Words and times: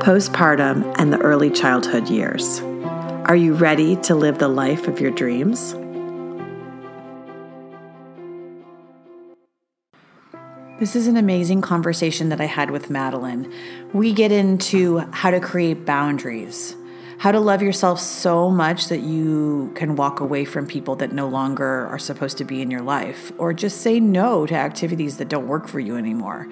postpartum, 0.00 0.94
and 0.98 1.12
the 1.12 1.18
early 1.18 1.50
childhood 1.50 2.08
years. 2.08 2.60
Are 3.26 3.36
you 3.36 3.52
ready 3.52 3.96
to 3.96 4.14
live 4.14 4.38
the 4.38 4.48
life 4.48 4.88
of 4.88 4.98
your 4.98 5.10
dreams? 5.10 5.74
This 10.78 10.96
is 10.96 11.06
an 11.06 11.18
amazing 11.18 11.60
conversation 11.60 12.30
that 12.30 12.40
I 12.40 12.46
had 12.46 12.70
with 12.70 12.88
Madeline. 12.88 13.52
We 13.92 14.14
get 14.14 14.32
into 14.32 15.00
how 15.10 15.30
to 15.32 15.38
create 15.38 15.84
boundaries, 15.84 16.74
how 17.18 17.32
to 17.32 17.40
love 17.40 17.60
yourself 17.60 18.00
so 18.00 18.50
much 18.50 18.88
that 18.88 19.00
you 19.00 19.70
can 19.74 19.96
walk 19.96 20.20
away 20.20 20.46
from 20.46 20.66
people 20.66 20.96
that 20.96 21.12
no 21.12 21.28
longer 21.28 21.86
are 21.88 21.98
supposed 21.98 22.38
to 22.38 22.44
be 22.44 22.62
in 22.62 22.70
your 22.70 22.80
life, 22.80 23.32
or 23.36 23.52
just 23.52 23.82
say 23.82 24.00
no 24.00 24.46
to 24.46 24.54
activities 24.54 25.18
that 25.18 25.28
don't 25.28 25.46
work 25.46 25.68
for 25.68 25.78
you 25.78 25.98
anymore. 25.98 26.48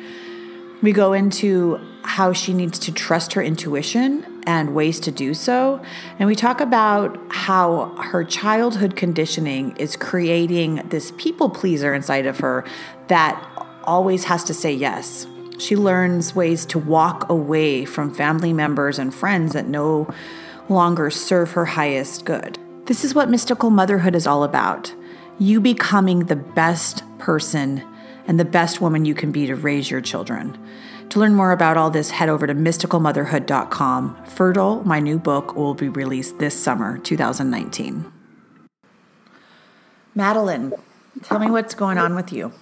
We 0.81 0.93
go 0.93 1.13
into 1.13 1.81
how 2.03 2.33
she 2.33 2.55
needs 2.55 2.79
to 2.81 2.93
trust 2.93 3.33
her 3.33 3.43
intuition 3.43 4.43
and 4.47 4.75
ways 4.75 5.01
to 5.01 5.11
do 5.11 5.35
so. 5.35 5.83
And 6.19 6.29
we 6.29 6.35
talk 6.35 6.61
about 6.61 7.19
how 7.31 7.95
her 7.97 8.25
childhood 8.25 8.97
conditioning 8.97 9.77
is 9.77 9.97
creating 9.97 10.77
this 10.89 11.13
people 11.19 11.51
pleaser 11.51 11.93
inside 11.95 12.27
of 12.27 12.39
her 12.39 12.65
that 13.09 13.45
always 13.85 14.25
has 14.25 14.45
to 14.45 14.55
say 14.55 14.73
yes. 14.73 15.27
She 15.59 15.75
learns 15.75 16.37
ways 16.37 16.65
to 16.67 16.79
walk 16.79 17.29
away 17.29 17.85
from 17.85 18.15
family 18.15 18.53
members 18.53 18.99
and 18.99 19.13
friends 19.13 19.53
that 19.55 19.67
no 19.67 20.09
longer 20.69 21.11
serve 21.11 21.53
her 21.53 21.65
highest 21.65 22.25
good. 22.25 22.59
This 22.85 23.05
is 23.05 23.15
what 23.15 23.29
mystical 23.29 23.71
motherhood 23.71 24.15
is 24.15 24.27
all 24.27 24.45
about. 24.45 24.95
You 25.39 25.61
becoming 25.61 26.21
the 26.21 26.37
best 26.37 27.03
person 27.19 27.85
and 28.29 28.39
the 28.39 28.45
best 28.45 28.81
woman 28.81 29.05
you 29.05 29.15
can 29.15 29.33
be 29.33 29.47
to 29.47 29.57
raise 29.57 29.91
your 29.91 30.01
children. 30.01 30.57
To 31.11 31.19
learn 31.19 31.35
more 31.35 31.53
about 31.53 31.79
all 31.79 31.91
this, 31.91 32.11
head 32.11 32.29
over 32.29 32.47
to 32.47 32.55
mysticalmotherhood.com. 32.55 34.25
Fertile, 34.27 34.85
my 34.85 35.01
new 35.01 35.19
book, 35.19 35.57
will 35.57 35.75
be 35.75 35.89
released 35.89 36.39
this 36.39 36.55
summer, 36.55 36.99
2019. 36.99 38.13
Madeline, 40.15 40.73
tell 41.23 41.39
me 41.39 41.51
what's 41.51 41.75
going 41.75 41.97
on 41.97 42.15
with 42.15 42.33
you. 42.33 42.53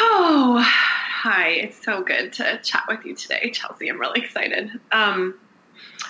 Oh, 0.00 0.64
hi. 0.66 1.50
It's 1.50 1.84
so 1.84 2.02
good 2.02 2.32
to 2.34 2.58
chat 2.62 2.84
with 2.88 3.04
you 3.04 3.14
today, 3.14 3.50
Chelsea. 3.52 3.88
I'm 3.88 4.00
really 4.00 4.20
excited. 4.20 4.70
Um, 4.90 5.38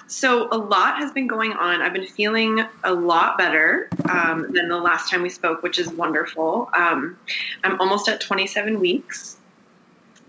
so, 0.06 0.48
a 0.50 0.58
lot 0.58 0.98
has 0.98 1.12
been 1.12 1.26
going 1.26 1.52
on. 1.52 1.82
I've 1.82 1.92
been 1.92 2.06
feeling 2.06 2.64
a 2.82 2.92
lot 2.92 3.38
better 3.38 3.88
um, 4.08 4.52
than 4.52 4.68
the 4.68 4.78
last 4.78 5.10
time 5.10 5.22
we 5.22 5.30
spoke, 5.30 5.62
which 5.62 5.78
is 5.78 5.88
wonderful. 5.88 6.70
Um, 6.76 7.18
I'm 7.62 7.80
almost 7.80 8.08
at 8.08 8.20
27 8.20 8.80
weeks, 8.80 9.36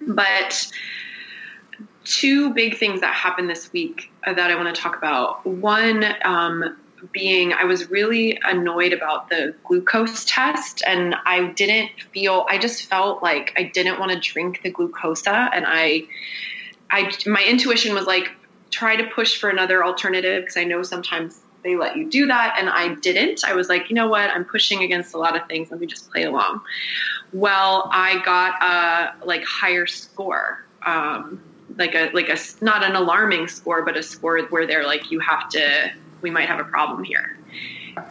but 0.02 0.72
two 2.06 2.54
big 2.54 2.78
things 2.78 3.02
that 3.02 3.14
happened 3.14 3.50
this 3.50 3.74
week 3.74 4.12
that 4.26 4.52
I 4.52 4.56
want 4.56 4.74
to 4.74 4.82
talk 4.82 4.98
about. 4.98 5.46
One, 5.46 6.06
um, 6.24 6.78
being 7.12 7.54
I 7.54 7.66
was 7.66 7.90
really 7.90 8.40
annoyed 8.44 8.94
about 8.94 9.30
the 9.30 9.56
glucose 9.64 10.26
test 10.26 10.84
and 10.86 11.16
I 11.26 11.48
didn't 11.48 11.92
feel 12.12 12.46
I 12.50 12.58
just 12.58 12.86
felt 12.86 13.22
like 13.22 13.54
I 13.58 13.64
didn't 13.64 14.00
want 14.00 14.12
to 14.12 14.20
drink 14.20 14.62
the 14.64 14.72
Glucola 14.72 15.50
and 15.54 15.66
I 15.68 16.04
I 16.90 17.12
my 17.26 17.44
intuition 17.44 17.94
was 17.94 18.06
like 18.06 18.32
try 18.76 18.98
to 18.98 19.06
push 19.08 19.40
for 19.40 19.50
another 19.50 19.86
alternative 19.86 20.44
because 20.44 20.58
I 20.58 20.66
know 20.66 20.84
sometimes 20.84 21.40
they 21.64 21.78
let 21.78 21.96
you 21.96 22.10
do 22.10 22.28
that 22.28 22.58
and 22.60 22.70
I 22.70 22.96
didn't. 22.96 23.46
I 23.46 23.54
was 23.54 23.70
like, 23.70 23.90
you 23.90 23.96
know 23.96 24.10
what? 24.10 24.30
I'm 24.30 24.44
pushing 24.44 24.84
against 24.84 25.16
a 25.16 25.18
lot 25.18 25.38
of 25.38 25.48
things. 25.48 25.72
Let 25.72 25.80
me 25.80 25.88
just 25.88 26.12
play 26.12 26.24
along. 26.24 26.62
Well, 27.32 27.90
I 27.94 28.22
got 28.26 28.62
a 28.62 29.26
like 29.26 29.46
higher 29.46 29.88
score. 29.88 30.66
Um, 30.86 31.42
like 31.78 31.96
a 31.96 32.12
like 32.14 32.30
a 32.30 32.38
not 32.62 32.84
an 32.84 32.96
alarming 32.96 33.48
score, 33.48 33.84
but 33.84 33.96
a 33.96 34.04
score 34.04 34.42
where 34.44 34.68
they're 34.68 34.86
like 34.86 35.10
you 35.10 35.20
have 35.22 35.50
to 35.50 35.92
we 36.22 36.30
might 36.30 36.48
have 36.48 36.60
a 36.60 36.66
problem 36.66 37.04
here. 37.04 37.38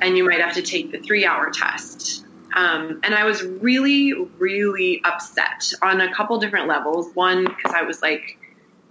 And 0.00 0.16
you 0.16 0.24
might 0.24 0.40
have 0.40 0.54
to 0.54 0.62
take 0.62 0.92
the 0.92 0.98
3-hour 0.98 1.50
test. 1.50 2.24
Um, 2.54 3.00
and 3.02 3.14
I 3.14 3.24
was 3.24 3.42
really, 3.42 4.14
really 4.38 5.02
upset 5.04 5.72
on 5.82 6.00
a 6.00 6.14
couple 6.14 6.38
different 6.38 6.68
levels. 6.68 7.14
One, 7.14 7.44
because 7.44 7.72
I 7.74 7.82
was 7.82 8.00
like, 8.00 8.38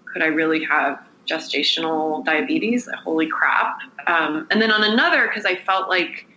could 0.05 0.21
I 0.21 0.27
really 0.27 0.63
have 0.65 1.03
gestational 1.27 2.23
diabetes. 2.25 2.89
Holy 3.03 3.27
crap. 3.27 3.77
Um, 4.07 4.47
and 4.51 4.61
then 4.61 4.71
on 4.71 4.83
another, 4.83 5.27
because 5.27 5.45
I 5.45 5.55
felt 5.55 5.89
like 5.89 6.27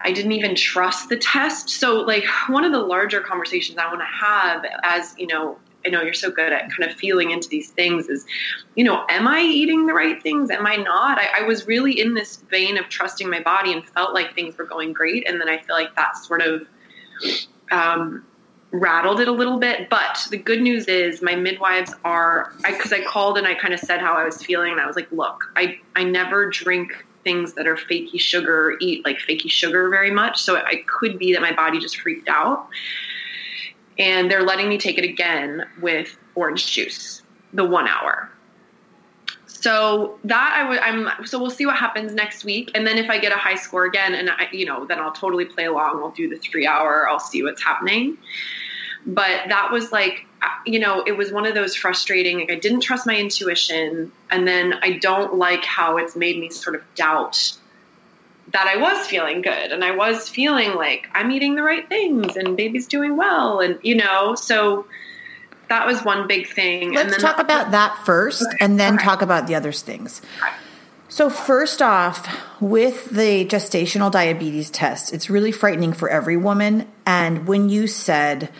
I 0.00 0.12
didn't 0.12 0.32
even 0.32 0.54
trust 0.54 1.08
the 1.08 1.16
test. 1.16 1.70
So, 1.70 2.00
like, 2.00 2.24
one 2.48 2.64
of 2.64 2.72
the 2.72 2.78
larger 2.78 3.20
conversations 3.20 3.78
I 3.78 3.86
want 3.86 4.00
to 4.00 4.26
have 4.26 4.64
as, 4.82 5.14
you 5.18 5.26
know, 5.26 5.58
I 5.86 5.90
know 5.90 6.02
you're 6.02 6.12
so 6.12 6.30
good 6.30 6.52
at 6.52 6.70
kind 6.70 6.90
of 6.90 6.96
feeling 6.96 7.30
into 7.30 7.48
these 7.48 7.70
things 7.70 8.08
is, 8.08 8.26
you 8.74 8.84
know, 8.84 9.04
am 9.08 9.28
I 9.28 9.40
eating 9.40 9.86
the 9.86 9.94
right 9.94 10.20
things? 10.22 10.50
Am 10.50 10.66
I 10.66 10.76
not? 10.76 11.18
I, 11.18 11.40
I 11.40 11.42
was 11.42 11.66
really 11.66 11.98
in 11.98 12.14
this 12.14 12.38
vein 12.50 12.76
of 12.76 12.88
trusting 12.88 13.30
my 13.30 13.40
body 13.40 13.72
and 13.72 13.88
felt 13.88 14.12
like 14.12 14.34
things 14.34 14.58
were 14.58 14.64
going 14.64 14.92
great. 14.92 15.28
And 15.28 15.40
then 15.40 15.48
I 15.48 15.58
feel 15.58 15.76
like 15.76 15.94
that 15.94 16.16
sort 16.16 16.42
of 16.42 16.62
um, 17.70 18.24
rattled 18.70 19.20
it 19.20 19.28
a 19.28 19.32
little 19.32 19.58
bit. 19.58 19.88
But 19.88 20.26
the 20.30 20.36
good 20.36 20.60
news 20.60 20.86
is 20.86 21.22
my 21.22 21.34
midwives 21.34 21.94
are 22.04 22.52
because 22.66 22.92
I, 22.92 22.98
I, 22.98 23.04
called 23.04 23.38
and 23.38 23.46
I 23.46 23.54
kind 23.54 23.74
of 23.74 23.80
said 23.80 24.00
how 24.00 24.14
I 24.14 24.24
was 24.24 24.42
feeling, 24.42 24.72
and 24.72 24.80
I 24.80 24.86
was 24.86 24.96
like, 24.96 25.10
look, 25.12 25.44
I 25.56 25.80
I 25.96 26.04
never 26.04 26.50
drink 26.50 27.04
things 27.24 27.54
that 27.54 27.66
are 27.66 27.76
fakey 27.76 28.20
sugar, 28.20 28.76
eat 28.80 29.04
like 29.04 29.18
fakey 29.18 29.50
sugar 29.50 29.88
very 29.90 30.10
much, 30.10 30.40
so 30.40 30.56
it 30.56 30.86
could 30.86 31.18
be 31.18 31.32
that 31.32 31.42
my 31.42 31.52
body 31.52 31.78
just 31.78 32.00
freaked 32.00 32.28
out. 32.28 32.68
And 33.98 34.30
they're 34.30 34.44
letting 34.44 34.68
me 34.68 34.78
take 34.78 34.96
it 34.96 35.04
again 35.04 35.66
with 35.80 36.16
orange 36.36 36.70
juice, 36.70 37.22
the 37.52 37.64
one 37.64 37.88
hour. 37.88 38.30
So 39.60 40.20
that 40.22 40.54
I 40.56 40.68
would, 40.68 40.78
I'm, 40.78 41.26
so 41.26 41.40
we'll 41.40 41.50
see 41.50 41.66
what 41.66 41.74
happens 41.74 42.14
next 42.14 42.44
week. 42.44 42.70
And 42.76 42.86
then 42.86 42.96
if 42.96 43.10
I 43.10 43.18
get 43.18 43.32
a 43.32 43.36
high 43.36 43.56
score 43.56 43.86
again 43.86 44.14
and 44.14 44.30
I, 44.30 44.46
you 44.52 44.64
know, 44.64 44.84
then 44.84 45.00
I'll 45.00 45.10
totally 45.10 45.46
play 45.46 45.64
along. 45.64 46.00
I'll 46.00 46.12
do 46.12 46.28
the 46.28 46.36
three 46.36 46.64
hour, 46.64 47.08
I'll 47.08 47.18
see 47.18 47.42
what's 47.42 47.60
happening. 47.62 48.16
But 49.04 49.48
that 49.48 49.72
was 49.72 49.90
like, 49.90 50.26
you 50.64 50.78
know, 50.78 51.02
it 51.04 51.16
was 51.16 51.32
one 51.32 51.44
of 51.44 51.54
those 51.54 51.74
frustrating, 51.74 52.38
like 52.38 52.52
I 52.52 52.54
didn't 52.54 52.82
trust 52.82 53.04
my 53.04 53.16
intuition. 53.16 54.12
And 54.30 54.46
then 54.46 54.74
I 54.80 54.92
don't 54.92 55.34
like 55.34 55.64
how 55.64 55.96
it's 55.96 56.14
made 56.14 56.38
me 56.38 56.50
sort 56.50 56.76
of 56.76 56.82
doubt 56.94 57.58
that 58.52 58.68
I 58.68 58.76
was 58.76 59.08
feeling 59.08 59.42
good 59.42 59.72
and 59.72 59.84
I 59.84 59.90
was 59.90 60.28
feeling 60.28 60.76
like 60.76 61.08
I'm 61.14 61.32
eating 61.32 61.56
the 61.56 61.64
right 61.64 61.86
things 61.88 62.36
and 62.36 62.56
baby's 62.56 62.86
doing 62.86 63.16
well. 63.16 63.58
And, 63.58 63.76
you 63.82 63.96
know, 63.96 64.36
so, 64.36 64.86
that 65.68 65.86
was 65.86 66.02
one 66.04 66.26
big 66.26 66.48
thing. 66.48 66.92
Let's 66.94 67.20
talk 67.20 67.38
about 67.38 67.72
that 67.72 68.04
first 68.04 68.42
okay. 68.42 68.56
and 68.60 68.78
then 68.78 68.94
okay. 68.94 69.04
talk 69.04 69.22
about 69.22 69.46
the 69.46 69.54
other 69.54 69.72
things. 69.72 70.22
So, 71.10 71.30
first 71.30 71.80
off, 71.80 72.28
with 72.60 73.08
the 73.10 73.46
gestational 73.46 74.10
diabetes 74.10 74.68
test, 74.68 75.14
it's 75.14 75.30
really 75.30 75.52
frightening 75.52 75.94
for 75.94 76.08
every 76.10 76.36
woman. 76.36 76.86
And 77.06 77.46
when 77.46 77.70
you 77.70 77.86
said, 77.86 78.50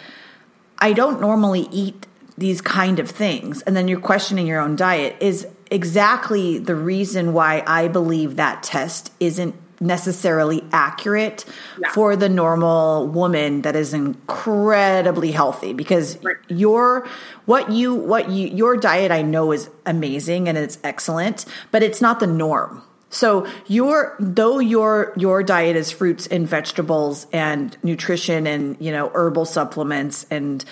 I 0.78 0.94
don't 0.94 1.20
normally 1.20 1.68
eat 1.70 2.06
these 2.38 2.62
kind 2.62 3.00
of 3.00 3.10
things, 3.10 3.62
and 3.62 3.76
then 3.76 3.88
you're 3.88 4.00
questioning 4.00 4.46
your 4.46 4.60
own 4.60 4.76
diet, 4.76 5.16
is 5.20 5.46
exactly 5.70 6.58
the 6.58 6.74
reason 6.74 7.34
why 7.34 7.62
I 7.66 7.88
believe 7.88 8.36
that 8.36 8.62
test 8.62 9.12
isn't 9.20 9.54
necessarily 9.80 10.64
accurate 10.72 11.44
yeah. 11.80 11.90
for 11.90 12.16
the 12.16 12.28
normal 12.28 13.06
woman 13.06 13.62
that 13.62 13.76
is 13.76 13.94
incredibly 13.94 15.30
healthy 15.30 15.72
because 15.72 16.22
right. 16.22 16.36
your 16.48 17.06
what 17.46 17.70
you 17.70 17.94
what 17.94 18.30
you 18.30 18.48
your 18.48 18.76
diet 18.76 19.10
I 19.12 19.22
know 19.22 19.52
is 19.52 19.70
amazing 19.86 20.48
and 20.48 20.58
it's 20.58 20.78
excellent 20.82 21.44
but 21.70 21.82
it's 21.82 22.00
not 22.00 22.20
the 22.20 22.26
norm. 22.26 22.82
So 23.10 23.46
your 23.66 24.16
though 24.20 24.58
your 24.58 25.14
your 25.16 25.42
diet 25.42 25.76
is 25.76 25.90
fruits 25.90 26.26
and 26.26 26.46
vegetables 26.46 27.26
and 27.32 27.76
nutrition 27.82 28.46
and 28.46 28.76
you 28.80 28.92
know 28.92 29.10
herbal 29.14 29.46
supplements 29.46 30.26
and 30.30 30.64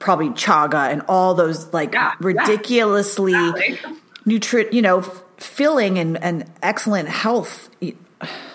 probably 0.00 0.30
chaga 0.30 0.90
and 0.90 1.02
all 1.08 1.34
those 1.34 1.72
like 1.72 1.94
yeah, 1.94 2.14
ridiculously 2.20 3.32
yeah. 3.32 3.54
Exactly. 3.54 3.96
nutri 4.26 4.72
you 4.72 4.82
know 4.82 5.02
filling 5.38 5.98
and, 5.98 6.22
and 6.22 6.50
excellent 6.62 7.08
health 7.08 7.70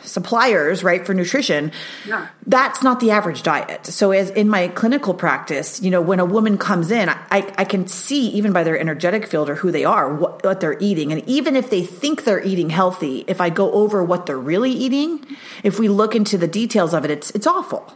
suppliers, 0.04 0.84
right, 0.84 1.06
for 1.06 1.14
nutrition, 1.14 1.72
Yeah. 2.06 2.28
that's 2.48 2.82
not 2.82 3.00
the 3.00 3.12
average 3.12 3.44
diet. 3.44 3.86
So 3.86 4.12
as 4.12 4.30
in 4.32 4.50
my 4.50 4.70
clinical 4.70 5.14
practice, 5.14 5.82
you 5.82 5.92
know, 5.92 6.02
when 6.02 6.20
a 6.20 6.26
woman 6.26 6.58
comes 6.58 6.92
in, 6.92 7.10
I, 7.10 7.52
I 7.58 7.64
can 7.66 7.88
see 7.88 8.28
even 8.30 8.52
by 8.52 8.64
their 8.64 8.80
energetic 8.80 9.28
field 9.28 9.50
or 9.50 9.56
who 9.56 9.72
they 9.72 9.86
are, 9.86 10.14
what, 10.14 10.44
what 10.44 10.60
they're 10.60 10.78
eating. 10.80 11.12
And 11.12 11.28
even 11.28 11.56
if 11.56 11.70
they 11.70 11.84
think 11.84 12.24
they're 12.24 12.44
eating 12.44 12.70
healthy, 12.70 13.24
if 13.28 13.40
I 13.40 13.50
go 13.50 13.72
over 13.72 14.04
what 14.04 14.26
they're 14.26 14.38
really 14.38 14.72
eating, 14.72 15.26
if 15.64 15.80
we 15.80 15.88
look 15.88 16.16
into 16.16 16.38
the 16.38 16.48
details 16.48 16.94
of 16.94 17.06
it, 17.06 17.12
it's, 17.12 17.30
it's 17.32 17.48
awful. 17.48 17.94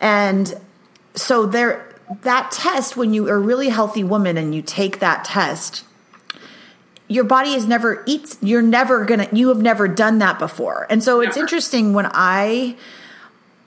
And 0.00 0.54
so 1.14 1.46
there, 1.46 1.88
that 2.22 2.50
test, 2.50 2.96
when 2.96 3.14
you 3.14 3.28
are 3.28 3.36
a 3.36 3.38
really 3.38 3.68
healthy 3.70 4.04
woman 4.04 4.36
and 4.36 4.54
you 4.54 4.60
take 4.62 4.98
that 5.00 5.24
test, 5.24 5.84
your 7.14 7.24
body 7.24 7.50
is 7.50 7.66
never 7.66 8.02
eats 8.06 8.36
you're 8.42 8.60
never 8.62 9.04
gonna 9.04 9.28
you 9.32 9.48
have 9.48 9.62
never 9.62 9.86
done 9.86 10.18
that 10.18 10.38
before. 10.38 10.86
And 10.90 11.02
so 11.02 11.20
it's 11.20 11.36
Never. 11.36 11.44
interesting 11.44 11.94
when 11.94 12.10
i 12.12 12.76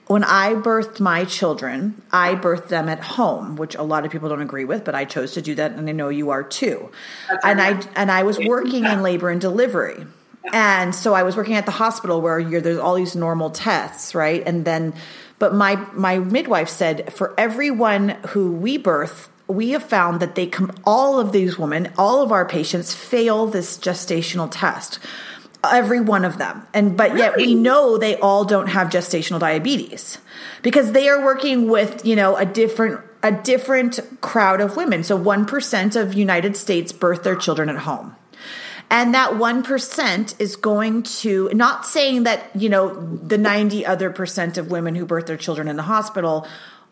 when 0.06 0.22
i 0.24 0.54
birthed 0.54 1.00
my 1.00 1.24
children 1.24 2.02
i 2.12 2.34
birthed 2.34 2.68
them 2.68 2.88
at 2.88 3.00
home 3.00 3.56
which 3.56 3.74
a 3.74 3.82
lot 3.82 4.04
of 4.04 4.10
people 4.10 4.28
don't 4.28 4.42
agree 4.42 4.64
with 4.64 4.84
but 4.84 4.94
i 4.94 5.04
chose 5.04 5.32
to 5.32 5.42
do 5.42 5.54
that 5.54 5.72
and 5.72 5.88
i 5.88 5.92
know 5.92 6.10
you 6.10 6.30
are 6.30 6.42
too. 6.42 6.90
That's 7.28 7.44
and 7.44 7.60
i 7.60 7.80
and 7.96 8.10
i 8.10 8.22
was 8.22 8.38
working 8.38 8.84
in 8.84 9.02
labor 9.02 9.30
and 9.30 9.40
delivery. 9.40 10.06
And 10.52 10.94
so 10.94 11.14
i 11.14 11.22
was 11.22 11.34
working 11.36 11.56
at 11.56 11.64
the 11.64 11.72
hospital 11.72 12.20
where 12.20 12.38
you're 12.38 12.60
there's 12.60 12.78
all 12.78 12.94
these 12.94 13.16
normal 13.16 13.50
tests 13.50 14.14
right? 14.14 14.42
And 14.46 14.64
then 14.64 14.94
but 15.38 15.54
my 15.54 15.76
my 15.92 16.18
midwife 16.18 16.68
said 16.68 17.12
for 17.14 17.34
everyone 17.38 18.10
who 18.28 18.52
we 18.52 18.76
birth 18.76 19.30
we 19.48 19.70
have 19.70 19.82
found 19.82 20.20
that 20.20 20.34
they 20.34 20.46
come 20.46 20.70
all 20.84 21.18
of 21.18 21.32
these 21.32 21.58
women 21.58 21.90
all 21.98 22.22
of 22.22 22.30
our 22.30 22.46
patients 22.46 22.94
fail 22.94 23.46
this 23.46 23.78
gestational 23.78 24.48
test 24.50 24.98
every 25.64 26.00
one 26.00 26.24
of 26.24 26.38
them. 26.38 26.66
And 26.72 26.96
but 26.96 27.16
yet 27.16 27.36
we 27.36 27.54
know 27.54 27.98
they 27.98 28.16
all 28.16 28.44
don't 28.44 28.68
have 28.68 28.88
gestational 28.88 29.40
diabetes 29.40 30.18
because 30.62 30.92
they 30.92 31.08
are 31.08 31.24
working 31.24 31.68
with 31.68 32.04
you 32.04 32.16
know 32.16 32.36
a 32.36 32.44
different 32.44 33.00
a 33.22 33.32
different 33.32 34.00
crowd 34.20 34.60
of 34.60 34.76
women. 34.76 35.02
So 35.02 35.18
1% 35.18 36.00
of 36.00 36.14
united 36.14 36.56
states 36.56 36.92
birth 36.92 37.24
their 37.24 37.36
children 37.36 37.68
at 37.68 37.78
home. 37.78 38.14
And 38.90 39.12
that 39.14 39.32
1% 39.32 40.40
is 40.40 40.56
going 40.56 41.02
to 41.02 41.50
not 41.52 41.84
saying 41.84 42.22
that 42.22 42.50
you 42.54 42.68
know 42.68 42.94
the 42.94 43.38
90 43.38 43.84
other 43.84 44.10
percent 44.10 44.58
of 44.58 44.70
women 44.70 44.94
who 44.94 45.04
birth 45.04 45.26
their 45.26 45.36
children 45.36 45.68
in 45.68 45.76
the 45.76 45.82
hospital 45.82 46.46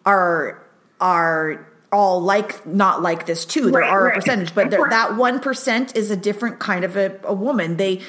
are 0.04 0.62
are 1.00 1.66
all 1.92 2.20
like 2.20 2.66
not 2.66 3.02
like 3.02 3.26
this 3.26 3.44
too. 3.44 3.70
There 3.70 3.80
Right, 3.80 3.90
are 3.90 4.08
a 4.08 4.14
percentage 4.14 4.54
but 4.54 4.70
there, 4.70 4.88
that 4.88 5.10
1% 5.12 5.96
is 5.96 6.10
a 6.10 6.16
different 6.16 6.58
kind 6.58 6.84
of 6.84 6.96
a, 6.96 7.18
a 7.24 7.34
woman. 7.34 7.76
They 7.76 8.00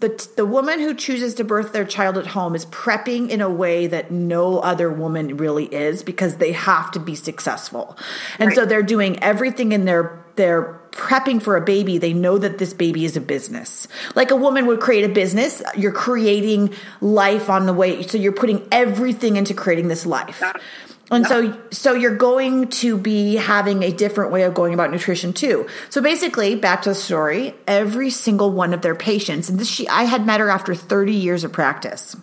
the, 0.00 0.28
the 0.36 0.44
woman 0.44 0.80
who 0.80 0.94
chooses 0.94 1.34
to 1.36 1.44
birth 1.44 1.72
their 1.72 1.84
child 1.84 2.18
at 2.18 2.26
home 2.26 2.54
is 2.54 2.66
prepping 2.66 3.30
in 3.30 3.40
a 3.40 3.48
way 3.48 3.86
that 3.86 4.10
no 4.10 4.58
other 4.58 4.90
woman 4.90 5.36
really 5.36 5.66
is 5.66 6.02
because 6.02 6.36
they 6.36 6.52
have 6.52 6.90
to 6.92 7.00
be 7.00 7.14
successful. 7.14 7.96
And 8.38 8.52
so 8.52 8.66
they're 8.66 8.82
doing 8.82 9.22
everything 9.22 9.72
in 9.72 9.84
their 9.84 10.24
they're 10.36 10.80
prepping 10.92 11.42
for 11.42 11.56
a 11.56 11.60
baby. 11.60 11.98
They 11.98 12.12
know 12.12 12.38
that 12.38 12.58
this 12.58 12.72
baby 12.72 13.04
is 13.04 13.16
a 13.16 13.20
business. 13.20 13.86
Like 14.14 14.30
a 14.30 14.36
woman 14.36 14.66
would 14.66 14.80
create 14.80 15.04
a 15.04 15.08
business 15.08 15.62
you're 15.76 15.92
creating 15.92 16.74
life 17.00 17.48
on 17.48 17.66
the 17.66 17.72
way. 17.72 18.02
So 18.02 18.18
you're 18.18 18.32
putting 18.32 18.66
everything 18.72 19.36
into 19.36 19.54
creating 19.54 19.88
this 19.88 20.04
life. 20.04 20.42
And 21.10 21.26
so 21.26 21.58
so 21.70 21.94
you're 21.94 22.16
going 22.16 22.68
to 22.68 22.96
be 22.96 23.36
having 23.36 23.82
a 23.82 23.92
different 23.92 24.30
way 24.32 24.42
of 24.42 24.54
going 24.54 24.74
about 24.74 24.90
nutrition 24.90 25.32
too. 25.32 25.66
So 25.88 26.00
basically 26.00 26.54
back 26.54 26.82
to 26.82 26.90
the 26.90 26.94
story 26.94 27.54
every 27.66 28.10
single 28.10 28.50
one 28.50 28.74
of 28.74 28.82
their 28.82 28.94
patients 28.94 29.48
and 29.48 29.58
this 29.58 29.68
she 29.68 29.88
i 29.88 30.04
had 30.04 30.26
met 30.26 30.40
her 30.40 30.48
after 30.48 30.74
30 30.74 31.12
years 31.12 31.44
of 31.44 31.52
practice 31.52 32.16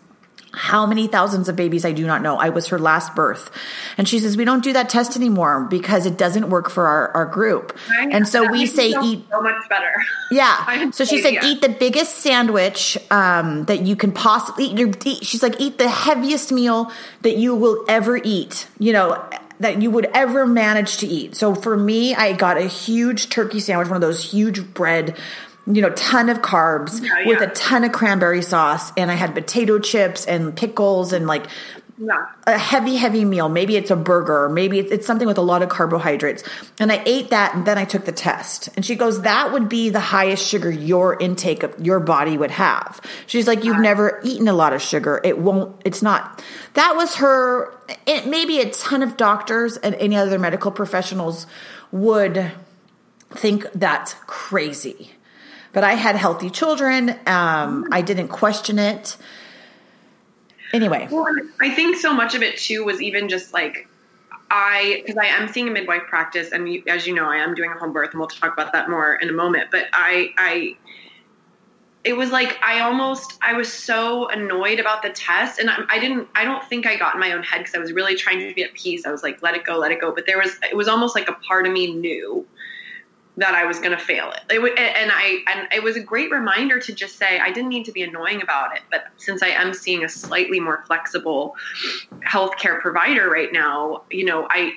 how 0.57 0.86
many 0.88 1.07
thousands 1.07 1.48
of 1.48 1.56
babies 1.56 1.86
I 1.86 1.92
do 1.92 2.06
not 2.06 2.21
know. 2.21 2.36
I 2.38 2.50
was 2.50 2.68
her 2.68 2.80
last 2.80 3.13
birth. 3.15 3.51
And 3.98 4.09
she 4.09 4.19
says, 4.19 4.36
We 4.36 4.44
don't 4.44 4.63
do 4.63 4.74
that 4.74 4.89
test 4.89 5.15
anymore 5.15 5.65
because 5.69 6.06
it 6.06 6.18
doesn't 6.18 6.50
work 6.50 6.69
for 6.69 6.88
our, 6.88 7.12
our 7.12 7.25
group. 7.25 7.77
Right? 7.89 8.12
And 8.12 8.27
so 8.27 8.44
That 8.44 8.51
we 8.51 8.65
say 8.65 8.89
eat 8.89 9.25
so 9.30 9.42
much 9.42 9.69
better. 9.69 9.94
Yeah. 10.31 10.92
So 10.98 11.06
she 11.06 11.21
said, 11.21 11.44
eat 11.44 11.62
the 11.62 11.69
biggest 11.69 12.18
sandwich 12.19 12.98
um, 13.12 13.65
that 13.65 13.81
you 13.86 13.95
can 13.95 14.12
possibly 14.12 14.65
eat. 14.65 15.24
She's 15.24 15.44
like, 15.44 15.59
eat 15.59 15.77
the 15.77 15.89
heaviest 15.89 16.51
meal 16.51 16.92
that 17.21 17.38
you 17.38 17.53
will 17.56 17.86
ever 17.88 18.18
eat. 18.18 18.68
You 18.80 18.94
know. 18.94 19.30
That 19.60 19.81
you 19.81 19.89
would 19.89 20.06
ever 20.13 20.45
manage 20.45 20.98
to 20.98 21.07
eat. 21.07 21.36
So 21.36 21.56
for 21.56 21.75
me, 21.75 22.13
I 22.13 22.33
got 22.33 22.57
a 22.57 22.68
huge 22.68 23.30
turkey 23.30 23.60
sandwich, 23.60 23.88
one 23.88 23.95
of 23.95 24.01
those 24.01 24.31
huge 24.31 24.71
bread, 24.75 25.18
you 25.67 25.81
know, 25.81 25.89
ton 25.91 26.29
of 26.29 26.41
carbs 26.41 27.01
oh, 27.01 27.19
Yeah, 27.19 27.27
with 27.27 27.41
a 27.41 27.47
ton 27.47 27.83
of 27.83 27.91
cranberry 27.91 28.41
sauce, 28.41 28.91
and 28.95 29.11
I 29.11 29.15
had 29.15 29.33
potato 29.33 29.79
chips 29.79 30.25
and 30.25 30.55
pickles 30.55 31.11
and 31.11 31.27
like 31.27 31.45
Yeah. 31.97 32.27
a 32.45 32.57
heavy, 32.57 32.95
heavy 32.95 33.25
meal. 33.25 33.49
Maybe 33.49 33.75
it's 33.75 33.91
a 33.91 33.95
burger, 33.95 34.47
maybe 34.49 34.79
it's, 34.79 34.91
it's 34.91 35.05
something 35.07 35.27
with 35.27 35.37
a 35.37 35.41
lot 35.41 35.63
of 35.63 35.69
carbohydrates. 35.69 36.43
And 36.79 36.91
I 36.91 37.01
ate 37.05 37.31
that, 37.31 37.53
and 37.55 37.65
then 37.65 37.77
I 37.77 37.85
took 37.85 38.05
the 38.05 38.11
test. 38.11 38.69
And 38.75 38.85
she 38.85 38.95
goes, 38.95 39.23
"That 39.23 39.51
would 39.51 39.67
be 39.67 39.89
the 39.89 39.99
highest 39.99 40.47
sugar 40.47 40.69
your 40.71 41.19
intake 41.19 41.63
of 41.63 41.73
your 41.83 41.99
body 41.99 42.37
would 42.37 42.51
have." 42.51 43.01
She's 43.25 43.47
like, 43.47 43.63
"You've 43.65 43.79
never 43.79 44.21
eaten 44.23 44.47
a 44.47 44.53
lot 44.53 44.73
of 44.73 44.81
sugar. 44.81 45.19
It 45.23 45.37
won't. 45.39 45.75
It's 45.83 46.01
not." 46.01 46.41
That 46.75 46.95
was 46.95 47.15
her. 47.15 47.73
It, 48.05 48.27
maybe 48.27 48.59
a 48.61 48.69
ton 48.69 49.03
of 49.03 49.17
doctors 49.17 49.75
and 49.77 49.95
any 49.95 50.15
other 50.15 50.37
medical 50.39 50.71
professionals 50.71 51.47
would 51.91 52.51
think 53.31 53.65
that's 53.73 54.13
crazy. 54.27 55.11
But 55.77 55.83
I 55.83 55.94
had 55.94 56.15
healthy 56.15 56.50
children. 56.50 57.12
Um, 57.27 57.85
I 57.91 58.01
didn't 58.01 58.29
question 58.29 58.79
it. 58.79 59.15
Anyway. 60.74 61.07
Well, 61.12 61.27
I 61.62 61.69
think 61.69 61.97
so 61.97 62.12
much 62.12 62.33
of 62.33 62.41
it 62.41 62.57
too 62.57 62.83
was 62.83 63.00
even 63.00 63.29
just 63.29 63.53
like 63.53 63.88
I, 64.50 65.03
because 65.06 65.18
I 65.18 65.27
am 65.27 65.47
seeing 65.47 65.68
a 65.68 65.71
midwife 65.71 66.01
practice, 66.09 66.51
and 66.51 66.68
you, 66.68 66.81
as 66.88 67.06
you 67.06 67.13
know, 67.13 67.29
I 67.29 67.35
am 67.35 67.53
doing 67.53 67.69
a 67.69 67.77
home 67.77 67.94
birth, 67.94 68.09
and 68.09 68.19
we'll 68.19 68.27
talk 68.27 68.53
about 68.53 68.74
that 68.74 68.89
more 68.89 69.18
in 69.18 69.29
a 69.29 69.33
moment. 69.33 69.69
But 69.69 69.85
I, 69.94 70.31
I, 70.35 70.77
it 72.03 72.18
was 72.18 72.31
like 72.31 72.57
I 72.63 72.79
almost, 72.79 73.38
I 73.44 73.53
was 73.53 73.71
so 73.71 74.29
annoyed 74.29 74.79
about 74.79 75.03
the 75.03 75.12
test, 75.12 75.59
and 75.59 75.69
I, 75.69 75.83
I 75.89 76.00
didn't, 76.00 76.27
I 76.33 76.44
don't 76.44 76.63
think 76.63 76.88
I 76.88 76.95
got 76.95 77.13
in 77.13 77.19
my 77.19 77.33
own 77.33 77.44
head 77.44 77.59
because 77.59 77.75
I 77.75 77.77
was 77.77 77.94
really 77.94 78.15
trying 78.15 78.39
to 78.39 78.51
be 78.51 78.63
at 78.63 78.74
peace. 78.74 79.06
I 79.06 79.12
was 79.12 79.21
like, 79.21 79.44
let 79.44 79.53
it 79.53 79.63
go, 79.63 79.77
let 79.77 79.91
it 79.91 80.01
go. 80.01 80.12
But 80.12 80.25
there 80.25 80.39
was, 80.39 80.57
it 80.63 80.75
was 80.75 80.88
almost 80.88 81.13
like 81.13 81.29
a 81.29 81.33
part 81.33 81.68
of 81.68 81.71
me 81.71 81.94
knew 81.94 82.47
that 83.38 83.54
I 83.54 83.66
was 83.66 83.80
going 83.80 83.92
to 83.92 84.04
fail 84.04 84.31
it. 84.31 84.42
it. 84.50 84.80
And 84.80 85.12
I 85.13 85.44
and 85.48 85.68
it 85.72 85.84
was 85.84 85.95
a 85.95 86.01
great 86.01 86.31
reminder 86.31 86.80
to 86.80 86.94
just 86.94 87.18
say 87.18 87.39
I 87.39 87.51
didn't 87.51 87.69
need 87.69 87.86
to 87.86 87.92
be 87.92 88.01
annoying 88.01 88.42
about 88.42 88.75
it, 88.75 88.81
but 88.92 89.06
since 89.18 89.42
I 89.42 89.50
am 89.50 89.74
seeing 89.74 90.04
a 90.04 90.10
slightly 90.10 90.60
more 90.60 90.84
flexible 90.88 91.56
healthcare 92.28 92.81
provider 92.81 93.30
right 93.30 93.54
now, 93.54 94.04
you 94.10 94.25
know, 94.25 94.48
I 94.50 94.74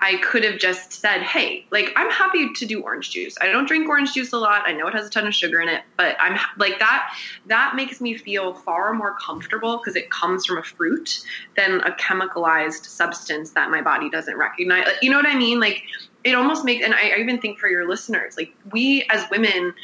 I 0.00 0.16
could 0.18 0.44
have 0.44 0.58
just 0.58 0.92
said, 0.92 1.22
"Hey, 1.22 1.66
like 1.70 1.92
I'm 1.96 2.10
happy 2.10 2.52
to 2.54 2.66
do 2.66 2.80
orange 2.82 3.10
juice. 3.10 3.36
I 3.40 3.48
don't 3.48 3.66
drink 3.66 3.88
orange 3.88 4.14
juice 4.14 4.32
a 4.32 4.38
lot. 4.38 4.62
I 4.64 4.72
know 4.72 4.86
it 4.86 4.94
has 4.94 5.06
a 5.06 5.10
ton 5.10 5.26
of 5.26 5.34
sugar 5.34 5.60
in 5.60 5.68
it, 5.68 5.82
but 5.96 6.16
I'm 6.20 6.38
like 6.56 6.78
that 6.78 7.12
that 7.46 7.74
makes 7.74 8.00
me 8.00 8.16
feel 8.16 8.54
far 8.54 8.94
more 8.94 9.16
comfortable 9.18 9.78
because 9.78 9.96
it 9.96 10.08
comes 10.10 10.46
from 10.46 10.58
a 10.58 10.62
fruit 10.62 11.20
than 11.56 11.80
a 11.80 11.90
chemicalized 11.92 12.86
substance 12.86 13.50
that 13.50 13.70
my 13.70 13.82
body 13.82 14.08
doesn't 14.08 14.36
recognize. 14.36 14.86
You 15.02 15.10
know 15.10 15.16
what 15.16 15.26
I 15.26 15.34
mean? 15.34 15.58
Like 15.58 15.82
it 16.24 16.34
almost 16.34 16.64
makes 16.64 16.84
and 16.84 16.94
I, 16.94 17.10
I 17.10 17.16
even 17.18 17.40
think 17.40 17.58
for 17.58 17.68
your 17.68 17.88
listeners, 17.88 18.36
like 18.36 18.52
we 18.72 19.06
as 19.10 19.24
women 19.30 19.74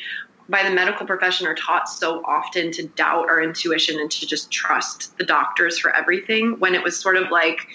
by 0.49 0.63
the 0.63 0.75
medical 0.75 1.07
profession 1.07 1.47
are 1.47 1.55
taught 1.55 1.89
so 1.89 2.23
often 2.25 2.71
to 2.73 2.87
doubt 2.89 3.29
our 3.31 3.43
intuition 3.43 3.99
and 3.99 4.11
to 4.11 4.27
just 4.27 4.51
trust 4.51 5.17
the 5.17 5.25
doctors 5.25 5.79
for 5.79 5.95
everything 5.95 6.57
when 6.59 6.75
it 6.75 6.83
was 6.83 6.99
sort 7.01 7.17
of 7.17 7.31
like 7.31 7.67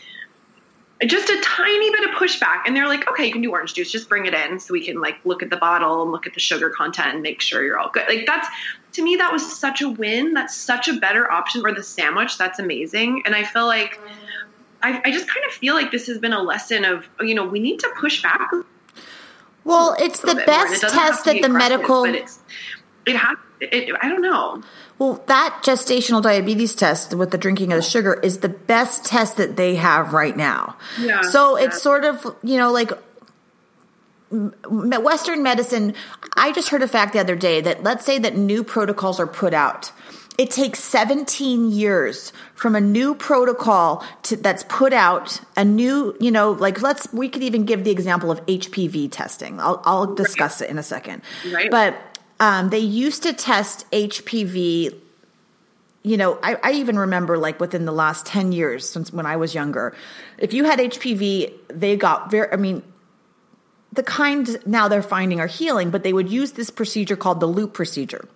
just 1.06 1.30
a 1.30 1.42
tiny 1.42 1.90
bit 1.92 2.10
of 2.10 2.12
pushback. 2.12 2.62
And 2.66 2.76
they're 2.76 2.88
like 2.88 3.10
okay 3.10 3.26
you 3.26 3.32
can 3.32 3.42
do 3.42 3.52
orange 3.52 3.74
juice 3.74 3.92
just 3.92 4.10
bring 4.10 4.26
it 4.26 4.34
in 4.34 4.60
so 4.60 4.74
we 4.74 4.86
can 4.86 5.02
like 5.02 5.16
look 5.24 5.42
at 5.42 5.50
the 5.50 5.58
bottle 5.58 6.04
and 6.04 6.12
look 6.12 6.28
at 6.28 6.34
the 6.34 6.40
sugar 6.40 6.70
content 6.70 7.14
and 7.14 7.22
make 7.24 7.42
sure 7.42 7.64
you're 7.64 7.80
all 7.80 7.90
good. 7.92 8.04
Like 8.08 8.26
that's 8.28 8.48
to 8.94 9.04
me 9.04 9.16
that 9.16 9.32
was 9.32 9.60
such 9.60 9.82
a 9.82 9.90
win. 9.90 10.34
That's 10.34 10.56
such 10.56 10.88
a 10.88 10.94
better 10.94 11.32
option 11.32 11.62
or 11.66 11.74
the 11.74 11.84
sandwich. 11.84 12.38
That's 12.38 12.60
amazing. 12.60 13.24
And 13.26 13.36
i 13.36 13.44
feel 13.44 13.66
like 13.66 14.00
I, 14.82 15.02
I 15.06 15.12
just 15.12 15.28
kind 15.28 15.46
of 15.46 15.52
feel 15.54 15.74
like 15.76 15.92
this 15.92 16.08
has 16.08 16.18
been 16.20 16.34
a 16.34 16.42
lesson 16.42 16.86
of 16.86 17.06
you 17.20 17.36
know 17.36 17.46
we 17.46 17.60
need 17.60 17.80
to 17.80 17.92
push 18.00 18.22
back 18.24 18.52
Well, 19.64 19.96
it's 20.00 20.22
the 20.22 20.28
little 20.28 20.46
bit 20.46 20.48
more. 20.48 20.66
And 20.66 20.74
it 20.74 20.82
best 20.82 20.94
test 20.94 21.26
be 21.26 21.34
that 21.34 21.42
the 21.42 21.50
medical. 21.54 22.06
it 22.06 22.26
has 23.16 23.38
it, 23.62 23.94
i 24.02 24.08
don't 24.08 24.22
know 24.22 24.64
Well, 25.00 25.22
that 25.28 25.62
gestational 25.64 26.22
diabetes 26.22 26.76
test 26.76 27.14
with 27.14 27.32
the 27.32 27.38
drinking 27.38 27.74
of 27.74 27.78
the 27.78 27.82
sugar 27.82 28.14
is 28.22 28.40
the 28.40 28.50
best 28.50 29.04
test 29.06 29.38
that 29.38 29.56
they 29.58 29.76
have 29.76 30.14
right 30.14 30.36
now. 30.36 30.78
Yeah, 31.00 31.22
So 31.22 31.58
yeah. 31.58 31.66
it's 31.66 31.82
sort 31.82 32.06
of, 32.06 32.36
you 32.44 32.58
know, 32.58 32.72
like 32.72 32.92
Western 34.32 35.42
medicine. 35.44 35.94
I 36.36 36.52
just 36.52 36.70
heard 36.70 36.84
a 36.84 36.88
fact 36.88 37.14
the 37.14 37.20
other 37.20 37.36
day 37.36 37.62
that 37.62 37.84
let's 37.84 38.06
say 38.06 38.20
that 38.20 38.38
new 38.38 38.64
protocols 38.64 39.20
are 39.20 39.28
put 39.28 39.54
out. 39.54 39.92
It 40.40 40.52
takes 40.52 40.80
17 40.80 41.70
years 41.70 42.32
from 42.56 42.74
a 42.74 42.80
new 42.80 43.14
protocol 43.14 44.06
to, 44.24 44.38
that's 44.38 44.64
put 44.64 44.94
out, 44.94 45.42
a 45.58 45.66
new, 45.66 46.16
you 46.22 46.32
know, 46.32 46.54
like 46.54 46.82
let's, 46.82 47.12
we 47.12 47.28
could 47.28 47.44
even 47.44 47.66
give 47.66 47.84
the 47.84 47.92
example 47.92 48.32
of 48.32 48.46
HPV 48.46 49.12
testing. 49.12 49.60
I'll, 49.60 49.82
I'll 49.84 50.16
discuss 50.16 50.62
it 50.62 50.70
in 50.70 50.78
a 50.78 50.84
second. 50.84 51.24
Right. 51.52 51.70
But 51.70 51.98
um, 52.40 52.70
they 52.70 52.80
used 52.80 53.24
to 53.24 53.34
test 53.34 53.86
HPV 53.92 54.96
you 56.02 56.16
know, 56.16 56.40
I, 56.42 56.56
I, 56.64 56.72
even 56.72 56.98
remember 56.98 57.38
like 57.38 57.60
within 57.60 57.84
the 57.84 57.92
last 57.92 58.26
10 58.26 58.54
years 58.54 58.88
since 58.90 59.12
when 59.12 59.26
I 59.26 59.36
was 59.36 59.54
younger, 59.54 59.94
if 60.38 60.54
you 60.54 60.64
had 60.64 60.80
HPV, 60.80 61.54
they 61.68 61.98
got 61.98 62.32
very, 62.32 62.50
I 62.50 62.56
mean, 62.56 62.84
the 63.92 64.04
kind 64.04 64.58
now 64.66 64.88
they're 64.88 65.04
finding 65.04 65.42
are 65.42 65.48
healing, 65.48 65.90
but 65.90 66.04
they 66.04 66.14
would 66.14 66.30
use 66.30 66.54
this 66.54 66.70
procedure 66.70 67.18
called 67.18 67.42
the 67.42 67.48
loop 67.48 67.74
procedure. 67.74 68.30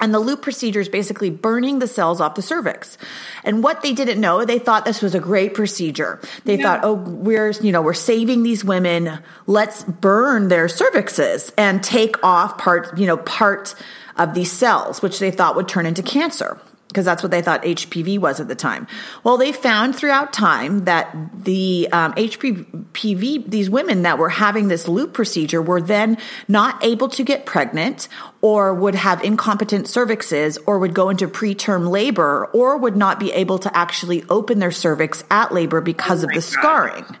And 0.00 0.12
the 0.12 0.18
loop 0.18 0.42
procedure 0.42 0.80
is 0.80 0.88
basically 0.88 1.30
burning 1.30 1.78
the 1.78 1.86
cells 1.86 2.20
off 2.20 2.34
the 2.34 2.42
cervix. 2.42 2.98
And 3.44 3.62
what 3.62 3.82
they 3.82 3.92
didn't 3.92 4.20
know, 4.20 4.44
they 4.44 4.58
thought 4.58 4.84
this 4.84 5.00
was 5.00 5.14
a 5.14 5.20
great 5.20 5.54
procedure. 5.54 6.20
They 6.44 6.56
yeah. 6.58 6.62
thought, 6.62 6.80
oh, 6.84 6.94
we're, 6.94 7.52
you 7.52 7.72
know, 7.72 7.80
we're 7.80 7.94
saving 7.94 8.42
these 8.42 8.64
women. 8.64 9.18
Let's 9.46 9.84
burn 9.84 10.48
their 10.48 10.66
cervixes 10.66 11.52
and 11.56 11.82
take 11.82 12.22
off 12.24 12.58
part, 12.58 12.98
you 12.98 13.06
know, 13.06 13.16
part 13.18 13.74
of 14.16 14.34
these 14.34 14.50
cells, 14.50 15.00
which 15.00 15.20
they 15.20 15.30
thought 15.30 15.56
would 15.56 15.68
turn 15.68 15.86
into 15.86 16.02
cancer 16.02 16.58
because 16.94 17.04
that's 17.04 17.24
what 17.24 17.32
they 17.32 17.42
thought 17.42 17.60
HPV 17.64 18.20
was 18.20 18.38
at 18.38 18.46
the 18.46 18.54
time. 18.54 18.86
Well, 19.24 19.36
they 19.36 19.50
found 19.50 19.96
throughout 19.96 20.32
time 20.32 20.84
that 20.84 21.12
the 21.34 21.88
um, 21.90 22.12
HPV, 22.12 23.50
these 23.50 23.68
women 23.68 24.02
that 24.02 24.16
were 24.16 24.28
having 24.28 24.68
this 24.68 24.86
loop 24.86 25.12
procedure 25.12 25.60
were 25.60 25.80
then 25.80 26.16
not 26.46 26.82
able 26.84 27.08
to 27.08 27.24
get 27.24 27.46
pregnant 27.46 28.06
or 28.42 28.72
would 28.72 28.94
have 28.94 29.24
incompetent 29.24 29.86
cervixes 29.86 30.56
or 30.66 30.78
would 30.78 30.94
go 30.94 31.08
into 31.08 31.26
preterm 31.26 31.90
labor 31.90 32.46
or 32.54 32.76
would 32.76 32.96
not 32.96 33.18
be 33.18 33.32
able 33.32 33.58
to 33.58 33.76
actually 33.76 34.22
open 34.30 34.60
their 34.60 34.70
cervix 34.70 35.24
at 35.32 35.52
labor 35.52 35.80
because 35.80 36.22
oh 36.22 36.28
of 36.28 36.30
the 36.30 36.34
God. 36.34 36.42
scarring. 36.44 37.16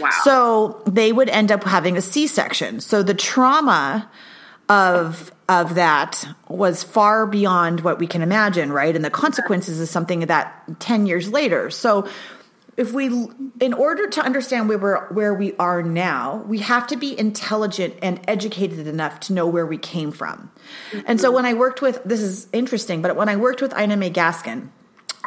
Wow. 0.00 0.10
So 0.24 0.82
they 0.86 1.12
would 1.12 1.28
end 1.28 1.52
up 1.52 1.64
having 1.64 1.98
a 1.98 2.02
C 2.02 2.26
section. 2.26 2.80
So 2.80 3.02
the 3.02 3.12
trauma 3.12 4.10
of 4.70 5.30
of 5.50 5.74
that 5.74 6.24
was 6.48 6.84
far 6.84 7.26
beyond 7.26 7.80
what 7.80 7.98
we 7.98 8.06
can 8.06 8.22
imagine, 8.22 8.72
right? 8.72 8.94
And 8.94 9.04
the 9.04 9.10
consequences 9.10 9.80
is 9.80 9.90
something 9.90 10.20
that 10.20 10.78
10 10.78 11.06
years 11.06 11.28
later. 11.28 11.70
So 11.70 12.08
if 12.76 12.92
we 12.92 13.06
in 13.60 13.74
order 13.74 14.08
to 14.08 14.22
understand 14.22 14.68
where 14.68 14.78
we're 14.78 15.06
where 15.08 15.34
we 15.34 15.54
are 15.56 15.82
now, 15.82 16.44
we 16.46 16.58
have 16.58 16.86
to 16.86 16.96
be 16.96 17.18
intelligent 17.18 17.96
and 18.00 18.20
educated 18.28 18.86
enough 18.86 19.18
to 19.20 19.32
know 19.32 19.46
where 19.46 19.66
we 19.66 19.76
came 19.76 20.12
from. 20.12 20.52
Mm-hmm. 20.92 21.00
And 21.06 21.20
so 21.20 21.32
when 21.32 21.44
I 21.44 21.54
worked 21.54 21.82
with 21.82 22.00
this 22.04 22.20
is 22.20 22.46
interesting, 22.52 23.02
but 23.02 23.16
when 23.16 23.28
I 23.28 23.34
worked 23.34 23.60
with 23.60 23.76
Ina 23.76 23.96
May 23.96 24.10
Gaskin, 24.10 24.68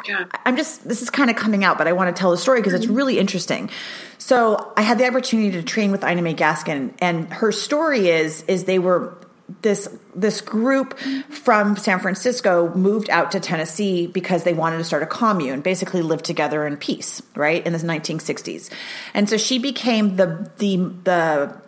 yeah. 0.08 0.24
I'm 0.44 0.56
just, 0.56 0.86
this 0.88 1.02
is 1.02 1.10
kind 1.10 1.30
of 1.30 1.36
coming 1.36 1.64
out, 1.64 1.78
but 1.78 1.86
I 1.86 1.92
want 1.92 2.14
to 2.14 2.18
tell 2.18 2.30
the 2.30 2.36
story 2.36 2.60
because 2.60 2.74
it's 2.74 2.86
really 2.86 3.18
interesting. 3.18 3.70
So 4.18 4.72
I 4.76 4.82
had 4.82 4.98
the 4.98 5.06
opportunity 5.06 5.52
to 5.52 5.62
train 5.62 5.92
with 5.92 6.02
Ina 6.02 6.22
May 6.22 6.34
Gaskin 6.34 6.94
and 6.98 7.32
her 7.32 7.52
story 7.52 8.08
is, 8.08 8.42
is 8.42 8.64
they 8.64 8.78
were, 8.78 9.16
this 9.62 9.88
this 10.14 10.40
group 10.40 10.98
from 11.30 11.76
San 11.76 11.98
Francisco 11.98 12.74
moved 12.74 13.10
out 13.10 13.32
to 13.32 13.40
Tennessee 13.40 14.06
because 14.06 14.44
they 14.44 14.52
wanted 14.52 14.78
to 14.78 14.84
start 14.84 15.02
a 15.02 15.06
commune, 15.06 15.60
basically 15.60 16.02
live 16.02 16.22
together 16.22 16.66
in 16.66 16.76
peace, 16.76 17.22
right? 17.34 17.64
In 17.66 17.72
the 17.72 17.78
1960s. 17.78 18.70
And 19.14 19.28
so 19.28 19.36
she 19.36 19.58
became 19.58 20.16
the 20.16 20.50
the 20.58 20.76
the 21.04 21.64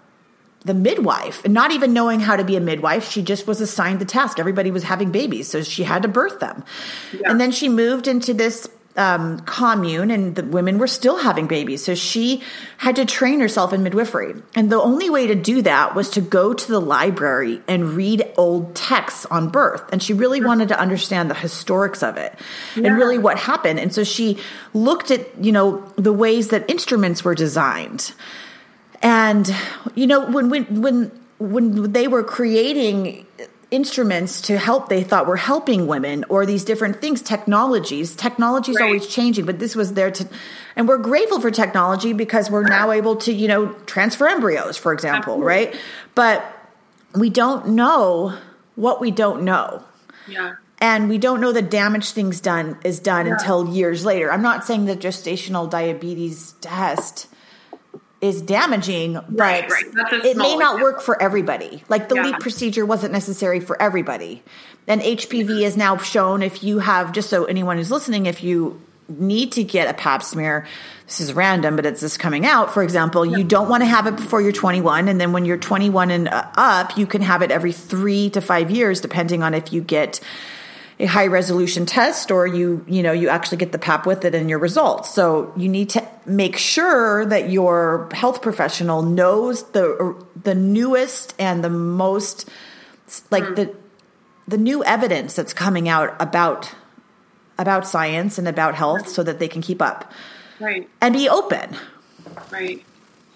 the 0.66 0.74
midwife 0.74 1.44
and 1.44 1.54
not 1.54 1.70
even 1.70 1.92
knowing 1.92 2.18
how 2.18 2.34
to 2.34 2.42
be 2.42 2.56
a 2.56 2.60
midwife 2.60 3.08
she 3.08 3.22
just 3.22 3.46
was 3.46 3.60
assigned 3.60 4.00
the 4.00 4.04
task 4.04 4.40
everybody 4.40 4.72
was 4.72 4.82
having 4.82 5.12
babies 5.12 5.46
so 5.48 5.62
she 5.62 5.84
had 5.84 6.02
to 6.02 6.08
birth 6.08 6.40
them 6.40 6.64
yeah. 7.12 7.30
and 7.30 7.40
then 7.40 7.52
she 7.52 7.68
moved 7.68 8.08
into 8.08 8.34
this 8.34 8.68
um, 8.96 9.40
commune 9.40 10.10
and 10.10 10.34
the 10.34 10.44
women 10.44 10.78
were 10.78 10.86
still 10.86 11.18
having 11.18 11.46
babies. 11.46 11.84
So 11.84 11.94
she 11.94 12.42
had 12.78 12.96
to 12.96 13.04
train 13.04 13.40
herself 13.40 13.72
in 13.72 13.82
midwifery. 13.82 14.34
And 14.54 14.70
the 14.70 14.80
only 14.80 15.10
way 15.10 15.26
to 15.26 15.34
do 15.34 15.62
that 15.62 15.94
was 15.94 16.10
to 16.10 16.20
go 16.20 16.54
to 16.54 16.68
the 16.68 16.80
library 16.80 17.60
and 17.68 17.90
read 17.90 18.32
old 18.36 18.74
texts 18.74 19.26
on 19.26 19.48
birth. 19.48 19.84
And 19.92 20.02
she 20.02 20.12
really 20.14 20.42
wanted 20.42 20.68
to 20.68 20.80
understand 20.80 21.30
the 21.30 21.34
historics 21.34 22.06
of 22.06 22.16
it 22.16 22.38
yeah. 22.74 22.86
and 22.86 22.96
really 22.96 23.18
what 23.18 23.38
happened. 23.38 23.78
And 23.78 23.92
so 23.92 24.04
she 24.04 24.38
looked 24.72 25.10
at, 25.10 25.44
you 25.44 25.52
know, 25.52 25.86
the 25.96 26.12
ways 26.12 26.48
that 26.48 26.68
instruments 26.70 27.24
were 27.24 27.34
designed. 27.34 28.12
And, 29.02 29.54
you 29.94 30.06
know, 30.06 30.30
when, 30.30 30.48
when, 30.48 30.80
when, 30.80 31.12
when 31.38 31.92
they 31.92 32.08
were 32.08 32.24
creating 32.24 33.26
instruments 33.70 34.40
to 34.42 34.58
help 34.58 34.88
they 34.88 35.02
thought 35.02 35.26
were 35.26 35.36
helping 35.36 35.88
women 35.88 36.24
or 36.28 36.46
these 36.46 36.64
different 36.64 37.00
things 37.00 37.20
technologies 37.20 38.14
technology 38.14 38.70
is 38.70 38.76
right. 38.78 38.86
always 38.86 39.06
changing 39.08 39.44
but 39.44 39.58
this 39.58 39.74
was 39.74 39.94
there 39.94 40.10
to 40.10 40.26
and 40.76 40.86
we're 40.86 40.98
grateful 40.98 41.40
for 41.40 41.50
technology 41.50 42.12
because 42.12 42.48
we're 42.48 42.62
now 42.62 42.92
able 42.92 43.16
to 43.16 43.32
you 43.32 43.48
know 43.48 43.66
transfer 43.86 44.28
embryos 44.28 44.76
for 44.76 44.92
example 44.92 45.32
Absolutely. 45.32 45.46
right 45.46 45.80
but 46.14 46.44
we 47.16 47.28
don't 47.28 47.66
know 47.68 48.38
what 48.76 49.00
we 49.00 49.10
don't 49.10 49.42
know 49.42 49.82
yeah 50.28 50.54
and 50.78 51.08
we 51.08 51.18
don't 51.18 51.40
know 51.40 51.50
the 51.50 51.62
damage 51.62 52.10
things 52.12 52.40
done 52.40 52.78
is 52.84 53.00
done 53.00 53.26
yeah. 53.26 53.32
until 53.32 53.68
years 53.68 54.04
later 54.04 54.32
i'm 54.32 54.42
not 54.42 54.64
saying 54.64 54.84
the 54.84 54.96
gestational 54.96 55.68
diabetes 55.68 56.52
test 56.60 57.26
is 58.26 58.42
damaging, 58.42 59.14
but 59.14 59.24
right, 59.30 59.70
right. 59.70 59.84
it 60.24 60.36
may 60.36 60.56
not 60.56 60.76
example. 60.76 60.82
work 60.82 61.02
for 61.02 61.20
everybody. 61.22 61.82
Like 61.88 62.08
the 62.08 62.16
yeah. 62.16 62.24
LEEP 62.24 62.40
procedure 62.40 62.84
wasn't 62.84 63.12
necessary 63.12 63.60
for 63.60 63.80
everybody. 63.80 64.42
And 64.86 65.00
HPV 65.00 65.62
is 65.62 65.76
now 65.76 65.96
shown 65.96 66.42
if 66.42 66.62
you 66.62 66.78
have, 66.78 67.12
just 67.12 67.30
so 67.30 67.44
anyone 67.44 67.76
who's 67.76 67.90
listening, 67.90 68.26
if 68.26 68.42
you 68.44 68.80
need 69.08 69.52
to 69.52 69.64
get 69.64 69.88
a 69.88 69.94
pap 69.94 70.22
smear, 70.22 70.66
this 71.06 71.20
is 71.20 71.32
random, 71.32 71.76
but 71.76 71.86
it's 71.86 72.00
just 72.00 72.18
coming 72.18 72.44
out. 72.44 72.74
For 72.74 72.82
example, 72.82 73.24
yeah. 73.24 73.38
you 73.38 73.44
don't 73.44 73.68
want 73.68 73.82
to 73.82 73.86
have 73.86 74.06
it 74.06 74.16
before 74.16 74.40
you're 74.40 74.52
21. 74.52 75.08
And 75.08 75.20
then 75.20 75.32
when 75.32 75.44
you're 75.44 75.56
21 75.56 76.10
and 76.10 76.28
uh, 76.28 76.50
up, 76.56 76.96
you 76.96 77.06
can 77.06 77.22
have 77.22 77.42
it 77.42 77.50
every 77.50 77.72
three 77.72 78.30
to 78.30 78.40
five 78.40 78.70
years, 78.70 79.00
depending 79.00 79.42
on 79.42 79.54
if 79.54 79.72
you 79.72 79.80
get 79.80 80.20
a 80.98 81.06
high 81.06 81.26
resolution 81.26 81.84
test 81.84 82.30
or 82.30 82.46
you 82.46 82.84
you 82.88 83.02
know 83.02 83.12
you 83.12 83.28
actually 83.28 83.58
get 83.58 83.72
the 83.72 83.78
pap 83.78 84.06
with 84.06 84.24
it 84.24 84.34
in 84.34 84.48
your 84.48 84.58
results. 84.58 85.10
So 85.10 85.52
you 85.56 85.68
need 85.68 85.90
to 85.90 86.06
make 86.24 86.56
sure 86.56 87.26
that 87.26 87.50
your 87.50 88.08
health 88.12 88.40
professional 88.40 89.02
knows 89.02 89.64
the 89.70 90.16
the 90.42 90.54
newest 90.54 91.34
and 91.38 91.62
the 91.62 91.70
most 91.70 92.48
like 93.30 93.44
mm. 93.44 93.56
the 93.56 93.74
the 94.48 94.58
new 94.58 94.82
evidence 94.84 95.34
that's 95.34 95.52
coming 95.52 95.88
out 95.88 96.16
about 96.20 96.74
about 97.58 97.86
science 97.86 98.38
and 98.38 98.48
about 98.48 98.74
health 98.74 99.08
so 99.08 99.22
that 99.22 99.38
they 99.38 99.48
can 99.48 99.60
keep 99.60 99.82
up. 99.82 100.12
Right. 100.60 100.88
And 101.02 101.12
be 101.12 101.28
open. 101.28 101.76
Right 102.50 102.85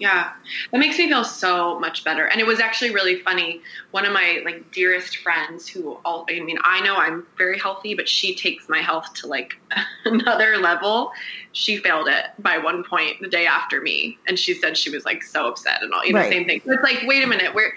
yeah. 0.01 0.31
That 0.71 0.79
makes 0.79 0.97
me 0.97 1.07
feel 1.07 1.23
so 1.23 1.79
much 1.79 2.03
better. 2.03 2.25
And 2.25 2.41
it 2.41 2.47
was 2.47 2.59
actually 2.59 2.89
really 2.89 3.19
funny. 3.19 3.61
One 3.91 4.03
of 4.03 4.11
my 4.11 4.41
like 4.43 4.71
dearest 4.71 5.17
friends 5.17 5.67
who 5.67 5.99
all 6.03 6.25
I 6.27 6.39
mean, 6.39 6.57
I 6.63 6.81
know 6.81 6.95
I'm 6.95 7.27
very 7.37 7.59
healthy, 7.59 7.93
but 7.93 8.09
she 8.09 8.33
takes 8.33 8.67
my 8.67 8.79
health 8.79 9.13
to 9.15 9.27
like 9.27 9.53
another 10.05 10.57
level. 10.57 11.11
She 11.51 11.77
failed 11.77 12.07
it 12.07 12.25
by 12.39 12.57
one 12.57 12.83
point 12.83 13.17
the 13.21 13.27
day 13.27 13.45
after 13.45 13.79
me. 13.79 14.17
And 14.27 14.39
she 14.39 14.55
said 14.55 14.75
she 14.75 14.89
was 14.89 15.05
like 15.05 15.21
so 15.21 15.47
upset 15.47 15.83
and 15.83 15.93
all, 15.93 16.03
you 16.03 16.13
know, 16.13 16.21
right. 16.21 16.31
same 16.31 16.47
thing. 16.47 16.61
it's 16.65 16.83
like, 16.83 17.03
wait 17.05 17.23
a 17.23 17.27
minute, 17.27 17.53
where 17.53 17.75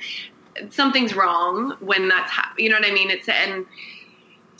something's 0.70 1.14
wrong 1.14 1.76
when 1.80 2.08
that's, 2.08 2.30
ha- 2.30 2.54
you 2.56 2.70
know 2.70 2.76
what 2.76 2.90
I 2.90 2.94
mean? 2.94 3.10
It's, 3.10 3.28
and, 3.28 3.66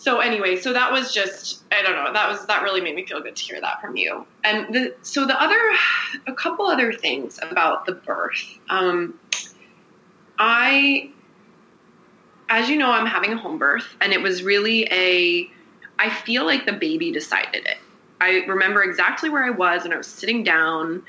so 0.05 0.21
anyway, 0.21 0.57
so 0.57 0.75
that 0.75 0.93
was 0.93 1.15
just 1.15 1.63
I 1.73 1.81
don't 1.81 1.95
know 1.95 2.13
that 2.13 2.29
was 2.29 2.45
that 2.45 2.63
really 2.63 2.83
made 2.83 2.95
me 2.95 3.07
feel 3.07 3.23
good 3.23 3.35
to 3.37 3.43
hear 3.43 3.59
that 3.59 3.81
from 3.81 3.97
you. 3.97 4.27
And 4.45 4.75
the, 4.75 4.95
so 5.01 5.27
the 5.27 5.41
other 5.41 5.59
a 6.27 6.35
couple 6.35 6.67
other 6.67 6.93
things 6.93 7.41
about 7.41 7.87
the 7.87 7.93
birth. 7.93 8.45
Um, 8.69 9.19
I, 10.39 11.11
as 12.51 12.69
you 12.69 12.77
know, 12.77 12.91
I'm 12.91 13.07
having 13.07 13.33
a 13.33 13.39
home 13.39 13.57
birth, 13.57 13.87
and 14.03 14.13
it 14.13 14.21
was 14.21 14.43
really 14.43 14.87
a. 14.91 15.51
I 15.99 16.11
feel 16.11 16.45
like 16.45 16.67
the 16.67 16.75
baby 16.75 17.11
decided 17.11 17.65
it. 17.65 17.79
I 18.21 18.45
remember 18.47 18.83
exactly 18.83 19.31
where 19.31 19.45
I 19.45 19.51
was, 19.51 19.87
and 19.87 19.95
I 19.95 19.97
was 19.97 20.07
sitting 20.07 20.45
down, 20.45 21.03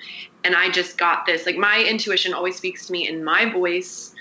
and 0.46 0.56
I 0.56 0.70
just 0.70 0.98
got 0.98 1.26
this. 1.26 1.46
Like 1.46 1.58
my 1.58 1.84
intuition 1.84 2.34
always 2.34 2.56
speaks 2.56 2.86
to 2.86 2.94
me 2.94 3.10
in 3.10 3.26
my 3.26 3.52
voice, 3.52 4.16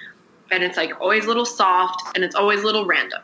and 0.50 0.64
it's 0.64 0.76
like 0.76 1.00
always 1.00 1.26
a 1.26 1.28
little 1.28 1.46
soft, 1.46 2.16
and 2.16 2.24
it's 2.24 2.34
always 2.34 2.62
a 2.62 2.66
little 2.66 2.86
random 2.86 3.22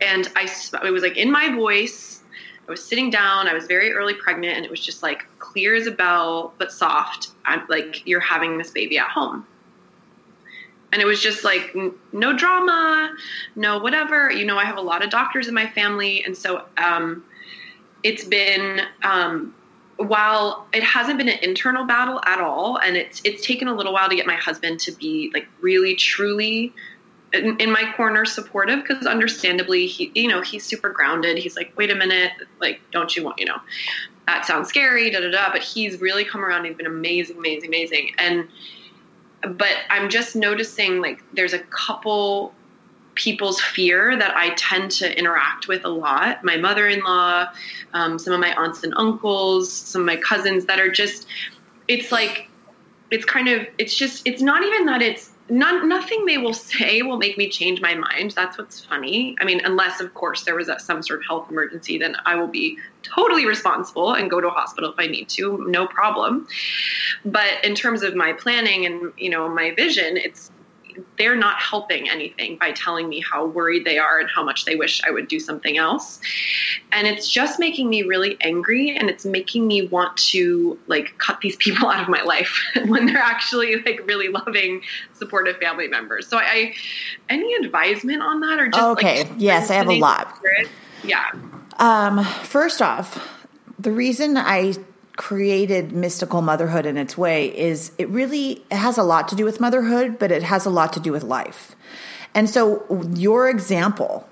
and 0.00 0.30
I 0.36 0.48
it 0.84 0.90
was 0.90 1.02
like 1.02 1.16
in 1.16 1.30
my 1.30 1.54
voice. 1.54 2.22
I 2.68 2.70
was 2.70 2.84
sitting 2.84 3.10
down. 3.10 3.48
I 3.48 3.54
was 3.54 3.66
very 3.66 3.92
early 3.92 4.14
pregnant, 4.14 4.56
and 4.56 4.64
it 4.64 4.70
was 4.70 4.80
just 4.80 5.02
like 5.02 5.26
clear 5.38 5.74
as 5.74 5.86
a 5.86 5.90
bell, 5.90 6.54
but 6.58 6.70
soft. 6.70 7.30
I'm 7.44 7.62
like, 7.68 8.06
you're 8.06 8.20
having 8.20 8.58
this 8.58 8.70
baby 8.70 8.96
at 8.98 9.08
home. 9.08 9.44
And 10.92 11.02
it 11.02 11.04
was 11.04 11.20
just 11.20 11.42
like 11.44 11.76
no 12.12 12.36
drama, 12.36 13.14
no 13.56 13.78
whatever. 13.78 14.30
You 14.30 14.44
know, 14.44 14.56
I 14.56 14.64
have 14.64 14.76
a 14.76 14.82
lot 14.82 15.04
of 15.04 15.10
doctors 15.10 15.48
in 15.48 15.54
my 15.54 15.68
family, 15.68 16.22
and 16.24 16.36
so 16.36 16.64
um, 16.76 17.24
it's 18.02 18.24
been 18.24 18.82
um, 19.02 19.54
while 19.96 20.66
it 20.72 20.82
hasn't 20.82 21.18
been 21.18 21.28
an 21.28 21.38
internal 21.42 21.84
battle 21.84 22.20
at 22.24 22.40
all, 22.40 22.78
and 22.78 22.96
it's 22.96 23.20
it's 23.24 23.44
taken 23.44 23.68
a 23.68 23.74
little 23.74 23.92
while 23.92 24.08
to 24.08 24.16
get 24.16 24.26
my 24.26 24.36
husband 24.36 24.80
to 24.80 24.92
be 24.92 25.30
like 25.34 25.46
really 25.60 25.94
truly 25.94 26.72
in, 27.32 27.70
my 27.70 27.92
corner 27.96 28.24
supportive 28.24 28.82
because 28.82 29.06
understandably 29.06 29.86
he 29.86 30.10
you 30.14 30.28
know 30.28 30.42
he's 30.42 30.64
super 30.64 30.90
grounded. 30.90 31.38
He's 31.38 31.56
like 31.56 31.72
wait 31.76 31.90
a 31.90 31.94
minute 31.94 32.32
like 32.60 32.80
don't 32.92 33.14
you 33.14 33.24
want 33.24 33.38
you 33.38 33.46
know 33.46 33.58
that 34.26 34.44
sounds 34.44 34.68
scary 34.68 35.10
da 35.10 35.20
da 35.20 35.30
da. 35.30 35.52
But 35.52 35.62
he's 35.62 36.00
really 36.00 36.24
come 36.24 36.44
around 36.44 36.64
he's 36.64 36.76
been 36.76 36.86
amazing 36.86 37.38
amazing 37.38 37.68
amazing. 37.68 38.10
And 38.18 38.48
but 39.42 39.74
i'm 39.88 40.10
just 40.10 40.36
noticing 40.36 41.00
like 41.00 41.22
there's 41.32 41.54
a 41.54 41.60
couple 41.60 42.52
people's 43.14 43.60
fear 43.60 44.16
that 44.16 44.34
I 44.36 44.54
tend 44.54 44.90
to 44.92 45.18
interact 45.18 45.68
with 45.68 45.84
a 45.84 45.88
lot. 45.88 46.42
My 46.42 46.56
mother 46.56 46.88
in 46.88 47.00
law, 47.00 47.48
um, 47.92 48.18
some 48.18 48.32
of 48.32 48.40
my 48.40 48.54
aunts 48.54 48.82
and 48.82 48.94
uncles, 48.96 49.70
some 49.70 50.02
of 50.02 50.06
my 50.06 50.16
cousins 50.16 50.64
that 50.66 50.80
are 50.80 50.90
just, 50.90 51.26
it's 51.88 52.10
like, 52.10 52.48
it's 53.10 53.24
kind 53.24 53.48
of, 53.48 53.66
it's 53.78 53.94
just, 53.94 54.26
it's 54.26 54.40
not 54.40 54.62
even 54.62 54.86
that 54.86 55.02
it's, 55.02 55.29
not, 55.50 55.86
nothing 55.86 56.24
they 56.26 56.38
will 56.38 56.54
say 56.54 57.02
will 57.02 57.16
make 57.16 57.36
me 57.36 57.48
change 57.48 57.80
my 57.80 57.94
mind. 57.94 58.32
That's 58.32 58.56
what's 58.56 58.84
funny. 58.84 59.36
I 59.40 59.44
mean, 59.44 59.60
unless, 59.64 60.00
of 60.00 60.14
course, 60.14 60.44
there 60.44 60.54
was 60.54 60.68
a, 60.68 60.78
some 60.78 61.02
sort 61.02 61.20
of 61.20 61.26
health 61.26 61.50
emergency, 61.50 61.98
then 61.98 62.16
I 62.24 62.36
will 62.36 62.48
be 62.48 62.78
totally 63.02 63.46
responsible 63.46 64.14
and 64.14 64.30
go 64.30 64.40
to 64.40 64.48
a 64.48 64.50
hospital 64.50 64.92
if 64.92 64.98
I 64.98 65.06
need 65.06 65.28
to, 65.30 65.64
no 65.68 65.86
problem. 65.86 66.46
But 67.24 67.64
in 67.64 67.74
terms 67.74 68.02
of 68.02 68.14
my 68.14 68.32
planning 68.32 68.86
and 68.86 69.12
you 69.16 69.30
know 69.30 69.48
my 69.48 69.72
vision, 69.74 70.16
it's 70.16 70.50
they're 71.18 71.36
not 71.36 71.60
helping 71.60 72.08
anything 72.08 72.56
by 72.56 72.72
telling 72.72 73.08
me 73.08 73.20
how 73.20 73.46
worried 73.46 73.84
they 73.84 73.98
are 73.98 74.18
and 74.18 74.28
how 74.28 74.42
much 74.42 74.64
they 74.64 74.76
wish 74.76 75.02
I 75.04 75.10
would 75.10 75.28
do 75.28 75.40
something 75.40 75.76
else. 75.76 76.20
And 76.92 77.06
it's 77.06 77.30
just 77.30 77.58
making 77.58 77.88
me 77.88 78.02
really 78.02 78.36
angry 78.40 78.96
and 78.96 79.10
it's 79.10 79.24
making 79.24 79.66
me 79.66 79.86
want 79.86 80.16
to 80.18 80.78
like 80.86 81.16
cut 81.18 81.40
these 81.40 81.56
people 81.56 81.88
out 81.90 82.02
of 82.02 82.08
my 82.08 82.22
life 82.22 82.60
when 82.86 83.06
they're 83.06 83.18
actually 83.18 83.76
like 83.76 84.00
really 84.06 84.28
loving, 84.28 84.82
supportive 85.14 85.56
family 85.58 85.88
members. 85.88 86.26
So 86.26 86.38
I, 86.38 86.74
any 87.28 87.54
advisement 87.54 88.22
on 88.22 88.40
that 88.40 88.58
or 88.58 88.68
just 88.68 88.82
okay? 88.82 89.24
Like, 89.24 89.32
yes, 89.38 89.70
I 89.70 89.74
have 89.74 89.88
a 89.88 89.98
lot. 89.98 90.38
Yeah. 91.04 91.30
Um, 91.78 92.24
first 92.24 92.82
off, 92.82 93.46
the 93.78 93.90
reason 93.90 94.36
I 94.36 94.74
created 95.20 95.92
mystical 95.92 96.40
motherhood 96.40 96.86
in 96.86 96.96
its 96.96 97.18
way 97.18 97.54
is 97.54 97.92
it 97.98 98.08
really 98.08 98.52
it 98.70 98.76
has 98.76 98.96
a 98.96 99.02
lot 99.02 99.28
to 99.28 99.36
do 99.36 99.44
with 99.44 99.60
motherhood, 99.60 100.18
but 100.18 100.32
it 100.32 100.42
has 100.42 100.64
a 100.64 100.70
lot 100.70 100.94
to 100.94 100.98
do 100.98 101.12
with 101.12 101.22
life. 101.22 101.76
And 102.34 102.48
so 102.48 102.86
your 103.14 103.46
example 103.50 104.26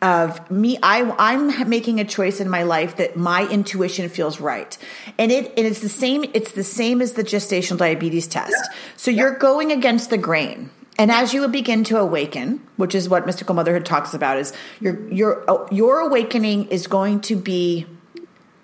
of 0.00 0.48
me 0.48 0.78
I 0.80 1.12
I'm 1.18 1.68
making 1.68 1.98
a 1.98 2.04
choice 2.04 2.38
in 2.38 2.48
my 2.48 2.62
life 2.62 2.98
that 2.98 3.16
my 3.16 3.48
intuition 3.48 4.08
feels 4.08 4.40
right. 4.40 4.78
And 5.18 5.32
it 5.32 5.52
and 5.56 5.66
it's 5.66 5.80
the 5.80 5.88
same 5.88 6.24
it's 6.34 6.52
the 6.52 6.62
same 6.62 7.02
as 7.02 7.14
the 7.14 7.24
gestational 7.24 7.78
diabetes 7.78 8.28
test. 8.28 8.52
Yeah. 8.52 8.76
So 8.96 9.10
yeah. 9.10 9.22
you're 9.22 9.34
going 9.34 9.72
against 9.72 10.08
the 10.08 10.18
grain. 10.18 10.70
And 11.00 11.10
as 11.10 11.34
you 11.34 11.46
begin 11.48 11.82
to 11.84 11.98
awaken, 11.98 12.60
which 12.76 12.94
is 12.94 13.08
what 13.08 13.26
mystical 13.26 13.56
motherhood 13.56 13.84
talks 13.84 14.14
about 14.14 14.38
is 14.38 14.52
your 14.78 14.94
your 15.12 15.66
your 15.72 15.98
awakening 15.98 16.68
is 16.68 16.86
going 16.86 17.22
to 17.22 17.34
be 17.34 17.86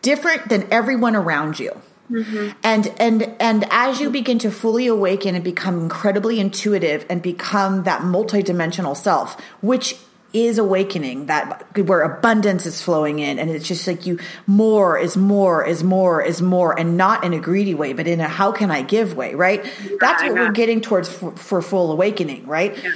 different 0.04 0.50
than 0.50 0.68
everyone 0.70 1.16
around 1.16 1.58
you. 1.58 1.80
Mm-hmm. 2.10 2.50
And 2.62 2.92
and 2.98 3.34
and 3.40 3.66
as 3.70 3.98
you 3.98 4.10
begin 4.10 4.38
to 4.40 4.50
fully 4.50 4.86
awaken 4.86 5.34
and 5.34 5.42
become 5.42 5.80
incredibly 5.80 6.38
intuitive 6.38 7.06
and 7.08 7.22
become 7.22 7.84
that 7.84 8.02
multidimensional 8.02 8.94
self, 8.94 9.40
which 9.62 9.96
is 10.34 10.58
awakening 10.58 11.26
that 11.26 11.64
where 11.78 12.02
abundance 12.02 12.66
is 12.66 12.82
flowing 12.82 13.20
in 13.20 13.38
and 13.38 13.48
it's 13.48 13.66
just 13.66 13.86
like 13.86 14.04
you 14.04 14.18
more 14.48 14.98
is 14.98 15.16
more 15.16 15.64
is 15.64 15.84
more 15.84 16.20
is 16.20 16.42
more 16.42 16.76
and 16.78 16.96
not 16.96 17.22
in 17.22 17.32
a 17.32 17.38
greedy 17.38 17.72
way 17.72 17.92
but 17.92 18.08
in 18.08 18.18
a 18.18 18.26
how 18.26 18.50
can 18.50 18.68
i 18.68 18.82
give 18.82 19.14
way 19.14 19.32
right 19.36 19.64
that's 20.00 20.24
what 20.24 20.32
we're 20.32 20.50
getting 20.50 20.80
towards 20.80 21.08
for, 21.08 21.30
for 21.36 21.62
full 21.62 21.92
awakening 21.92 22.44
right 22.48 22.76
yeah. 22.82 22.90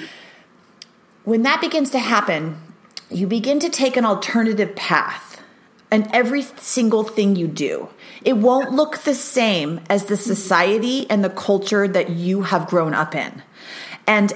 when 1.23 1.43
that 1.43 1.61
begins 1.61 1.91
to 1.91 2.01
happen 2.01 2.61
you 3.09 3.29
begin 3.29 3.61
to 3.61 3.71
take 3.71 3.97
an 3.97 4.05
alternative 4.05 4.75
path 4.75 5.41
and 5.91 6.09
every 6.13 6.43
single 6.43 7.05
thing 7.05 7.37
you 7.37 7.49
do. 7.49 7.89
It 8.25 8.37
won't 8.37 8.73
look 8.73 8.99
the 8.99 9.15
same 9.15 9.81
as 9.89 10.05
the 10.05 10.15
mm-hmm. 10.15 10.23
society 10.23 11.11
and 11.11 11.25
the 11.25 11.31
culture 11.31 11.89
that 11.89 12.11
you 12.11 12.43
have 12.43 12.67
grown 12.67 12.95
up 12.95 13.15
in. 13.15 13.43
And 14.07 14.33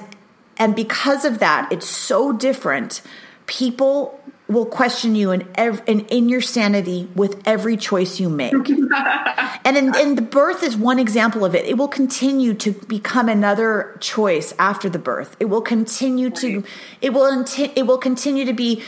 and 0.59 0.77
because 0.77 1.25
of 1.25 1.39
that, 1.41 1.73
it's 1.73 1.89
so 1.89 2.33
different. 2.33 3.03
People 3.47 4.21
will 4.49 4.67
question 4.67 5.15
you 5.15 5.31
and 5.31 5.47
in, 5.57 5.83
in, 5.87 6.01
in 6.07 6.29
your 6.29 6.41
sanity 6.41 7.09
with 7.15 7.41
every 7.47 7.77
choice 7.77 8.21
you 8.21 8.29
make. 8.29 8.53
and 9.65 9.77
in, 9.77 9.97
in, 9.97 10.15
the 10.15 10.23
birth 10.23 10.63
is 10.63 10.77
one 10.77 10.99
example 10.99 11.45
of 11.45 11.55
it. 11.55 11.65
It 11.65 11.79
will 11.79 11.89
continue 11.89 12.53
to 12.55 12.73
become 12.73 13.29
another 13.29 13.97
choice 14.01 14.53
after 14.59 14.89
the 14.91 14.99
birth. 14.99 15.37
It 15.41 15.47
will 15.47 15.63
continue 15.63 16.29
to 16.31 16.65
it 17.01 17.13
will 17.13 17.45
it 17.59 17.87
will 17.87 17.99
continue 17.99 18.45
to 18.45 18.53
be 18.53 18.83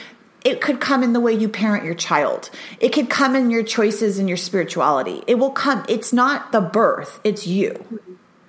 it 0.44 0.60
could 0.60 0.80
come 0.80 1.02
in 1.02 1.14
the 1.14 1.20
way 1.20 1.32
you 1.32 1.48
parent 1.48 1.84
your 1.84 1.94
child. 1.94 2.50
It 2.78 2.90
could 2.90 3.10
come 3.10 3.34
in 3.34 3.50
your 3.50 3.62
choices 3.62 4.18
and 4.18 4.28
your 4.28 4.36
spirituality. 4.36 5.24
It 5.26 5.36
will 5.36 5.50
come. 5.50 5.84
It's 5.88 6.12
not 6.12 6.52
the 6.52 6.60
birth, 6.60 7.20
it's 7.24 7.46
you. 7.46 7.72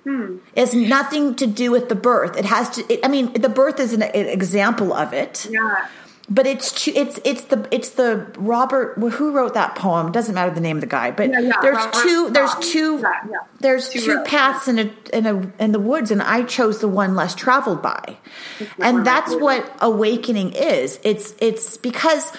Hmm. 0.04 0.36
It's 0.54 0.72
nothing 0.72 1.34
to 1.36 1.48
do 1.48 1.72
with 1.72 1.88
the 1.88 1.96
birth. 1.96 2.36
It 2.36 2.44
has 2.44 2.70
to, 2.70 2.92
it, 2.92 3.00
I 3.04 3.08
mean, 3.08 3.32
the 3.32 3.48
birth 3.48 3.80
is 3.80 3.92
an, 3.92 4.02
an 4.02 4.26
example 4.26 4.92
of 4.92 5.12
it. 5.12 5.48
Yeah 5.50 5.88
but 6.28 6.46
it's 6.46 6.88
it's 6.88 7.20
it's 7.24 7.44
the 7.44 7.68
it's 7.70 7.90
the 7.90 8.26
Robert 8.36 8.98
who 8.98 9.32
wrote 9.32 9.54
that 9.54 9.76
poem? 9.76 10.10
Doesn't 10.10 10.34
matter 10.34 10.52
the 10.52 10.60
name 10.60 10.78
of 10.78 10.80
the 10.80 10.86
guy 10.88 11.10
but 11.10 11.30
yeah, 11.30 11.40
yeah, 11.40 11.52
there's 11.62 11.76
Robert 11.76 12.02
two 12.02 12.30
there's 12.30 12.54
two 12.56 12.98
yeah, 12.98 13.38
there's 13.60 13.88
two, 13.88 14.00
two 14.00 14.22
paths 14.24 14.66
in 14.66 14.78
a 14.78 14.90
in 15.12 15.26
a 15.26 15.62
in 15.62 15.72
the 15.72 15.78
woods 15.78 16.10
and 16.10 16.20
I 16.20 16.42
chose 16.42 16.80
the 16.80 16.88
one 16.88 17.14
less 17.14 17.34
traveled 17.34 17.80
by. 17.80 18.16
And 18.78 19.06
that's 19.06 19.34
what 19.36 19.70
awakening 19.80 20.52
is. 20.52 20.98
It's 21.04 21.34
it's 21.40 21.76
because 21.76 22.32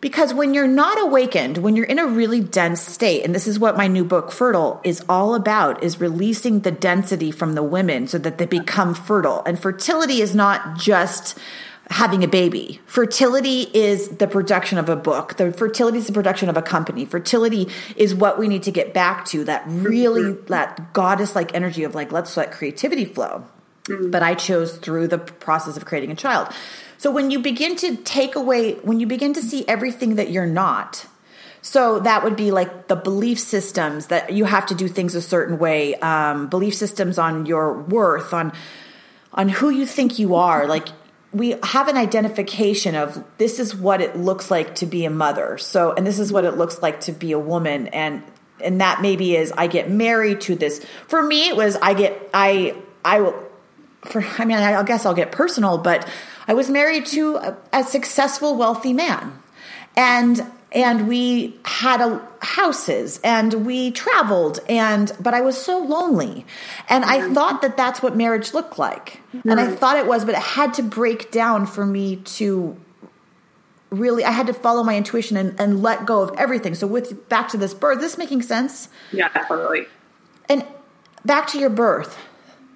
because 0.00 0.34
when 0.34 0.54
you're 0.54 0.66
not 0.66 1.00
awakened 1.00 1.58
when 1.58 1.76
you're 1.76 1.86
in 1.86 1.98
a 2.00 2.06
really 2.06 2.40
dense 2.40 2.80
state 2.80 3.24
and 3.24 3.34
this 3.34 3.46
is 3.46 3.60
what 3.60 3.76
my 3.76 3.86
new 3.86 4.04
book 4.04 4.32
fertile 4.32 4.80
is 4.82 5.04
all 5.08 5.34
about 5.34 5.82
is 5.84 6.00
releasing 6.00 6.60
the 6.60 6.70
density 6.70 7.30
from 7.30 7.54
the 7.54 7.62
women 7.62 8.08
so 8.08 8.18
that 8.18 8.38
they 8.38 8.46
become 8.46 8.92
fertile. 8.92 9.42
And 9.46 9.56
fertility 9.56 10.20
is 10.20 10.34
not 10.34 10.78
just 10.78 11.38
having 11.90 12.22
a 12.22 12.28
baby. 12.28 12.80
Fertility 12.86 13.62
is 13.72 14.08
the 14.08 14.26
production 14.26 14.78
of 14.78 14.88
a 14.88 14.96
book. 14.96 15.36
The 15.36 15.52
fertility 15.52 15.98
is 15.98 16.06
the 16.06 16.12
production 16.12 16.48
of 16.48 16.56
a 16.56 16.62
company. 16.62 17.04
Fertility 17.04 17.68
is 17.96 18.14
what 18.14 18.38
we 18.38 18.48
need 18.48 18.62
to 18.64 18.70
get 18.70 18.92
back 18.92 19.24
to 19.26 19.44
that 19.44 19.64
really 19.66 20.22
mm-hmm. 20.22 20.46
that 20.46 20.92
goddess 20.92 21.34
like 21.34 21.54
energy 21.54 21.84
of 21.84 21.94
like 21.94 22.12
let's 22.12 22.36
let 22.36 22.52
creativity 22.52 23.04
flow. 23.04 23.44
Mm-hmm. 23.84 24.10
But 24.10 24.22
I 24.22 24.34
chose 24.34 24.76
through 24.76 25.08
the 25.08 25.18
process 25.18 25.76
of 25.76 25.86
creating 25.86 26.10
a 26.10 26.14
child. 26.14 26.52
So 26.98 27.10
when 27.10 27.30
you 27.30 27.38
begin 27.38 27.76
to 27.76 27.96
take 27.96 28.36
away 28.36 28.74
when 28.74 29.00
you 29.00 29.06
begin 29.06 29.32
to 29.34 29.42
see 29.42 29.66
everything 29.66 30.16
that 30.16 30.30
you're 30.30 30.46
not, 30.46 31.06
so 31.62 32.00
that 32.00 32.22
would 32.22 32.36
be 32.36 32.50
like 32.50 32.88
the 32.88 32.96
belief 32.96 33.38
systems 33.38 34.08
that 34.08 34.32
you 34.32 34.44
have 34.44 34.66
to 34.66 34.74
do 34.74 34.88
things 34.88 35.14
a 35.14 35.22
certain 35.22 35.58
way, 35.58 35.94
um, 35.96 36.48
belief 36.48 36.74
systems 36.74 37.18
on 37.18 37.46
your 37.46 37.80
worth, 37.82 38.34
on 38.34 38.52
on 39.32 39.48
who 39.48 39.70
you 39.70 39.86
think 39.86 40.18
you 40.18 40.34
are. 40.34 40.66
Like 40.66 40.88
we 41.32 41.56
have 41.62 41.88
an 41.88 41.96
identification 41.96 42.94
of 42.94 43.22
this 43.36 43.58
is 43.58 43.74
what 43.74 44.00
it 44.00 44.16
looks 44.16 44.50
like 44.50 44.74
to 44.76 44.86
be 44.86 45.04
a 45.04 45.10
mother. 45.10 45.58
So, 45.58 45.92
and 45.92 46.06
this 46.06 46.18
is 46.18 46.32
what 46.32 46.44
it 46.44 46.56
looks 46.56 46.80
like 46.80 47.00
to 47.02 47.12
be 47.12 47.32
a 47.32 47.38
woman. 47.38 47.88
And, 47.88 48.22
and 48.60 48.80
that 48.80 49.02
maybe 49.02 49.36
is 49.36 49.52
I 49.52 49.66
get 49.66 49.90
married 49.90 50.40
to 50.42 50.54
this. 50.54 50.84
For 51.06 51.22
me, 51.22 51.48
it 51.48 51.56
was 51.56 51.76
I 51.76 51.94
get, 51.94 52.30
I, 52.32 52.76
I 53.04 53.20
will, 53.20 53.44
for, 54.02 54.24
I 54.38 54.44
mean, 54.44 54.56
I 54.56 54.82
guess 54.84 55.04
I'll 55.04 55.14
get 55.14 55.32
personal, 55.32 55.76
but 55.78 56.08
I 56.46 56.54
was 56.54 56.70
married 56.70 57.04
to 57.06 57.36
a, 57.36 57.56
a 57.72 57.84
successful, 57.84 58.56
wealthy 58.56 58.94
man. 58.94 59.42
And 59.96 60.50
and 60.72 61.08
we 61.08 61.58
had 61.64 62.00
a, 62.00 62.26
houses 62.40 63.20
and 63.24 63.66
we 63.66 63.90
traveled 63.90 64.60
and 64.68 65.12
but 65.20 65.34
i 65.34 65.40
was 65.40 65.60
so 65.60 65.78
lonely. 65.78 66.46
And 66.88 67.04
i 67.04 67.18
mm-hmm. 67.18 67.34
thought 67.34 67.62
that 67.62 67.76
that's 67.76 68.02
what 68.02 68.16
marriage 68.16 68.54
looked 68.54 68.78
like. 68.78 69.20
Mm-hmm. 69.34 69.50
and 69.50 69.60
i 69.60 69.74
thought 69.74 69.96
it 69.96 70.06
was 70.06 70.24
but 70.24 70.34
it 70.34 70.40
had 70.40 70.74
to 70.74 70.82
break 70.82 71.30
down 71.30 71.66
for 71.66 71.84
me 71.84 72.16
to 72.16 72.76
really 73.90 74.24
i 74.24 74.30
had 74.30 74.46
to 74.46 74.52
follow 74.52 74.82
my 74.82 74.96
intuition 74.96 75.36
and, 75.36 75.58
and 75.58 75.82
let 75.82 76.06
go 76.06 76.22
of 76.22 76.36
everything. 76.38 76.74
So 76.74 76.86
with 76.86 77.28
back 77.28 77.48
to 77.50 77.56
this 77.56 77.74
birth 77.74 78.00
this 78.00 78.18
making 78.18 78.42
sense? 78.42 78.88
Yeah 79.12 79.28
totally 79.28 79.86
and 80.48 80.64
back 81.24 81.46
to 81.48 81.58
your 81.58 81.70
birth. 81.70 82.16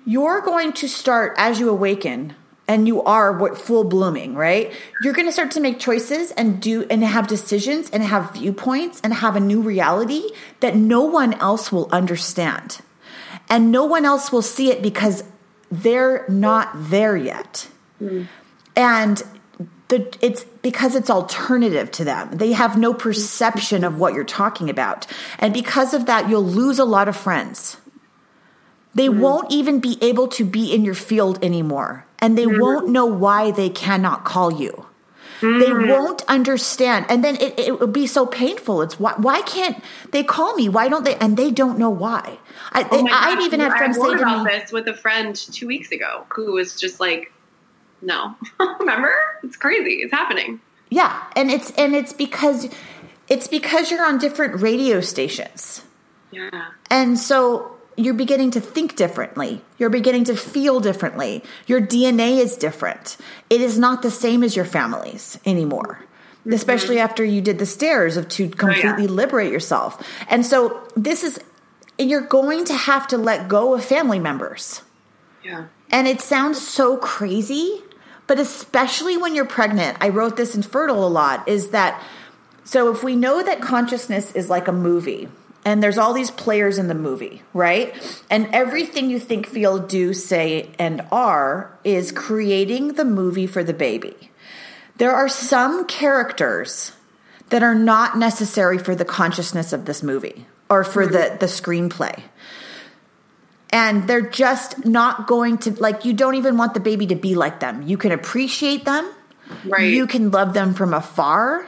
You're 0.05 0.41
going 0.41 0.73
to 0.75 0.89
start 0.89 1.35
as 1.37 1.61
you 1.61 1.71
awaken 1.71 2.35
and 2.69 2.87
you 2.87 3.03
are 3.03 3.33
what 3.37 3.59
full 3.59 3.85
blooming, 3.85 4.35
right? 4.35 4.73
You're 5.03 5.15
going 5.15 5.27
to 5.27 5.33
start 5.33 5.51
to 5.53 5.61
make 5.61 5.79
choices 5.79 6.31
and 6.33 6.61
do 6.61 6.87
and 6.89 7.03
have 7.03 7.27
decisions 7.27 7.91
and 7.91 8.03
have 8.03 8.33
viewpoints 8.35 9.01
and 9.03 9.13
have 9.13 9.37
a 9.37 9.41
new 9.41 9.61
reality 9.61 10.31
that 10.61 10.77
no 10.77 11.03
one 11.03 11.35
else 11.35 11.73
will 11.73 11.89
understand. 11.91 12.79
And 13.49 13.73
no 13.73 13.85
one 13.85 14.05
else 14.05 14.31
will 14.31 14.43
see 14.43 14.71
it 14.71 14.81
because 14.81 15.25
they're 15.71 16.25
not 16.29 16.71
there 16.75 17.17
yet. 17.17 17.69
Mm. 18.01 18.29
And 18.77 19.23
the, 19.89 20.17
it's 20.21 20.45
because 20.63 20.95
it's 20.95 21.11
alternative 21.11 21.91
to 21.93 22.05
them. 22.05 22.31
They 22.37 22.53
have 22.53 22.79
no 22.79 22.95
perception 22.95 23.83
of 23.85 23.99
what 23.99 24.15
you're 24.15 24.25
talking 24.25 24.71
about. 24.71 25.07
And 25.39 25.53
because 25.53 25.93
of 25.93 26.07
that, 26.07 26.29
you'll 26.31 26.45
lose 26.45 26.79
a 26.79 26.85
lot 26.85 27.09
of 27.09 27.17
friends. 27.17 27.77
They 28.95 29.09
mm. 29.09 29.19
won't 29.19 29.51
even 29.53 29.81
be 29.81 29.99
able 30.01 30.29
to 30.29 30.45
be 30.45 30.73
in 30.73 30.85
your 30.85 30.95
field 30.95 31.45
anymore 31.45 32.07
and 32.23 32.39
they 32.39 32.47
mm-hmm. 32.47 32.61
won't 32.61 32.89
know 32.89 33.05
why 33.05 33.51
they 33.51 33.69
cannot 33.69 34.25
call 34.25 34.53
you. 34.53 34.87
Mm-hmm. 35.41 35.59
They 35.59 35.93
won't 35.93 36.23
understand. 36.29 37.07
And 37.09 37.25
then 37.25 37.35
it, 37.37 37.59
it 37.59 37.81
will 37.81 37.89
be 37.89 38.07
so 38.07 38.25
painful. 38.25 38.81
It's 38.81 39.01
why, 39.01 39.15
why 39.17 39.43
can't 39.43 39.83
they 40.13 40.23
call 40.23 40.55
me? 40.55 40.69
Why 40.69 40.89
don't 40.89 41.05
they? 41.05 41.17
And 41.17 41.37
they 41.37 41.51
don't 41.51 41.79
know 41.79 41.91
why. 41.91 42.39
I, 42.71 42.87
oh 42.91 43.45
even 43.45 43.59
had 43.59 43.73
friends 43.73 43.99
I 43.99 44.03
say 44.03 44.15
to 44.15 44.23
about 44.23 44.45
me, 44.45 44.53
this 44.53 44.71
with 44.71 44.87
a 44.87 44.95
friend 44.95 45.35
two 45.35 45.67
weeks 45.67 45.91
ago 45.91 46.25
who 46.29 46.53
was 46.53 46.81
just 46.81 47.01
like, 47.01 47.33
no. 48.01 48.37
Remember? 48.79 49.13
It's 49.43 49.57
crazy. 49.57 49.97
It's 49.97 50.13
happening. 50.13 50.61
Yeah, 50.91 51.25
and 51.35 51.51
it's 51.51 51.71
and 51.73 51.95
it's 51.95 52.13
because 52.13 52.69
it's 53.29 53.49
because 53.49 53.91
you're 53.91 54.05
on 54.05 54.19
different 54.19 54.61
radio 54.61 55.01
stations. 55.01 55.83
Yeah. 56.31 56.71
And 56.91 57.19
so 57.19 57.72
you're 57.97 58.15
beginning 58.15 58.51
to 58.53 58.61
think 58.61 58.97
differently. 58.97 59.63
You're 59.79 59.91
beginning 59.91 60.25
to 60.25 60.37
feel 60.37 60.81
differently. 60.81 61.45
Your 61.67 61.81
DNA 61.81 62.39
is 62.39 62.57
different. 62.57 63.17
It 63.51 63.61
is 63.61 63.79
not 63.79 64.03
the 64.03 64.11
same 64.11 64.43
as 64.43 64.57
your 64.57 64.65
family's 64.65 65.39
anymore. 65.45 66.01
Mm-hmm. 66.41 66.53
Especially 66.55 66.99
after 66.99 67.25
you 67.25 67.41
did 67.41 67.59
the 67.59 67.67
stairs 67.67 68.17
of 68.17 68.29
to 68.31 68.49
completely 68.49 69.05
oh, 69.05 69.07
yeah. 69.07 69.11
liberate 69.11 69.53
yourself. 69.53 70.07
And 70.29 70.45
so 70.45 70.83
this 70.97 71.23
is 71.23 71.39
and 71.99 72.11
you're 72.11 72.21
going 72.21 72.65
to 72.65 72.75
have 72.75 73.07
to 73.09 73.19
let 73.19 73.49
go 73.49 73.75
of 73.75 73.85
family 73.85 74.19
members. 74.19 74.83
Yeah. 75.45 75.67
And 75.91 76.09
it 76.09 76.21
sounds 76.21 76.67
so 76.67 76.97
crazy, 76.97 77.83
but 78.27 78.39
especially 78.39 79.17
when 79.17 79.35
you're 79.35 79.45
pregnant, 79.45 79.99
I 80.01 80.09
wrote 80.09 80.37
this 80.37 80.57
in 80.57 80.63
Fertile 80.63 81.07
a 81.07 81.09
lot 81.09 81.47
is 81.47 81.71
that 81.71 82.03
so 82.65 82.91
if 82.91 83.03
we 83.03 83.17
know 83.17 83.43
that 83.43 83.61
consciousness 83.61 84.33
is 84.33 84.49
like 84.49 84.69
a 84.69 84.73
movie, 84.73 85.29
and 85.65 85.83
there's 85.83 85.99
all 85.99 86.13
these 86.13 86.31
players 86.31 86.79
in 86.79 86.89
the 86.89 86.95
movie, 86.95 87.43
right? 87.55 87.95
And 88.31 88.49
everything 88.53 89.11
you 89.11 89.21
think, 89.21 89.47
feel, 89.47 89.79
do, 89.79 90.13
say, 90.13 90.71
and 90.79 91.03
are 91.13 91.79
is 91.85 92.11
creating 92.11 92.95
the 92.95 93.05
movie 93.05 93.47
for 93.47 93.63
the 93.63 93.75
baby. 93.75 94.31
There 94.97 95.13
are 95.13 95.29
some 95.29 95.87
characters 95.87 96.93
that 97.51 97.63
are 97.63 97.75
not 97.75 98.19
necessary 98.19 98.79
for 98.79 98.95
the 98.95 99.05
consciousness 99.05 99.73
of 99.73 99.85
this 99.85 100.03
movie 100.03 100.47
or 100.69 100.85
for 100.85 101.07
the, 101.07 101.37
the 101.39 101.47
screenplay. 101.47 102.23
And 103.71 104.09
they're 104.09 104.29
just 104.29 104.85
not 104.85 105.27
going 105.27 105.59
to, 105.59 105.71
like, 105.81 106.05
you 106.05 106.13
don't 106.13 106.35
even 106.35 106.57
want 106.57 106.75
the 106.75 106.81
baby 106.81 107.07
to 107.07 107.15
be 107.15 107.35
like 107.35 107.61
them. 107.61 107.83
You 107.83 107.97
can 107.97 108.13
appreciate 108.13 108.85
them, 108.85 109.11
right. 109.65 109.85
you 109.85 110.07
can 110.07 110.31
love 110.31 110.55
them 110.55 110.75
from 110.75 110.93
afar 110.93 111.67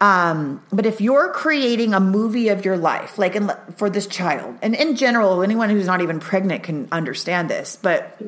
um, 0.00 0.62
but 0.72 0.86
if 0.86 1.00
you're 1.00 1.30
creating 1.32 1.92
a 1.92 2.00
movie 2.00 2.48
of 2.48 2.64
your 2.64 2.78
life, 2.78 3.18
like 3.18 3.36
in, 3.36 3.50
for 3.76 3.90
this 3.90 4.06
child, 4.06 4.56
and 4.62 4.74
in 4.74 4.96
general, 4.96 5.42
anyone 5.42 5.68
who's 5.68 5.86
not 5.86 6.00
even 6.00 6.20
pregnant 6.20 6.62
can 6.62 6.88
understand 6.90 7.50
this, 7.50 7.76
but 7.80 8.18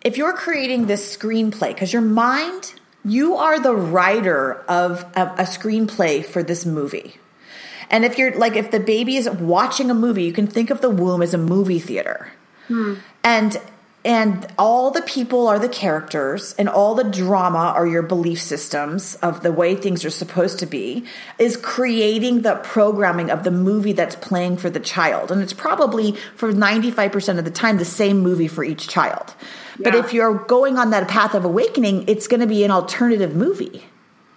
if 0.00 0.16
you're 0.16 0.32
creating 0.32 0.86
this 0.86 1.14
screenplay, 1.14 1.68
because 1.68 1.92
your 1.92 2.02
mind, 2.02 2.74
you 3.04 3.36
are 3.36 3.60
the 3.60 3.74
writer 3.74 4.54
of 4.68 5.02
a, 5.14 5.26
a 5.38 5.44
screenplay 5.44 6.24
for 6.24 6.42
this 6.42 6.64
movie. 6.64 7.16
And 7.90 8.04
if 8.04 8.16
you're 8.16 8.36
like, 8.36 8.56
if 8.56 8.70
the 8.70 8.80
baby 8.80 9.16
is 9.16 9.28
watching 9.28 9.90
a 9.90 9.94
movie, 9.94 10.24
you 10.24 10.32
can 10.32 10.46
think 10.46 10.70
of 10.70 10.80
the 10.80 10.90
womb 10.90 11.22
as 11.22 11.34
a 11.34 11.38
movie 11.38 11.78
theater. 11.78 12.32
Hmm. 12.68 12.94
And 13.22 13.60
and 14.06 14.46
all 14.56 14.92
the 14.92 15.02
people 15.02 15.48
are 15.48 15.58
the 15.58 15.68
characters 15.68 16.54
and 16.60 16.68
all 16.68 16.94
the 16.94 17.02
drama 17.02 17.58
are 17.58 17.88
your 17.88 18.02
belief 18.02 18.40
systems 18.40 19.16
of 19.16 19.42
the 19.42 19.50
way 19.50 19.74
things 19.74 20.04
are 20.04 20.10
supposed 20.10 20.60
to 20.60 20.66
be 20.66 21.04
is 21.40 21.56
creating 21.56 22.42
the 22.42 22.54
programming 22.62 23.30
of 23.30 23.42
the 23.42 23.50
movie 23.50 23.92
that's 23.92 24.14
playing 24.14 24.56
for 24.56 24.70
the 24.70 24.78
child 24.78 25.32
and 25.32 25.42
it's 25.42 25.52
probably 25.52 26.12
for 26.36 26.52
95% 26.52 27.38
of 27.38 27.44
the 27.44 27.50
time 27.50 27.78
the 27.78 27.84
same 27.84 28.20
movie 28.20 28.46
for 28.46 28.62
each 28.62 28.86
child 28.86 29.34
yeah. 29.76 29.90
but 29.90 29.94
if 29.96 30.14
you're 30.14 30.34
going 30.34 30.78
on 30.78 30.90
that 30.90 31.08
path 31.08 31.34
of 31.34 31.44
awakening 31.44 32.04
it's 32.06 32.28
going 32.28 32.40
to 32.40 32.46
be 32.46 32.62
an 32.62 32.70
alternative 32.70 33.34
movie 33.34 33.84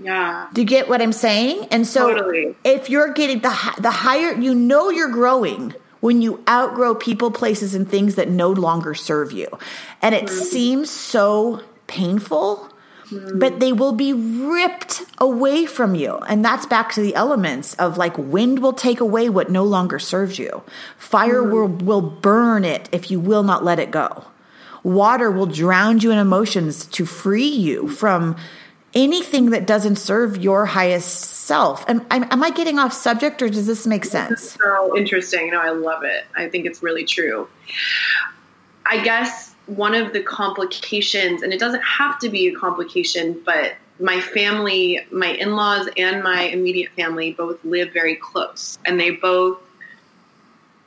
yeah. 0.01 0.47
Do 0.53 0.61
you 0.61 0.65
get 0.65 0.87
what 0.87 1.01
I'm 1.01 1.11
saying? 1.11 1.67
And 1.71 1.85
so 1.85 2.13
totally. 2.13 2.55
if 2.63 2.89
you're 2.89 3.11
getting 3.11 3.39
the 3.39 3.75
the 3.79 3.91
higher 3.91 4.33
you 4.33 4.55
know 4.55 4.89
you're 4.89 5.11
growing 5.11 5.75
when 5.99 6.21
you 6.21 6.43
outgrow 6.47 6.95
people, 6.95 7.31
places, 7.31 7.75
and 7.75 7.89
things 7.89 8.15
that 8.15 8.29
no 8.29 8.49
longer 8.51 8.93
serve 8.93 9.31
you. 9.31 9.47
And 10.01 10.15
it 10.15 10.25
mm. 10.25 10.29
seems 10.29 10.89
so 10.89 11.61
painful, 11.87 12.69
mm. 13.09 13.39
but 13.39 13.59
they 13.59 13.73
will 13.73 13.91
be 13.91 14.13
ripped 14.13 15.03
away 15.17 15.65
from 15.65 15.95
you. 15.95 16.15
And 16.27 16.43
that's 16.43 16.65
back 16.65 16.93
to 16.93 17.01
the 17.01 17.15
elements 17.15 17.73
of 17.75 17.97
like 17.97 18.17
wind 18.17 18.59
will 18.59 18.73
take 18.73 18.99
away 18.99 19.29
what 19.29 19.49
no 19.49 19.63
longer 19.63 19.99
serves 19.99 20.39
you, 20.39 20.63
fire 20.97 21.41
mm. 21.43 21.51
will, 21.51 21.67
will 21.67 22.01
burn 22.01 22.63
it 22.63 22.87
if 22.91 23.11
you 23.11 23.19
will 23.19 23.43
not 23.43 23.63
let 23.63 23.79
it 23.79 23.91
go. 23.91 24.25
Water 24.81 25.29
will 25.29 25.45
drown 25.45 25.99
you 25.99 26.11
in 26.11 26.17
emotions 26.17 26.85
to 26.85 27.05
free 27.05 27.47
you 27.47 27.89
from 27.89 28.37
anything 28.93 29.51
that 29.51 29.67
doesn't 29.67 29.97
serve 29.97 30.37
your 30.37 30.65
highest 30.65 31.21
self. 31.21 31.87
Am, 31.89 32.05
am 32.09 32.43
I 32.43 32.49
getting 32.51 32.79
off 32.79 32.93
subject 32.93 33.41
or 33.41 33.49
does 33.49 33.67
this 33.67 33.85
make 33.85 34.05
sense? 34.05 34.57
So 34.61 34.97
interesting. 34.97 35.51
No, 35.51 35.59
I 35.59 35.69
love 35.69 36.03
it. 36.03 36.25
I 36.35 36.49
think 36.49 36.65
it's 36.65 36.81
really 36.81 37.05
true. 37.05 37.47
I 38.85 39.03
guess 39.03 39.53
one 39.67 39.93
of 39.93 40.13
the 40.13 40.21
complications, 40.21 41.43
and 41.43 41.53
it 41.53 41.59
doesn't 41.59 41.83
have 41.83 42.19
to 42.19 42.29
be 42.29 42.47
a 42.47 42.55
complication, 42.55 43.39
but 43.45 43.75
my 43.99 44.19
family, 44.19 45.05
my 45.11 45.27
in 45.27 45.55
laws, 45.55 45.87
and 45.97 46.23
my 46.23 46.43
immediate 46.43 46.91
family 46.93 47.33
both 47.33 47.63
live 47.63 47.91
very 47.93 48.15
close, 48.15 48.79
and 48.85 48.99
they 48.99 49.11
both 49.11 49.59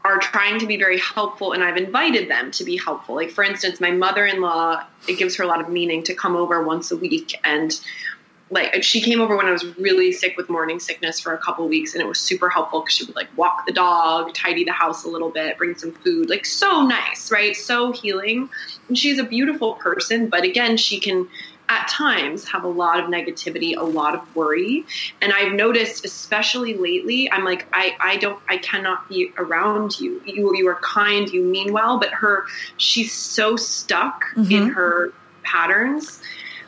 are 0.04 0.18
trying 0.18 0.58
to 0.58 0.66
be 0.66 0.76
very 0.76 0.98
helpful 0.98 1.52
and 1.52 1.62
I've 1.62 1.76
invited 1.76 2.28
them 2.28 2.50
to 2.52 2.64
be 2.64 2.76
helpful. 2.76 3.14
Like 3.14 3.30
for 3.30 3.44
instance, 3.44 3.80
my 3.80 3.90
mother-in-law, 3.90 4.84
it 5.08 5.18
gives 5.18 5.36
her 5.36 5.44
a 5.44 5.46
lot 5.46 5.60
of 5.60 5.68
meaning 5.68 6.02
to 6.04 6.14
come 6.14 6.36
over 6.36 6.62
once 6.62 6.90
a 6.90 6.96
week 6.96 7.38
and 7.44 7.78
like 8.50 8.82
she 8.82 9.00
came 9.00 9.20
over 9.20 9.36
when 9.36 9.46
I 9.46 9.50
was 9.52 9.64
really 9.78 10.12
sick 10.12 10.36
with 10.36 10.50
morning 10.50 10.78
sickness 10.78 11.18
for 11.18 11.32
a 11.32 11.38
couple 11.38 11.66
weeks 11.68 11.94
and 11.94 12.02
it 12.02 12.06
was 12.06 12.20
super 12.20 12.50
helpful 12.50 12.80
because 12.80 12.94
she 12.94 13.04
would 13.04 13.16
like 13.16 13.28
walk 13.36 13.64
the 13.66 13.72
dog, 13.72 14.34
tidy 14.34 14.64
the 14.64 14.72
house 14.72 15.04
a 15.04 15.08
little 15.08 15.30
bit, 15.30 15.56
bring 15.56 15.74
some 15.76 15.92
food, 15.92 16.28
like 16.28 16.44
so 16.44 16.82
nice, 16.86 17.30
right? 17.32 17.56
So 17.56 17.92
healing. 17.92 18.50
And 18.88 18.98
she's 18.98 19.18
a 19.18 19.24
beautiful 19.24 19.74
person, 19.74 20.28
but 20.28 20.44
again, 20.44 20.76
she 20.76 21.00
can 21.00 21.28
at 21.72 21.88
times 21.88 22.46
have 22.48 22.64
a 22.64 22.68
lot 22.68 23.00
of 23.00 23.06
negativity, 23.06 23.74
a 23.76 23.82
lot 23.82 24.14
of 24.14 24.37
worry. 24.37 24.85
And 25.22 25.32
I've 25.32 25.52
noticed, 25.52 26.04
especially 26.04 26.74
lately, 26.74 27.30
I'm 27.32 27.44
like, 27.44 27.66
I, 27.72 27.96
I 27.98 28.16
don't, 28.18 28.38
I 28.46 28.58
cannot 28.58 29.08
be 29.08 29.32
around 29.38 29.98
you. 29.98 30.20
You, 30.26 30.54
you 30.54 30.68
are 30.68 30.80
kind, 30.82 31.30
you 31.30 31.42
mean 31.42 31.72
well, 31.72 31.98
but 31.98 32.11
her, 32.11 32.44
she's 32.76 33.12
so 33.12 33.56
stuck 33.56 34.22
mm-hmm. 34.37 34.52
in 34.52 34.68
her 34.68 35.14
patterns. 35.44 36.20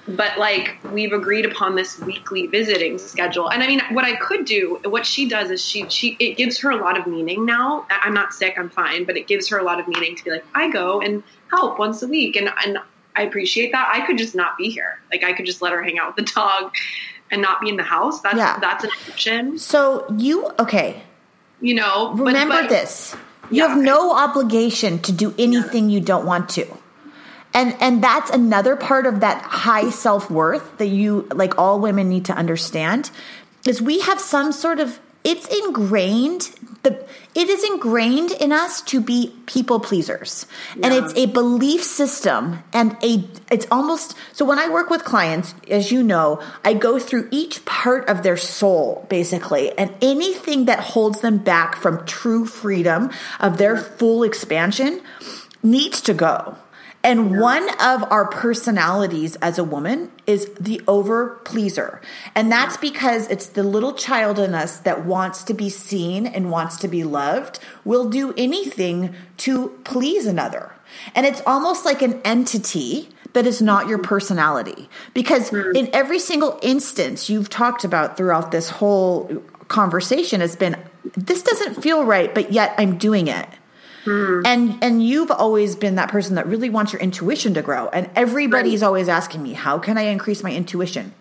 But 0.06 0.38
like 0.38 0.76
we've 0.92 1.12
agreed 1.12 1.46
upon 1.46 1.76
this 1.76 1.98
weekly 1.98 2.46
visiting 2.46 2.98
schedule, 2.98 3.50
and 3.50 3.62
I 3.62 3.66
mean, 3.66 3.80
what 3.92 4.04
I 4.04 4.16
could 4.16 4.44
do, 4.44 4.78
what 4.84 5.06
she 5.06 5.26
does 5.26 5.50
is 5.50 5.64
she 5.64 5.88
she 5.88 6.14
it 6.20 6.36
gives 6.36 6.58
her 6.58 6.70
a 6.70 6.76
lot 6.76 6.98
of 6.98 7.06
meaning 7.06 7.46
now. 7.46 7.86
I'm 7.88 8.12
not 8.12 8.34
sick, 8.34 8.58
I'm 8.58 8.68
fine, 8.68 9.04
but 9.04 9.16
it 9.16 9.26
gives 9.26 9.48
her 9.48 9.56
a 9.56 9.62
lot 9.62 9.80
of 9.80 9.88
meaning 9.88 10.14
to 10.14 10.22
be 10.22 10.30
like, 10.30 10.44
I 10.54 10.70
go 10.70 11.00
and 11.00 11.22
help 11.50 11.78
once 11.78 12.02
a 12.02 12.06
week, 12.06 12.36
and 12.36 12.50
and 12.66 12.76
I 13.16 13.22
appreciate 13.22 13.72
that. 13.72 13.88
I 13.92 14.06
could 14.06 14.18
just 14.18 14.34
not 14.34 14.58
be 14.58 14.70
here. 14.70 14.98
Like 15.10 15.24
I 15.24 15.32
could 15.32 15.46
just 15.46 15.62
let 15.62 15.72
her 15.72 15.82
hang 15.82 15.98
out 15.98 16.16
with 16.16 16.26
the 16.26 16.32
dog 16.32 16.74
and 17.30 17.40
not 17.40 17.60
be 17.60 17.68
in 17.68 17.76
the 17.76 17.82
house. 17.82 18.20
That's 18.20 18.36
yeah. 18.36 18.58
that's 18.60 18.84
an 18.84 18.90
option. 19.08 19.58
So 19.58 20.06
you 20.18 20.50
okay. 20.58 21.02
You 21.60 21.74
know, 21.74 22.12
remember 22.14 22.54
but, 22.54 22.62
but, 22.62 22.70
this. 22.70 23.16
You 23.50 23.58
yeah, 23.58 23.68
have 23.68 23.78
okay. 23.78 23.86
no 23.86 24.14
obligation 24.14 24.98
to 25.00 25.12
do 25.12 25.34
anything 25.38 25.88
yeah. 25.88 25.94
you 25.94 26.00
don't 26.00 26.26
want 26.26 26.48
to. 26.50 26.66
And 27.52 27.76
and 27.80 28.02
that's 28.02 28.30
another 28.30 28.74
part 28.74 29.06
of 29.06 29.20
that 29.20 29.42
high 29.42 29.90
self-worth 29.90 30.78
that 30.78 30.88
you 30.88 31.28
like 31.32 31.56
all 31.56 31.78
women 31.78 32.08
need 32.08 32.24
to 32.26 32.32
understand 32.32 33.10
is 33.66 33.80
we 33.80 34.00
have 34.00 34.20
some 34.20 34.50
sort 34.52 34.80
of 34.80 34.98
it's 35.24 35.46
ingrained 35.48 36.50
the 36.82 37.04
it 37.34 37.48
is 37.48 37.64
ingrained 37.64 38.30
in 38.30 38.52
us 38.52 38.80
to 38.82 39.00
be 39.00 39.34
people 39.46 39.80
pleasers. 39.80 40.46
Yeah. 40.76 40.86
and 40.86 40.94
it's 40.94 41.14
a 41.14 41.26
belief 41.26 41.82
system 41.82 42.62
and 42.72 42.96
a 43.02 43.24
it's 43.50 43.66
almost 43.70 44.14
so 44.32 44.44
when 44.44 44.58
i 44.58 44.68
work 44.68 44.90
with 44.90 45.02
clients 45.02 45.54
as 45.68 45.90
you 45.90 46.02
know 46.02 46.42
i 46.64 46.74
go 46.74 46.98
through 46.98 47.28
each 47.30 47.64
part 47.64 48.08
of 48.08 48.22
their 48.22 48.36
soul 48.36 49.06
basically 49.08 49.76
and 49.78 49.92
anything 50.02 50.66
that 50.66 50.80
holds 50.80 51.20
them 51.22 51.38
back 51.38 51.74
from 51.74 52.04
true 52.06 52.44
freedom 52.44 53.10
of 53.40 53.56
their 53.58 53.76
full 53.76 54.22
expansion 54.22 55.00
needs 55.62 56.00
to 56.02 56.12
go 56.14 56.56
and 57.04 57.30
yeah. 57.30 57.40
one 57.40 57.68
of 57.80 58.10
our 58.10 58.26
personalities 58.26 59.36
as 59.36 59.58
a 59.58 59.64
woman 59.64 60.10
is 60.26 60.50
the 60.58 60.80
over 60.88 61.40
pleaser. 61.44 62.00
And 62.34 62.50
that's 62.50 62.78
because 62.78 63.28
it's 63.28 63.46
the 63.46 63.62
little 63.62 63.92
child 63.92 64.38
in 64.38 64.54
us 64.54 64.78
that 64.78 65.04
wants 65.04 65.44
to 65.44 65.54
be 65.54 65.68
seen 65.68 66.26
and 66.26 66.50
wants 66.50 66.76
to 66.78 66.88
be 66.88 67.04
loved, 67.04 67.60
will 67.84 68.08
do 68.08 68.32
anything 68.38 69.14
to 69.36 69.68
please 69.84 70.26
another. 70.26 70.72
And 71.14 71.26
it's 71.26 71.42
almost 71.46 71.84
like 71.84 72.00
an 72.00 72.22
entity 72.24 73.10
that 73.34 73.46
is 73.46 73.60
not 73.60 73.86
your 73.86 73.98
personality. 73.98 74.88
Because 75.12 75.50
mm. 75.50 75.76
in 75.76 75.90
every 75.92 76.18
single 76.18 76.58
instance 76.62 77.28
you've 77.28 77.50
talked 77.50 77.84
about 77.84 78.16
throughout 78.16 78.50
this 78.50 78.70
whole 78.70 79.42
conversation 79.68 80.40
has 80.40 80.56
been 80.56 80.76
this 81.16 81.42
doesn't 81.42 81.82
feel 81.82 82.04
right, 82.04 82.34
but 82.34 82.50
yet 82.52 82.74
I'm 82.78 82.96
doing 82.96 83.28
it. 83.28 83.46
Hmm. 84.04 84.42
And 84.44 84.82
and 84.82 85.02
you've 85.02 85.30
always 85.30 85.76
been 85.76 85.94
that 85.96 86.10
person 86.10 86.34
that 86.36 86.46
really 86.46 86.70
wants 86.70 86.92
your 86.92 87.00
intuition 87.00 87.54
to 87.54 87.62
grow. 87.62 87.88
And 87.88 88.10
everybody's 88.14 88.82
right. 88.82 88.86
always 88.86 89.08
asking 89.08 89.42
me, 89.42 89.54
how 89.54 89.78
can 89.78 89.98
I 89.98 90.02
increase 90.02 90.42
my 90.42 90.52
intuition? 90.52 91.14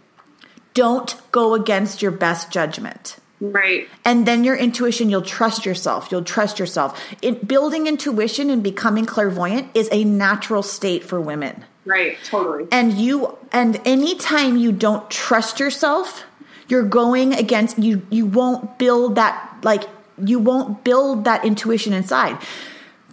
Don't 0.74 1.16
go 1.32 1.54
against 1.54 2.02
your 2.02 2.12
best 2.12 2.52
judgment. 2.52 3.18
Right. 3.40 3.90
And 4.06 4.26
then 4.26 4.44
your 4.44 4.56
intuition, 4.56 5.10
you'll 5.10 5.22
trust 5.22 5.66
yourself. 5.66 6.10
You'll 6.12 6.24
trust 6.24 6.60
yourself. 6.60 7.00
It, 7.22 7.46
building 7.48 7.88
intuition 7.88 8.50
and 8.50 8.64
becoming 8.64 9.06
clairvoyant 9.06 9.70
is 9.74 9.90
a 9.92 10.06
natural 10.06 10.64
state 10.64 11.04
for 11.04 11.20
women. 11.20 11.66
Right, 11.86 12.18
totally. 12.24 12.68
And 12.72 12.94
you 12.94 13.38
and 13.52 13.82
anytime 13.86 14.58
you 14.58 14.72
don't 14.72 15.10
trust 15.10 15.60
yourself, 15.60 16.24
you're 16.70 16.84
going 16.84 17.34
against 17.34 17.78
you 17.78 18.06
you 18.10 18.26
won't 18.26 18.80
build 18.80 19.16
that 19.16 19.60
like 19.64 19.84
you 20.24 20.40
won't 20.40 20.84
build 20.84 21.26
that 21.26 21.44
intuition 21.44 21.92
inside. 21.92 22.38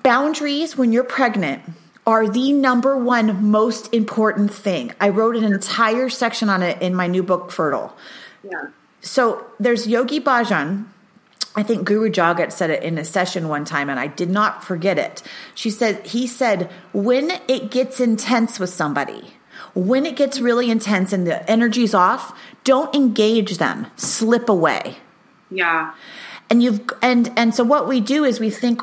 Boundaries 0.02 0.76
when 0.76 0.92
you're 0.92 1.04
pregnant 1.04 1.62
are 2.06 2.28
the 2.28 2.52
number 2.52 2.96
one 2.96 3.50
most 3.50 3.92
important 3.92 4.52
thing. 4.52 4.92
I 5.00 5.10
wrote 5.10 5.36
an 5.36 5.44
entire 5.44 6.08
section 6.08 6.48
on 6.48 6.62
it 6.62 6.80
in 6.80 6.94
my 6.94 7.06
new 7.06 7.22
book 7.22 7.50
Fertile. 7.50 7.96
Yeah. 8.42 8.68
So 9.00 9.46
there's 9.58 9.86
Yogi 9.86 10.20
Bhajan. 10.20 10.86
I 11.56 11.62
think 11.62 11.84
Guru 11.84 12.10
Jagat 12.10 12.52
said 12.52 12.70
it 12.70 12.82
in 12.82 12.96
a 12.96 13.04
session 13.04 13.48
one 13.48 13.64
time, 13.64 13.90
and 13.90 13.98
I 13.98 14.06
did 14.06 14.30
not 14.30 14.62
forget 14.62 14.98
it. 14.98 15.22
She 15.54 15.70
said, 15.70 16.06
he 16.06 16.26
said, 16.26 16.70
when 16.92 17.32
it 17.48 17.70
gets 17.70 17.98
intense 17.98 18.60
with 18.60 18.70
somebody, 18.70 19.34
when 19.74 20.06
it 20.06 20.16
gets 20.16 20.40
really 20.40 20.70
intense 20.70 21.12
and 21.12 21.26
the 21.26 21.48
energy's 21.50 21.94
off, 21.94 22.38
don't 22.64 22.94
engage 22.94 23.58
them. 23.58 23.86
Slip 23.96 24.48
away. 24.48 24.98
Yeah. 25.50 25.94
And 26.48 26.62
you've 26.62 26.80
and 27.02 27.32
and 27.36 27.54
so 27.54 27.62
what 27.64 27.86
we 27.86 28.00
do 28.00 28.24
is 28.24 28.40
we 28.40 28.50
think 28.50 28.82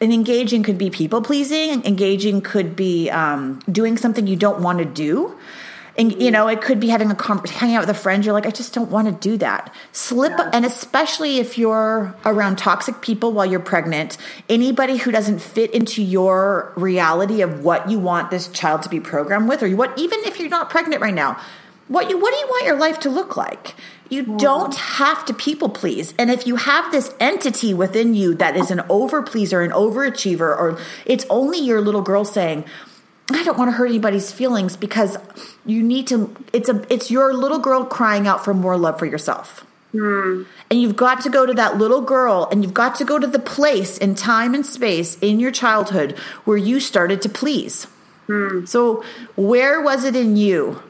and 0.00 0.12
engaging 0.12 0.62
could 0.62 0.78
be 0.78 0.90
people 0.90 1.22
pleasing. 1.22 1.84
Engaging 1.84 2.40
could 2.40 2.76
be 2.76 3.10
um, 3.10 3.60
doing 3.70 3.96
something 3.96 4.26
you 4.26 4.36
don't 4.36 4.62
want 4.62 4.78
to 4.78 4.84
do. 4.84 5.36
And 5.96 6.22
you 6.22 6.30
know, 6.30 6.46
it 6.46 6.62
could 6.62 6.78
be 6.78 6.88
having 6.88 7.10
a 7.10 7.16
hanging 7.48 7.74
out 7.74 7.80
with 7.80 7.90
a 7.90 7.94
friend. 8.00 8.24
You're 8.24 8.32
like, 8.32 8.46
I 8.46 8.50
just 8.50 8.72
don't 8.72 8.88
want 8.88 9.08
to 9.08 9.28
do 9.28 9.36
that. 9.38 9.74
Slip, 9.90 10.30
Yeah. 10.38 10.50
and 10.52 10.64
especially 10.64 11.38
if 11.38 11.58
you're 11.58 12.14
around 12.24 12.56
toxic 12.56 13.00
people 13.00 13.32
while 13.32 13.44
you're 13.44 13.58
pregnant, 13.58 14.16
anybody 14.48 14.98
who 14.98 15.10
doesn't 15.10 15.40
fit 15.40 15.72
into 15.72 16.00
your 16.00 16.72
reality 16.76 17.40
of 17.42 17.64
what 17.64 17.90
you 17.90 17.98
want 17.98 18.30
this 18.30 18.46
child 18.46 18.82
to 18.82 18.88
be 18.88 19.00
programmed 19.00 19.48
with, 19.48 19.60
or 19.60 19.68
what, 19.70 19.98
even 19.98 20.20
if 20.20 20.38
you're 20.38 20.48
not 20.48 20.70
pregnant 20.70 21.02
right 21.02 21.14
now, 21.14 21.36
what 21.88 22.08
you, 22.08 22.16
what 22.20 22.32
do 22.32 22.38
you 22.38 22.46
want 22.46 22.66
your 22.66 22.78
life 22.78 23.00
to 23.00 23.10
look 23.10 23.36
like? 23.36 23.74
You 24.08 24.36
don't 24.38 24.74
have 24.74 25.24
to 25.26 25.34
people 25.34 25.68
please. 25.68 26.14
And 26.18 26.30
if 26.30 26.46
you 26.46 26.56
have 26.56 26.90
this 26.90 27.14
entity 27.20 27.74
within 27.74 28.14
you 28.14 28.34
that 28.36 28.56
is 28.56 28.70
an 28.70 28.82
over 28.88 29.22
pleaser, 29.22 29.60
an 29.60 29.70
overachiever, 29.70 30.40
or 30.40 30.78
it's 31.04 31.26
only 31.28 31.58
your 31.58 31.80
little 31.80 32.02
girl 32.02 32.24
saying, 32.24 32.64
I 33.30 33.44
don't 33.44 33.58
want 33.58 33.68
to 33.68 33.76
hurt 33.76 33.86
anybody's 33.86 34.32
feelings 34.32 34.76
because 34.76 35.18
you 35.66 35.82
need 35.82 36.06
to 36.06 36.34
it's 36.52 36.70
a 36.70 36.84
it's 36.90 37.10
your 37.10 37.34
little 37.34 37.58
girl 37.58 37.84
crying 37.84 38.26
out 38.26 38.42
for 38.44 38.54
more 38.54 38.78
love 38.78 38.98
for 38.98 39.04
yourself. 39.04 39.66
Hmm. 39.92 40.44
And 40.70 40.80
you've 40.80 40.96
got 40.96 41.22
to 41.22 41.30
go 41.30 41.46
to 41.46 41.54
that 41.54 41.78
little 41.78 42.00
girl 42.00 42.48
and 42.50 42.62
you've 42.62 42.74
got 42.74 42.94
to 42.96 43.04
go 43.04 43.18
to 43.18 43.26
the 43.26 43.38
place 43.38 43.98
in 43.98 44.14
time 44.14 44.54
and 44.54 44.64
space 44.64 45.16
in 45.18 45.40
your 45.40 45.50
childhood 45.50 46.18
where 46.44 46.56
you 46.56 46.80
started 46.80 47.22
to 47.22 47.28
please. 47.28 47.84
Hmm. 48.26 48.66
So, 48.66 49.02
where 49.36 49.80
was 49.80 50.04
it 50.04 50.14
in 50.14 50.36
you? 50.36 50.82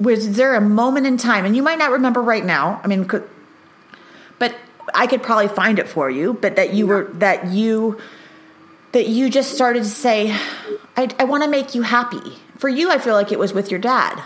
Was 0.00 0.36
there 0.36 0.54
a 0.54 0.60
moment 0.60 1.06
in 1.06 1.16
time, 1.16 1.44
and 1.44 1.56
you 1.56 1.62
might 1.62 1.78
not 1.78 1.90
remember 1.90 2.22
right 2.22 2.44
now? 2.44 2.80
I 2.84 2.86
mean, 2.86 3.04
could, 3.06 3.28
but 4.38 4.54
I 4.94 5.06
could 5.06 5.22
probably 5.22 5.48
find 5.48 5.78
it 5.78 5.88
for 5.88 6.08
you. 6.08 6.34
But 6.34 6.56
that 6.56 6.72
you 6.74 6.86
were 6.86 7.04
that 7.14 7.48
you 7.48 8.00
that 8.92 9.08
you 9.08 9.28
just 9.28 9.52
started 9.54 9.80
to 9.82 9.88
say, 9.88 10.30
"I, 10.96 11.08
I 11.18 11.24
want 11.24 11.42
to 11.44 11.50
make 11.50 11.74
you 11.74 11.82
happy." 11.82 12.38
For 12.58 12.68
you, 12.68 12.90
I 12.90 12.98
feel 12.98 13.14
like 13.14 13.30
it 13.32 13.38
was 13.38 13.52
with 13.52 13.70
your 13.70 13.80
dad. 13.80 14.22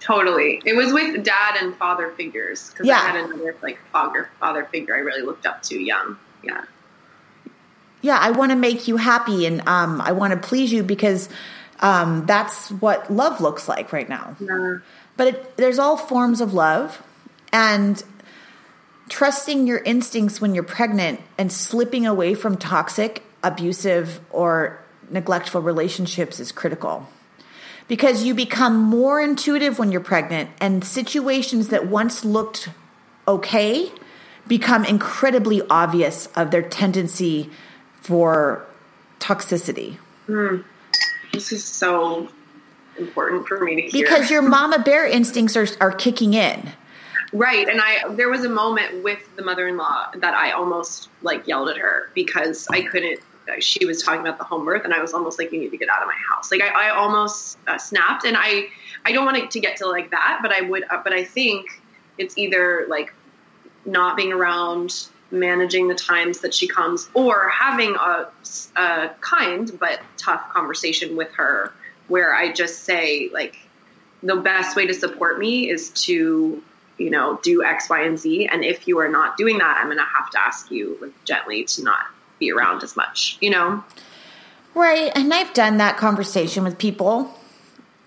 Totally. 0.00 0.60
It 0.64 0.74
was 0.74 0.92
with 0.92 1.24
dad 1.24 1.56
and 1.60 1.76
father 1.76 2.10
figures 2.16 2.70
because 2.70 2.86
Yeah. 2.86 2.98
I 2.98 3.10
had 3.10 3.24
another 3.24 3.54
like 3.62 3.78
father 3.92 4.28
father 4.40 4.64
figure 4.72 4.94
I 4.94 4.98
really 4.98 5.22
looked 5.22 5.46
up 5.46 5.62
to 5.64 5.78
young. 5.78 6.18
Yeah. 6.42 6.64
yeah 8.00 8.18
i 8.20 8.32
want 8.32 8.50
to 8.50 8.56
make 8.56 8.88
you 8.88 8.96
happy 8.96 9.46
and 9.46 9.60
um, 9.68 10.00
i 10.00 10.10
want 10.10 10.32
to 10.32 10.48
please 10.48 10.72
you 10.72 10.82
because 10.82 11.28
um, 11.78 12.26
that's 12.26 12.68
what 12.72 13.08
love 13.12 13.40
looks 13.40 13.68
like 13.68 13.92
right 13.92 14.08
now 14.08 14.34
Yeah. 14.40 14.78
But 15.16 15.28
it, 15.28 15.56
there's 15.56 15.78
all 15.78 15.96
forms 15.96 16.40
of 16.40 16.54
love 16.54 17.02
and 17.52 18.02
trusting 19.08 19.66
your 19.66 19.78
instincts 19.78 20.40
when 20.40 20.54
you're 20.54 20.64
pregnant 20.64 21.20
and 21.36 21.52
slipping 21.52 22.06
away 22.06 22.34
from 22.34 22.56
toxic 22.56 23.22
abusive 23.42 24.20
or 24.30 24.82
neglectful 25.10 25.60
relationships 25.60 26.40
is 26.40 26.52
critical. 26.52 27.08
Because 27.88 28.22
you 28.22 28.34
become 28.34 28.76
more 28.76 29.20
intuitive 29.20 29.78
when 29.78 29.92
you're 29.92 30.00
pregnant 30.00 30.50
and 30.60 30.84
situations 30.84 31.68
that 31.68 31.86
once 31.86 32.24
looked 32.24 32.70
okay 33.28 33.90
become 34.48 34.84
incredibly 34.84 35.62
obvious 35.68 36.26
of 36.34 36.50
their 36.50 36.62
tendency 36.62 37.50
for 38.00 38.64
toxicity. 39.20 39.96
Hmm. 40.26 40.58
This 41.32 41.52
is 41.52 41.64
so 41.64 42.28
important 42.98 43.46
for 43.46 43.62
me 43.64 43.76
to 43.76 43.82
hear. 43.82 44.02
because 44.04 44.30
your 44.30 44.42
mama 44.42 44.78
bear 44.78 45.06
instincts 45.06 45.56
are, 45.56 45.66
are 45.80 45.92
kicking 45.92 46.34
in 46.34 46.72
Right, 47.32 47.66
and 47.66 47.80
I 47.80 48.14
there 48.14 48.28
was 48.28 48.44
a 48.44 48.48
moment 48.48 49.02
with 49.02 49.18
the 49.36 49.42
mother-in-law 49.42 50.12
that 50.16 50.34
I 50.34 50.50
almost 50.50 51.08
like 51.22 51.48
yelled 51.48 51.70
at 51.70 51.78
her 51.78 52.10
because 52.14 52.68
I 52.70 52.82
couldn't. 52.82 53.20
She 53.58 53.86
was 53.86 54.02
talking 54.02 54.20
about 54.20 54.36
the 54.36 54.44
home 54.44 54.66
birth, 54.66 54.84
and 54.84 54.92
I 54.92 55.00
was 55.00 55.14
almost 55.14 55.38
like, 55.38 55.50
"You 55.50 55.58
need 55.58 55.70
to 55.70 55.78
get 55.78 55.88
out 55.88 56.02
of 56.02 56.08
my 56.08 56.16
house." 56.30 56.50
Like 56.50 56.60
I, 56.60 56.88
I 56.88 56.90
almost 56.90 57.56
uh, 57.66 57.78
snapped, 57.78 58.26
and 58.26 58.36
I 58.38 58.68
I 59.06 59.12
don't 59.12 59.24
want 59.24 59.38
it 59.38 59.50
to 59.52 59.60
get 59.60 59.78
to 59.78 59.86
like 59.86 60.10
that, 60.10 60.40
but 60.42 60.52
I 60.52 60.60
would. 60.60 60.84
Uh, 60.90 61.00
but 61.02 61.14
I 61.14 61.24
think 61.24 61.80
it's 62.18 62.36
either 62.36 62.84
like 62.88 63.14
not 63.86 64.14
being 64.14 64.32
around, 64.32 65.08
managing 65.30 65.88
the 65.88 65.94
times 65.94 66.40
that 66.40 66.52
she 66.52 66.68
comes, 66.68 67.08
or 67.14 67.48
having 67.48 67.96
a, 67.96 68.28
a 68.76 69.10
kind 69.22 69.72
but 69.80 70.00
tough 70.18 70.50
conversation 70.50 71.16
with 71.16 71.32
her 71.32 71.72
where 72.12 72.34
I 72.34 72.52
just 72.52 72.84
say 72.84 73.30
like 73.32 73.56
the 74.22 74.36
best 74.36 74.76
way 74.76 74.86
to 74.86 74.94
support 74.94 75.38
me 75.38 75.70
is 75.70 75.88
to 76.06 76.62
you 76.98 77.10
know 77.10 77.40
do 77.42 77.64
x 77.64 77.88
y 77.88 78.02
and 78.02 78.18
z 78.18 78.46
and 78.46 78.62
if 78.64 78.86
you 78.86 78.98
are 78.98 79.08
not 79.08 79.36
doing 79.38 79.56
that 79.58 79.78
i'm 79.80 79.86
going 79.86 79.96
to 79.96 80.04
have 80.04 80.28
to 80.30 80.38
ask 80.38 80.70
you 80.70 80.96
like 81.00 81.24
gently 81.24 81.64
to 81.64 81.82
not 81.82 82.00
be 82.38 82.52
around 82.52 82.82
as 82.84 82.94
much 82.96 83.38
you 83.40 83.50
know 83.50 83.82
Right. 84.74 85.12
And 85.14 85.34
I've 85.34 85.52
done 85.52 85.76
that 85.78 85.98
conversation 85.98 86.64
with 86.64 86.78
people. 86.78 87.38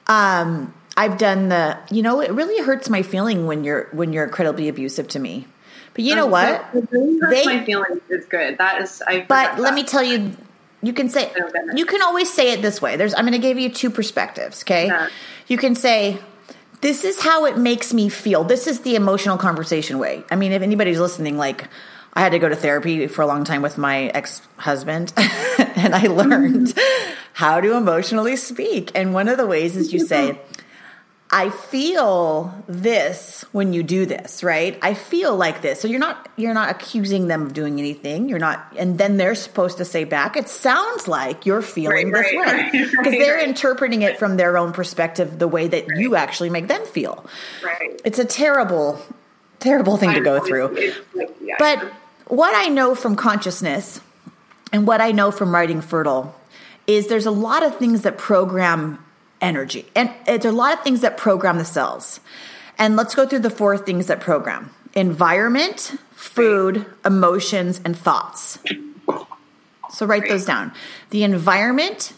Um, 0.08 0.74
I've 0.98 1.20
done 1.20 1.50
the, 1.50 1.78
you 1.92 2.02
know, 2.02 2.22
it 2.22 2.32
really 2.32 2.64
hurts 2.64 2.90
my 2.90 3.04
feeling 3.04 3.46
when 3.46 3.64
you're 3.64 3.88
when 3.92 4.12
you're 4.14 4.24
incredibly 4.24 4.68
abusive 4.68 5.08
to 5.10 5.20
me. 5.20 5.46
But 5.94 6.04
you 6.06 6.16
know 6.16 6.26
what? 6.26 6.66
Really 6.74 7.20
hurts 7.20 7.30
They- 7.36 7.46
my 7.46 7.64
feelings 7.66 8.02
is 8.10 8.26
good 8.26 8.58
that 8.58 8.82
is 8.82 9.04
i 9.08 9.24
But 9.28 9.60
let 9.60 9.70
that. 9.70 9.76
me 9.76 9.84
tell 9.84 10.04
you, 10.04 10.36
you 10.86 10.94
can 10.94 11.10
say 11.10 11.32
Oh, 11.36 11.52
you 11.76 11.86
can 11.86 12.02
always 12.02 12.32
say 12.32 12.52
it 12.52 12.62
this 12.62 12.82
way. 12.82 12.98
There's 12.98 13.14
I'm 13.14 13.22
going 13.22 13.34
to 13.34 13.40
give 13.40 13.58
you 13.58 13.70
two 13.70 13.90
perspectives, 13.90 14.64
okay? 14.64 14.88
Yeah. 14.88 15.10
You 15.48 15.58
can 15.58 15.76
say 15.76 16.20
this 16.82 17.04
is 17.04 17.20
how 17.20 17.46
it 17.46 17.58
makes 17.58 17.94
me 17.94 18.10
feel. 18.10 18.44
This 18.44 18.68
is 18.68 18.82
the 18.82 18.96
emotional 18.96 19.38
conversation 19.38 19.98
way. 19.98 20.24
I 20.30 20.36
mean, 20.36 20.52
if 20.52 20.62
anybody's 20.62 21.00
listening 21.00 21.38
like 21.38 21.68
I 22.14 22.22
had 22.22 22.32
to 22.32 22.40
go 22.40 22.48
to 22.48 22.56
therapy 22.56 23.08
for 23.08 23.24
a 23.24 23.28
long 23.28 23.44
time 23.44 23.62
with 23.62 23.78
my 23.78 24.06
ex-husband 24.08 25.12
and 25.18 25.94
I 25.94 26.08
learned 26.08 26.68
mm-hmm. 26.68 27.14
how 27.34 27.60
to 27.60 27.76
emotionally 27.76 28.38
speak. 28.38 28.92
And 28.96 29.14
one 29.14 29.28
of 29.28 29.38
the 29.38 29.46
ways 29.46 29.76
is 29.76 29.92
you 29.92 30.00
say 30.00 30.40
I 31.36 31.50
feel 31.50 32.64
this 32.66 33.44
when 33.52 33.74
you 33.74 33.84
do 33.84 34.06
this, 34.06 34.42
right? 34.42 34.80
I 34.82 34.94
feel 34.94 35.36
like 35.36 35.62
this. 35.62 35.82
So 35.82 35.90
you're 35.90 36.00
not 36.00 36.30
you're 36.38 36.54
not 36.54 36.70
accusing 36.70 37.28
them 37.28 37.42
of 37.42 37.54
doing 37.54 37.78
anything. 37.78 38.30
You're 38.30 38.40
not 38.40 38.74
and 38.78 38.98
then 38.98 39.18
they're 39.18 39.36
supposed 39.36 39.80
to 39.80 39.86
say 39.86 40.06
back, 40.06 40.38
it 40.38 40.48
sounds 40.48 41.10
like 41.10 41.46
you're 41.46 41.62
feeling 41.62 42.10
Right, 42.10 42.24
this 42.24 42.34
right, 42.38 42.72
way. 42.72 42.88
Because 42.90 42.96
right, 42.96 43.20
they're 43.20 43.40
interpreting 43.42 44.02
it 44.02 44.18
from 44.18 44.38
their 44.38 44.58
own 44.58 44.72
perspective 44.72 45.38
the 45.38 45.48
way 45.50 45.68
that 45.68 45.98
you 45.98 46.16
actually 46.16 46.50
make 46.50 46.70
them 46.70 46.86
feel. 46.86 47.26
right 47.62 48.00
It's 48.06 48.18
a 48.18 48.26
terrible 48.26 49.02
terrible 49.60 49.98
thing 49.98 50.14
to 50.14 50.22
go 50.22 50.40
through. 50.40 50.94
But 51.60 51.84
what 52.28 52.56
I 52.56 52.70
know 52.70 52.96
from 52.96 53.18
consciousness 53.18 54.00
and 54.72 54.88
what 54.88 55.02
I 55.02 55.12
know 55.12 55.32
from 55.32 55.54
writing 55.54 55.82
Fertile 55.82 56.34
is 56.88 57.08
there's 57.08 57.26
a 57.26 57.32
lot 57.32 57.62
of 57.62 57.78
things 57.78 58.04
that 58.04 58.18
program 58.18 59.05
energy. 59.46 59.86
And 59.96 60.12
there's 60.26 60.44
a 60.44 60.52
lot 60.52 60.74
of 60.74 60.84
things 60.84 61.02
that 61.02 61.16
program 61.18 61.58
the 61.58 61.66
cells. 61.66 62.20
And 62.78 62.96
let's 62.96 63.16
go 63.16 63.26
through 63.26 63.40
the 63.40 63.50
four 63.50 63.78
things 63.78 64.08
that 64.08 64.20
program 64.20 64.72
environment, 64.94 65.96
food, 66.12 66.86
emotions, 67.06 67.82
and 67.86 67.98
thoughts. 67.98 68.60
So 69.92 70.06
write 70.06 70.28
those 70.28 70.46
down. 70.46 70.74
The 71.10 71.24
environment, 71.24 72.14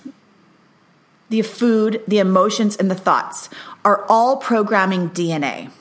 the 1.30 1.42
food, 1.42 2.02
the 2.08 2.20
emotions, 2.20 2.76
and 2.76 2.90
the 2.90 2.96
thoughts 2.96 3.50
are 3.84 4.06
all 4.08 4.38
programming 4.38 5.10
DNA. 5.10 5.72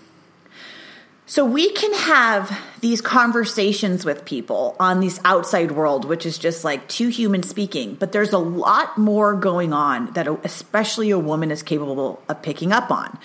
So 1.28 1.44
we 1.44 1.72
can 1.72 1.92
have 1.92 2.56
these 2.80 3.00
conversations 3.00 4.04
with 4.04 4.24
people 4.24 4.76
on 4.78 5.00
this 5.00 5.18
outside 5.24 5.72
world, 5.72 6.04
which 6.04 6.24
is 6.24 6.38
just 6.38 6.62
like 6.62 6.86
two 6.88 7.08
humans 7.08 7.48
speaking, 7.48 7.96
but 7.96 8.12
there's 8.12 8.32
a 8.32 8.38
lot 8.38 8.96
more 8.96 9.34
going 9.34 9.72
on 9.72 10.12
that 10.12 10.28
especially 10.44 11.10
a 11.10 11.18
woman 11.18 11.50
is 11.50 11.64
capable 11.64 12.22
of 12.28 12.42
picking 12.42 12.70
up 12.70 12.92
on. 12.92 13.18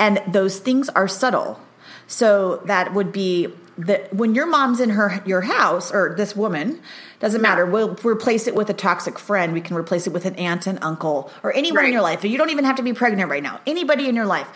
And 0.00 0.20
those 0.26 0.58
things 0.58 0.88
are 0.90 1.06
subtle. 1.06 1.60
So 2.08 2.56
that 2.66 2.92
would 2.92 3.12
be 3.12 3.48
that 3.78 4.12
when 4.12 4.34
your 4.34 4.46
mom's 4.46 4.80
in 4.80 4.90
her 4.90 5.22
your 5.24 5.42
house 5.42 5.92
or 5.92 6.14
this 6.16 6.36
woman 6.36 6.80
doesn't 7.18 7.42
matter 7.42 7.66
we'll 7.66 7.96
replace 8.04 8.46
it 8.46 8.54
with 8.54 8.70
a 8.70 8.72
toxic 8.72 9.18
friend 9.18 9.52
we 9.52 9.60
can 9.60 9.76
replace 9.76 10.06
it 10.06 10.12
with 10.12 10.26
an 10.26 10.34
aunt 10.36 10.68
and 10.68 10.78
uncle 10.80 11.28
or 11.42 11.52
anyone 11.52 11.78
Right. 11.78 11.86
in 11.86 11.92
your 11.92 12.00
life 12.02 12.24
you 12.24 12.38
don't 12.38 12.50
even 12.50 12.64
have 12.64 12.76
to 12.76 12.84
be 12.84 12.92
pregnant 12.92 13.28
right 13.28 13.42
now 13.42 13.60
anybody 13.66 14.08
in 14.08 14.14
your 14.14 14.26
life 14.26 14.46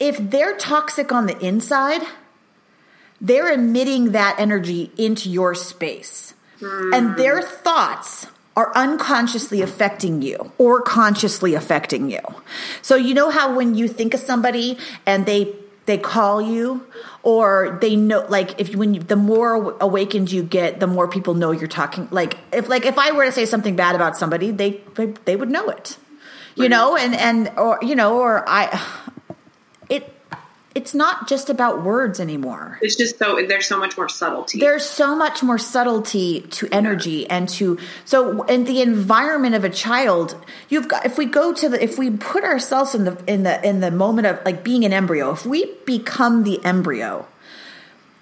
if 0.00 0.18
they're 0.30 0.56
toxic 0.56 1.12
on 1.12 1.26
the 1.26 1.38
inside 1.44 2.02
they're 3.20 3.52
emitting 3.52 4.12
that 4.12 4.36
energy 4.38 4.90
into 4.96 5.28
your 5.28 5.54
space. 5.54 6.34
Hmm. 6.60 6.94
And 6.94 7.16
their 7.16 7.42
thoughts 7.42 8.26
are 8.56 8.72
unconsciously 8.74 9.62
affecting 9.62 10.22
you 10.22 10.52
or 10.58 10.80
consciously 10.82 11.54
affecting 11.54 12.10
you. 12.10 12.20
So 12.82 12.96
you 12.96 13.14
know 13.14 13.30
how 13.30 13.54
when 13.56 13.74
you 13.74 13.88
think 13.88 14.14
of 14.14 14.20
somebody 14.20 14.78
and 15.06 15.26
they 15.26 15.54
they 15.86 15.96
call 15.96 16.42
you 16.42 16.86
or 17.22 17.78
they 17.80 17.96
know 17.96 18.26
like 18.28 18.60
if 18.60 18.70
you, 18.70 18.78
when 18.78 18.92
you, 18.94 19.00
the 19.00 19.16
more 19.16 19.74
awakened 19.80 20.30
you 20.30 20.42
get 20.42 20.80
the 20.80 20.86
more 20.86 21.08
people 21.08 21.32
know 21.32 21.50
you're 21.50 21.66
talking 21.66 22.06
like 22.10 22.36
if 22.52 22.68
like 22.68 22.84
if 22.84 22.98
i 22.98 23.10
were 23.12 23.24
to 23.24 23.32
say 23.32 23.46
something 23.46 23.74
bad 23.74 23.94
about 23.94 24.14
somebody 24.14 24.50
they 24.50 24.82
they, 24.96 25.06
they 25.24 25.34
would 25.34 25.48
know 25.48 25.70
it. 25.70 25.96
You 26.56 26.68
know 26.68 26.94
and 26.94 27.14
and 27.14 27.52
or 27.56 27.78
you 27.80 27.94
know 27.94 28.18
or 28.18 28.46
i 28.46 28.66
it 29.88 30.14
it's 30.74 30.94
not 30.94 31.26
just 31.28 31.48
about 31.50 31.82
words 31.82 32.20
anymore 32.20 32.78
It's 32.82 32.94
just 32.94 33.18
so 33.18 33.34
there's 33.46 33.66
so 33.66 33.78
much 33.78 33.96
more 33.96 34.08
subtlety. 34.08 34.60
there's 34.60 34.84
so 34.84 35.16
much 35.16 35.42
more 35.42 35.58
subtlety 35.58 36.42
to 36.42 36.68
energy 36.70 37.28
and 37.28 37.48
to 37.50 37.78
so 38.04 38.42
in 38.44 38.64
the 38.64 38.80
environment 38.82 39.54
of 39.54 39.64
a 39.64 39.70
child 39.70 40.36
you've 40.68 40.86
got 40.86 41.04
if 41.06 41.16
we 41.18 41.24
go 41.26 41.52
to 41.52 41.68
the 41.68 41.82
if 41.82 41.98
we 41.98 42.10
put 42.10 42.44
ourselves 42.44 42.94
in 42.94 43.04
the 43.04 43.16
in 43.26 43.42
the 43.44 43.66
in 43.66 43.80
the 43.80 43.90
moment 43.90 44.26
of 44.26 44.38
like 44.44 44.62
being 44.62 44.84
an 44.84 44.92
embryo 44.92 45.32
if 45.32 45.44
we 45.46 45.74
become 45.86 46.44
the 46.44 46.62
embryo 46.64 47.26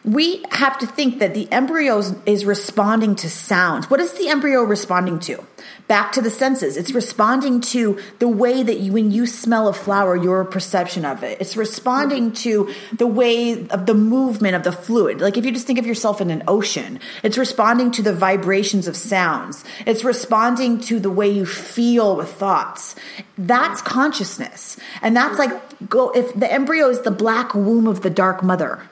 we 0.05 0.45
have 0.53 0.79
to 0.79 0.87
think 0.87 1.19
that 1.19 1.35
the 1.35 1.51
embryo 1.51 1.99
is- 1.99 2.15
is 2.27 2.45
responding 2.45 3.17
to 3.17 3.29
sounds. 3.29 3.91
What 3.91 3.99
is 3.99 4.13
the 4.13 4.29
embryo 4.29 4.63
responding 4.63 5.19
to? 5.27 5.45
Back 5.88 6.11
to 6.12 6.20
the 6.20 6.31
senses. 6.31 6.77
It's 6.77 6.92
responding 6.92 7.61
to 7.61 7.99
the 8.18 8.27
way 8.27 8.64
that 8.64 8.81
you, 8.81 8.92
when 8.92 9.12
you 9.12 9.25
smell 9.25 9.68
a 9.68 9.72
flower, 9.72 10.16
your 10.16 10.44
perception 10.44 11.05
of 11.05 11.22
it. 11.22 11.40
It's 11.40 11.57
responding 11.57 12.33
to 12.33 12.72
the 12.92 13.07
way 13.07 13.68
of 13.68 13.87
the 13.87 13.94
movement 13.94 14.57
of 14.57 14.64
the 14.64 14.72
fluid. 14.72 15.20
Like 15.20 15.37
if 15.37 15.44
you 15.44 15.53
just 15.53 15.66
think 15.66 15.79
of 15.79 15.87
yourself 15.87 16.20
in 16.20 16.31
an 16.31 16.42
ocean, 16.49 16.99
it's 17.22 17.38
responding 17.38 17.92
to 17.92 18.03
the 18.03 18.12
vibrations 18.12 18.88
of 18.88 18.96
sounds. 18.96 19.64
It's 19.87 20.03
responding 20.03 20.81
to 20.83 20.99
the 20.99 21.11
way 21.11 21.31
you 21.31 21.46
feel 21.46 22.16
with 22.16 22.33
thoughts. 22.33 22.96
That's 23.38 23.81
consciousness. 23.81 24.77
And 25.03 25.16
that's 25.16 25.38
like 25.38 25.88
go, 25.88 26.11
if 26.11 26.35
the 26.35 26.53
embryo 26.53 26.88
is 26.88 27.03
the 27.03 27.12
black 27.12 27.55
womb 27.55 27.87
of 27.87 28.03
the 28.03 28.11
dark 28.11 28.42
mother. 28.42 28.83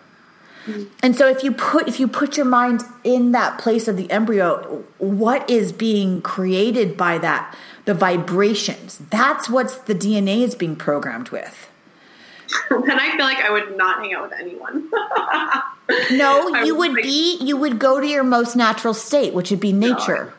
And 1.02 1.14
so 1.16 1.28
if 1.28 1.42
you 1.44 1.52
put 1.52 1.88
if 1.88 2.00
you 2.00 2.08
put 2.08 2.36
your 2.36 2.46
mind 2.46 2.82
in 3.02 3.32
that 3.32 3.58
place 3.58 3.86
of 3.88 3.96
the 3.96 4.10
embryo, 4.10 4.84
what 4.98 5.48
is 5.50 5.72
being 5.72 6.22
created 6.22 6.96
by 6.96 7.18
that? 7.18 7.54
The 7.84 7.94
vibrations. 7.94 8.98
That's 9.10 9.48
what's 9.48 9.76
the 9.76 9.94
DNA 9.94 10.42
is 10.42 10.54
being 10.54 10.74
programmed 10.76 11.28
with. 11.30 11.68
then 12.70 12.98
I 12.98 13.10
feel 13.16 13.24
like 13.26 13.38
I 13.38 13.50
would 13.50 13.76
not 13.76 14.00
hang 14.00 14.14
out 14.14 14.30
with 14.30 14.40
anyone. 14.40 14.90
No, 16.12 16.48
you 16.64 16.74
would 16.76 16.94
like- 16.94 17.02
be 17.02 17.36
you 17.42 17.58
would 17.58 17.78
go 17.78 18.00
to 18.00 18.06
your 18.06 18.24
most 18.24 18.56
natural 18.56 18.94
state, 18.94 19.34
which 19.34 19.50
would 19.50 19.60
be 19.60 19.70
nature. 19.72 20.32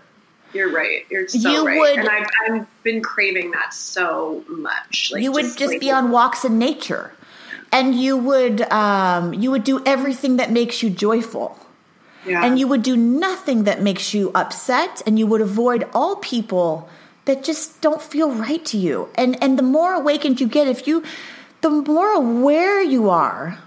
You're 0.54 0.72
right. 0.72 1.06
You're 1.12 1.28
so 1.28 1.52
You 1.52 1.68
right. 1.68 1.80
would- 1.80 2.00
and 2.00 2.10
I've, 2.10 2.28
I've 2.50 2.84
been 2.84 3.04
craving 3.04 3.52
that 3.52 3.72
so 3.72 4.44
much. 4.48 5.12
Like 5.14 5.22
you 5.22 5.32
would 5.32 5.44
just, 5.44 5.60
just 5.60 5.74
like, 5.74 5.82
be 5.82 5.92
on 5.92 6.10
walks 6.10 6.46
in 6.46 6.58
nature. 6.58 7.12
And 7.72 7.96
you 7.96 8.18
would 8.18 8.62
um, 8.72 9.34
you 9.34 9.52
would 9.52 9.64
do 9.64 9.82
everything 9.86 10.38
that 10.38 10.52
makes 10.52 10.82
you 10.84 10.90
joyful. 10.90 11.60
Yeah. 12.26 12.44
and 12.44 12.58
you 12.58 12.68
would 12.68 12.82
do 12.82 12.98
nothing 12.98 13.66
that 13.66 13.84
makes 13.84 14.16
you 14.16 14.32
upset 14.34 15.04
and 15.06 15.20
you 15.20 15.28
would 15.28 15.42
avoid 15.42 15.88
all 15.94 16.16
people 16.16 16.90
that 17.26 17.44
just 17.44 17.82
don't 17.82 18.02
feel 18.02 18.32
right 18.32 18.66
to 18.66 18.78
you. 18.78 19.10
And 19.14 19.38
and 19.44 19.60
the 19.60 19.64
more 19.64 19.94
awakened 19.94 20.42
you 20.42 20.48
get 20.48 20.68
if 20.68 20.88
you 20.88 21.04
the 21.62 21.70
more 21.70 22.12
aware 22.14 22.82
you 22.82 23.10
are 23.12 23.60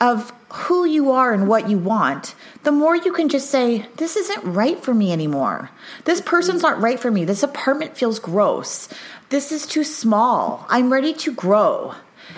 of 0.00 0.32
who 0.52 0.84
you 0.84 1.10
are 1.10 1.32
and 1.32 1.48
what 1.48 1.68
you 1.68 1.76
want 1.78 2.34
the 2.62 2.72
more 2.72 2.94
you 2.94 3.12
can 3.12 3.28
just 3.28 3.50
say 3.50 3.86
this 3.96 4.16
isn't 4.16 4.44
right 4.44 4.78
for 4.82 4.92
me 4.92 5.12
anymore. 5.12 5.70
This 6.04 6.20
person's 6.20 6.62
not 6.62 6.80
right 6.80 7.00
for 7.00 7.10
me. 7.10 7.24
This 7.24 7.42
apartment 7.42 7.96
feels 7.96 8.18
gross. 8.18 8.88
This 9.30 9.52
is 9.52 9.66
too 9.66 9.84
small. 9.84 10.66
I'm 10.68 10.92
ready 10.92 11.14
to 11.14 11.32
grow 11.32 11.94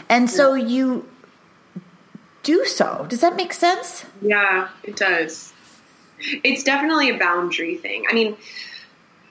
and 0.09 0.31
so 0.31 0.55
you 0.55 1.09
do 2.42 2.64
so 2.64 3.07
does 3.09 3.20
that 3.20 3.37
make 3.37 3.53
sense 3.53 4.05
Yeah, 4.22 4.68
it 4.85 4.96
does. 4.96 5.53
It's 6.20 6.62
definitely 6.62 7.11
a 7.11 7.18
boundary 7.18 7.76
thing. 7.76 8.05
I 8.09 8.14
mean, 8.14 8.37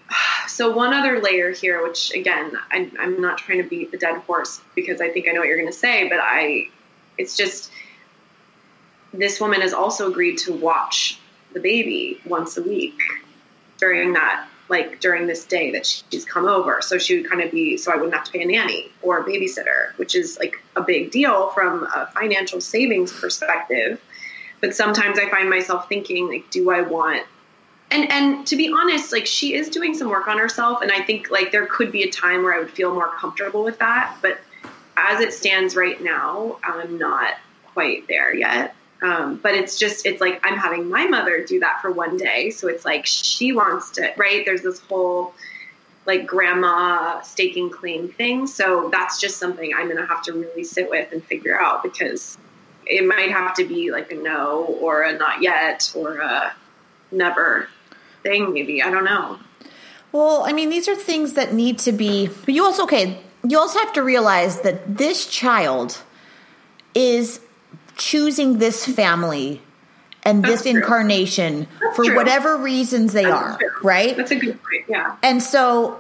so 0.48 0.76
one 0.76 0.94
other 0.94 1.22
layer 1.22 1.52
here, 1.52 1.84
which 1.84 2.14
again, 2.14 2.58
I, 2.72 2.92
I'm 3.00 3.22
not 3.22 3.38
trying 3.38 3.62
to 3.62 3.70
beat 3.70 3.92
the 3.92 3.98
dead 3.98 4.18
horse 4.22 4.62
because 4.76 5.02
I 5.02 5.10
think 5.10 5.28
I 5.28 5.32
know 5.32 5.40
what 5.40 5.48
you're 5.48 5.58
going 5.58 5.72
to 5.72 5.78
say, 5.78 6.10
but 6.10 6.20
I, 6.20 6.70
it's 7.18 7.38
just 7.38 7.72
this 9.14 9.40
woman 9.40 9.62
has 9.62 9.74
also 9.74 10.10
agreed 10.10 10.38
to 10.40 10.54
watch 10.54 11.20
the 11.54 11.60
baby 11.60 12.20
once 12.26 12.58
a 12.58 12.64
week 12.64 13.00
during 13.78 14.14
that 14.14 14.48
like 14.70 15.00
during 15.00 15.28
this 15.28 15.46
day 15.46 15.72
that 15.72 15.86
she's 15.86 16.26
come 16.26 16.48
over. 16.48 16.82
So 16.82 16.98
she 16.98 17.18
would 17.18 17.30
kind 17.30 17.42
of 17.42 17.52
be 17.52 17.78
so 17.78 17.92
i 17.92 17.96
wouldn't 17.96 18.14
have 18.14 18.26
to 18.26 18.32
pay 18.32 18.44
a 18.44 18.46
nanny 18.46 18.92
or 19.02 19.20
a 19.20 19.24
babysitter 19.24 19.98
which 19.98 20.16
is 20.16 20.38
like 20.38 20.62
a 20.76 20.82
big 20.82 21.12
deal 21.12 21.50
from 21.50 21.84
a 21.84 22.10
financial 22.14 22.62
savings 22.62 23.12
perspective. 23.12 24.00
But 24.62 24.76
sometimes 24.76 25.18
i 25.20 25.30
find 25.30 25.50
myself 25.50 25.88
thinking 25.90 26.28
like 26.28 26.50
do 26.52 26.70
i 26.70 26.82
want 26.82 27.26
and 27.92 28.12
and 28.12 28.46
to 28.48 28.56
be 28.56 28.72
honest 28.72 29.12
like 29.12 29.26
she 29.26 29.54
is 29.56 29.70
doing 29.70 29.94
some 29.94 30.10
work 30.10 30.28
on 30.28 30.38
herself 30.38 30.82
and 30.82 30.92
i 30.92 31.02
think 31.02 31.32
like 31.32 31.52
there 31.52 31.66
could 31.66 31.92
be 31.92 32.04
a 32.04 32.12
time 32.12 32.44
where 32.44 32.54
i 32.54 32.60
would 32.60 32.72
feel 32.72 32.94
more 32.94 33.10
comfortable 33.16 33.64
with 33.64 33.80
that. 33.80 34.18
But 34.22 34.40
as 34.98 35.22
it 35.22 35.34
stands 35.34 35.76
right 35.76 36.02
now 36.04 36.60
i'm 36.64 36.98
not 36.98 37.36
quite 37.74 38.08
there 38.08 38.36
yet 38.36 38.76
um, 39.02 39.38
but 39.38 39.54
it's 39.56 39.78
just 39.78 40.06
it's 40.06 40.20
like 40.20 40.40
i'm 40.44 40.58
having 40.58 40.90
my 40.90 41.06
mother 41.06 41.44
do 41.46 41.60
that 41.62 41.82
for 41.82 41.92
one 41.92 42.18
day. 42.18 42.50
So 42.50 42.68
it's 42.68 42.86
like 42.86 43.06
she 43.06 43.54
wants 43.54 43.92
to 43.92 44.14
right? 44.18 44.46
There's 44.46 44.62
this 44.62 44.80
whole 44.80 45.34
like 46.06 46.26
grandma 46.26 47.22
staking 47.22 47.70
claim 47.70 48.10
thing. 48.10 48.48
So 48.48 48.90
that's 48.92 49.20
just 49.20 49.38
something 49.38 49.74
i'm 49.76 49.88
gonna 49.88 50.06
have 50.06 50.24
to 50.24 50.34
really 50.34 50.64
sit 50.64 50.90
with 50.90 51.12
and 51.12 51.24
figure 51.24 51.60
out 51.60 51.84
because 51.84 52.38
it 52.86 53.06
might 53.06 53.32
have 53.32 53.54
to 53.56 53.66
be 53.66 53.92
like 53.92 54.12
a 54.12 54.16
no 54.16 54.66
or 54.82 55.04
a 55.04 55.18
not 55.18 55.42
yet 55.42 55.92
or 55.96 56.18
a 56.18 56.54
never 57.12 57.68
thing 58.24 58.54
maybe. 58.54 58.82
I 58.82 58.90
don't 58.90 59.06
know. 59.06 59.40
Well, 60.12 60.44
I 60.44 60.54
mean, 60.54 60.70
these 60.70 60.88
are 60.88 60.96
things 60.96 61.34
that 61.34 61.54
need 61.54 61.78
to 61.80 61.92
be. 61.92 62.28
But 62.28 62.54
you 62.54 62.64
also, 62.64 62.84
okay, 62.84 63.22
you 63.48 63.60
also 63.60 63.80
have 63.80 63.94
to 63.94 64.04
realize 64.04 64.62
that 64.62 64.98
this 64.98 65.28
child 65.28 66.02
is 66.96 67.42
choosing 68.00 68.58
this 68.58 68.86
family 68.86 69.62
and 70.24 70.44
this 70.44 70.62
That's 70.64 70.72
true. 70.72 70.80
incarnation 70.82 71.68
That's 71.82 71.96
for 71.96 72.06
true. 72.06 72.16
whatever 72.16 72.58
reasons 72.58 73.14
they 73.14 73.24
That's 73.26 73.56
are, 73.56 73.58
true. 73.58 73.70
right? 73.84 74.18
that's 74.18 74.32
a 74.32 74.36
good 74.36 74.60
point 74.64 74.86
yeah 74.90 75.16
And 75.22 75.44
so 75.44 76.00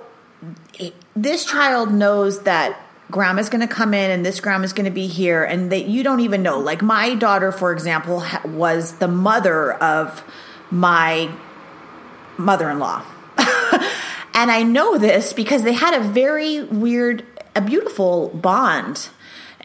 this 1.15 1.45
child 1.45 1.93
knows 1.93 2.43
that 2.43 2.79
grandma's 3.11 3.49
going 3.49 3.67
to 3.67 3.73
come 3.73 3.93
in 3.93 4.11
and 4.11 4.25
this 4.25 4.39
grandma's 4.39 4.73
going 4.73 4.85
to 4.85 4.91
be 4.91 5.07
here 5.07 5.43
and 5.43 5.71
that 5.71 5.85
you 5.85 6.03
don't 6.03 6.19
even 6.21 6.41
know. 6.43 6.59
Like 6.59 6.81
my 6.81 7.15
daughter, 7.15 7.51
for 7.51 7.71
example, 7.73 8.23
was 8.45 8.93
the 8.99 9.07
mother 9.07 9.73
of 9.73 10.23
my 10.71 11.29
mother-in-law. 12.37 13.03
and 14.33 14.51
I 14.51 14.63
know 14.63 14.97
this 14.97 15.33
because 15.33 15.63
they 15.63 15.73
had 15.73 15.99
a 15.99 16.03
very 16.07 16.61
weird, 16.63 17.25
a 17.55 17.61
beautiful 17.61 18.29
bond. 18.29 19.09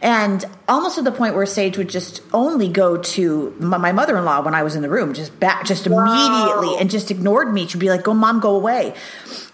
And 0.01 0.43
almost 0.67 0.95
to 0.95 1.01
the 1.01 1.11
point 1.11 1.35
where 1.35 1.45
Sage 1.45 1.77
would 1.77 1.89
just 1.89 2.21
only 2.33 2.67
go 2.67 2.97
to 2.97 3.55
my, 3.59 3.91
mother-in-law 3.91 4.41
when 4.41 4.53
I 4.53 4.63
was 4.63 4.75
in 4.75 4.81
the 4.81 4.89
room, 4.89 5.13
just 5.13 5.39
back, 5.39 5.65
just 5.65 5.87
immediately, 5.87 6.75
and 6.79 6.89
just 6.89 7.11
ignored 7.11 7.53
me. 7.53 7.67
She'd 7.67 7.79
be 7.79 7.89
like, 7.89 8.03
"Go, 8.03 8.13
mom, 8.13 8.39
go 8.39 8.55
away." 8.55 8.93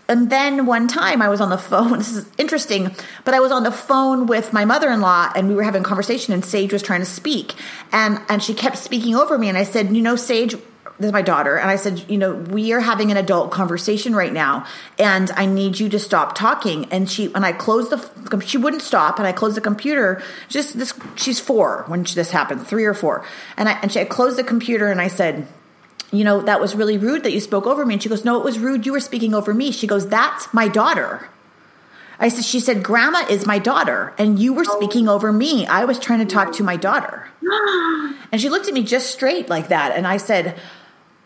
And 0.07 0.29
then 0.29 0.65
one 0.65 0.87
time 0.87 1.21
I 1.21 1.29
was 1.29 1.39
on 1.39 1.49
the 1.49 1.57
phone. 1.57 1.97
This 1.99 2.15
is 2.15 2.25
interesting, 2.37 2.95
but 3.23 3.33
I 3.33 3.39
was 3.39 3.51
on 3.51 3.63
the 3.63 3.71
phone 3.71 4.25
with 4.25 4.51
my 4.51 4.65
mother-in-law, 4.65 5.33
and 5.35 5.47
we 5.47 5.55
were 5.55 5.63
having 5.63 5.83
a 5.83 5.85
conversation, 5.85 6.33
and 6.33 6.43
Sage 6.43 6.73
was 6.73 6.81
trying 6.81 7.01
to 7.01 7.05
speak, 7.05 7.53
and 7.91 8.19
and 8.27 8.41
she 8.41 8.53
kept 8.53 8.77
speaking 8.77 9.15
over 9.15 9.37
me, 9.37 9.47
and 9.47 9.57
I 9.57 9.63
said, 9.63 9.95
"You 9.95 10.01
know, 10.01 10.15
Sage." 10.15 10.55
This 10.97 11.07
is 11.07 11.13
my 11.13 11.21
daughter, 11.21 11.57
and 11.57 11.69
I 11.69 11.75
said, 11.77 12.05
"You 12.09 12.17
know, 12.17 12.33
we 12.33 12.73
are 12.73 12.79
having 12.79 13.11
an 13.11 13.17
adult 13.17 13.51
conversation 13.51 14.15
right 14.15 14.31
now, 14.31 14.65
and 14.99 15.31
I 15.31 15.45
need 15.45 15.79
you 15.79 15.89
to 15.89 15.99
stop 15.99 16.35
talking." 16.35 16.85
And 16.91 17.09
she, 17.09 17.33
and 17.33 17.45
I 17.45 17.53
closed 17.53 17.89
the, 17.89 18.39
she 18.41 18.57
wouldn't 18.57 18.83
stop, 18.83 19.17
and 19.17 19.27
I 19.27 19.31
closed 19.31 19.57
the 19.57 19.61
computer. 19.61 20.21
Just 20.47 20.77
this, 20.77 20.93
she's 21.15 21.39
four 21.39 21.85
when 21.87 22.03
this 22.03 22.31
happened, 22.31 22.67
three 22.67 22.85
or 22.85 22.93
four, 22.93 23.25
and 23.57 23.67
I 23.67 23.79
and 23.81 23.91
she 23.91 23.99
I 23.99 24.05
closed 24.05 24.37
the 24.37 24.43
computer, 24.43 24.91
and 24.91 25.01
I 25.01 25.07
said, 25.07 25.47
you 26.11 26.23
know, 26.23 26.41
that 26.41 26.59
was 26.59 26.75
really 26.75 26.97
rude 26.97 27.23
that 27.23 27.31
you 27.31 27.39
spoke 27.39 27.65
over 27.65 27.85
me. 27.85 27.95
And 27.95 28.03
she 28.03 28.09
goes, 28.09 28.25
no, 28.25 28.37
it 28.37 28.43
was 28.43 28.59
rude. 28.59 28.85
You 28.85 28.91
were 28.91 28.99
speaking 28.99 29.33
over 29.33 29.53
me. 29.53 29.71
She 29.71 29.87
goes, 29.87 30.07
that's 30.09 30.53
my 30.53 30.67
daughter. 30.67 31.29
I 32.21 32.27
said, 32.27 32.45
she 32.45 32.59
said, 32.59 32.83
Grandma 32.83 33.25
is 33.27 33.47
my 33.47 33.57
daughter, 33.57 34.13
and 34.19 34.37
you 34.37 34.53
were 34.53 34.63
speaking 34.63 35.09
over 35.09 35.33
me. 35.33 35.65
I 35.65 35.85
was 35.85 35.97
trying 35.97 36.19
to 36.19 36.31
talk 36.31 36.53
to 36.53 36.63
my 36.63 36.77
daughter. 36.77 37.27
And 38.33 38.39
she 38.39 38.47
looked 38.47 38.69
at 38.69 38.73
me 38.73 38.83
just 38.83 39.11
straight 39.11 39.49
like 39.49 39.67
that. 39.67 39.93
And 39.93 40.07
I 40.07 40.15
said, 40.15 40.57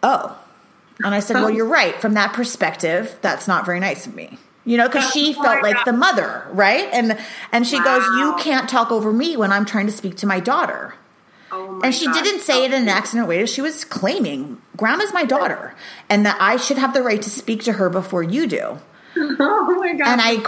Oh. 0.06 0.38
And 1.04 1.14
I 1.14 1.20
said, 1.20 1.36
Well, 1.36 1.50
you're 1.50 1.66
right. 1.66 2.00
From 2.00 2.14
that 2.14 2.34
perspective, 2.34 3.18
that's 3.22 3.48
not 3.48 3.66
very 3.66 3.80
nice 3.80 4.06
of 4.06 4.14
me. 4.16 4.38
You 4.64 4.78
know, 4.78 4.88
because 4.88 5.12
she 5.12 5.34
felt 5.34 5.62
like 5.62 5.84
the 5.86 5.94
mother, 5.94 6.48
right? 6.52 6.88
And 6.94 7.18
and 7.52 7.68
she 7.68 7.82
goes, 7.82 8.04
You 8.18 8.36
can't 8.40 8.70
talk 8.70 8.92
over 8.92 9.12
me 9.12 9.36
when 9.36 9.52
I'm 9.52 9.66
trying 9.66 9.88
to 9.88 9.92
speak 9.92 10.16
to 10.18 10.28
my 10.28 10.40
daughter. 10.40 10.94
Oh 11.52 11.72
my 11.74 11.88
And 11.88 11.96
she 11.96 12.06
God. 12.06 12.24
didn't 12.24 12.42
say 12.42 12.66
it 12.66 12.74
in 12.74 12.84
an 12.84 12.90
accident 12.90 13.28
way. 13.28 13.46
She 13.46 13.62
was 13.62 13.84
claiming, 13.86 14.62
Grandma's 14.78 15.14
my 15.14 15.24
daughter, 15.26 15.76
and 16.10 16.26
that 16.26 16.38
I 16.40 16.58
should 16.58 16.78
have 16.78 16.94
the 16.94 17.02
right 17.04 17.22
to 17.22 17.30
speak 17.30 17.64
to 17.64 17.74
her 17.74 17.90
before 17.90 18.24
you 18.24 18.48
do. 18.48 18.80
Oh 19.18 19.76
my 19.80 19.94
god. 19.94 20.08
And 20.08 20.22
I 20.22 20.42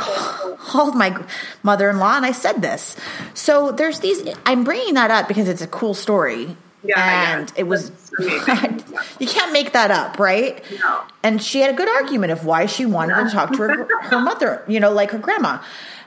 called 0.58 0.96
my 0.96 1.24
mother 1.64 1.90
in 1.90 2.00
law 2.00 2.18
and 2.18 2.26
I 2.26 2.32
said 2.34 2.62
this. 2.62 2.98
So 3.34 3.72
there's 3.72 4.00
these, 4.02 4.28
I'm 4.46 4.64
bringing 4.66 4.96
that 4.96 5.10
up 5.10 5.28
because 5.30 5.48
it's 5.48 5.62
a 5.62 5.68
cool 5.68 5.94
story. 5.94 6.58
Yeah. 6.84 7.38
and 7.40 7.54
it 7.56 7.64
was, 7.64 8.07
You 9.20 9.28
can't 9.28 9.52
make 9.52 9.74
that 9.74 9.90
up, 9.92 10.20
right? 10.20 10.64
No. 10.80 11.02
And 11.24 11.42
she 11.42 11.60
had 11.62 11.72
a 11.74 11.78
good 11.78 11.90
argument 11.90 12.32
of 12.32 12.46
why 12.46 12.66
she 12.68 12.86
wanted 12.86 13.16
to 13.24 13.30
talk 13.32 13.52
to 13.54 13.58
her, 13.58 13.88
her 14.04 14.20
mother, 14.20 14.64
you 14.68 14.80
know, 14.80 14.92
like 14.92 15.12
her 15.12 15.18
grandma 15.18 15.60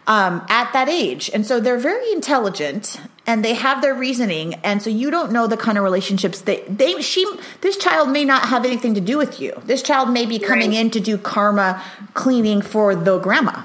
um, 0.06 0.44
at 0.48 0.72
that 0.72 0.88
age. 0.88 1.30
And 1.34 1.44
so 1.46 1.58
they're 1.60 1.78
very 1.78 2.10
intelligent 2.12 3.00
and 3.26 3.44
they 3.44 3.54
have 3.54 3.82
their 3.82 3.94
reasoning. 3.94 4.54
And 4.62 4.80
so 4.82 4.90
you 4.90 5.10
don't 5.10 5.32
know 5.32 5.46
the 5.46 5.56
kind 5.56 5.76
of 5.78 5.84
relationships 5.84 6.40
that 6.42 6.78
they, 6.78 7.00
she, 7.02 7.26
this 7.60 7.76
child 7.76 8.08
may 8.10 8.24
not 8.24 8.48
have 8.48 8.64
anything 8.64 8.94
to 8.94 9.00
do 9.00 9.18
with 9.18 9.40
you. 9.40 9.60
This 9.64 9.82
child 9.82 10.10
may 10.10 10.24
be 10.26 10.38
coming 10.38 10.70
Right. 10.70 10.80
in 10.80 10.90
to 10.92 11.00
do 11.00 11.18
karma 11.18 11.82
cleaning 12.14 12.62
for 12.62 12.94
the 12.94 13.18
grandma 13.18 13.62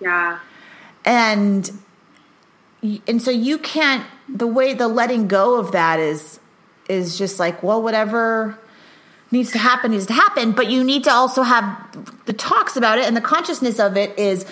yeah. 0.00 0.38
and 1.04 1.70
and 3.06 3.20
so 3.20 3.30
you 3.30 3.58
can't 3.58 4.06
the 4.28 4.46
way 4.46 4.72
the 4.74 4.86
letting 4.88 5.26
go 5.26 5.58
of 5.58 5.72
that 5.72 5.98
is 5.98 6.38
is 6.88 7.18
just 7.18 7.38
like 7.38 7.62
well 7.62 7.82
whatever 7.82 8.58
needs 9.30 9.52
to 9.52 9.58
happen 9.58 9.90
needs 9.90 10.06
to 10.06 10.12
happen 10.12 10.52
but 10.52 10.70
you 10.70 10.82
need 10.84 11.04
to 11.04 11.10
also 11.10 11.42
have 11.42 11.64
the 12.26 12.32
talks 12.32 12.76
about 12.76 12.98
it 12.98 13.04
and 13.06 13.16
the 13.16 13.20
consciousness 13.20 13.78
of 13.78 13.96
it 13.96 14.18
is 14.18 14.46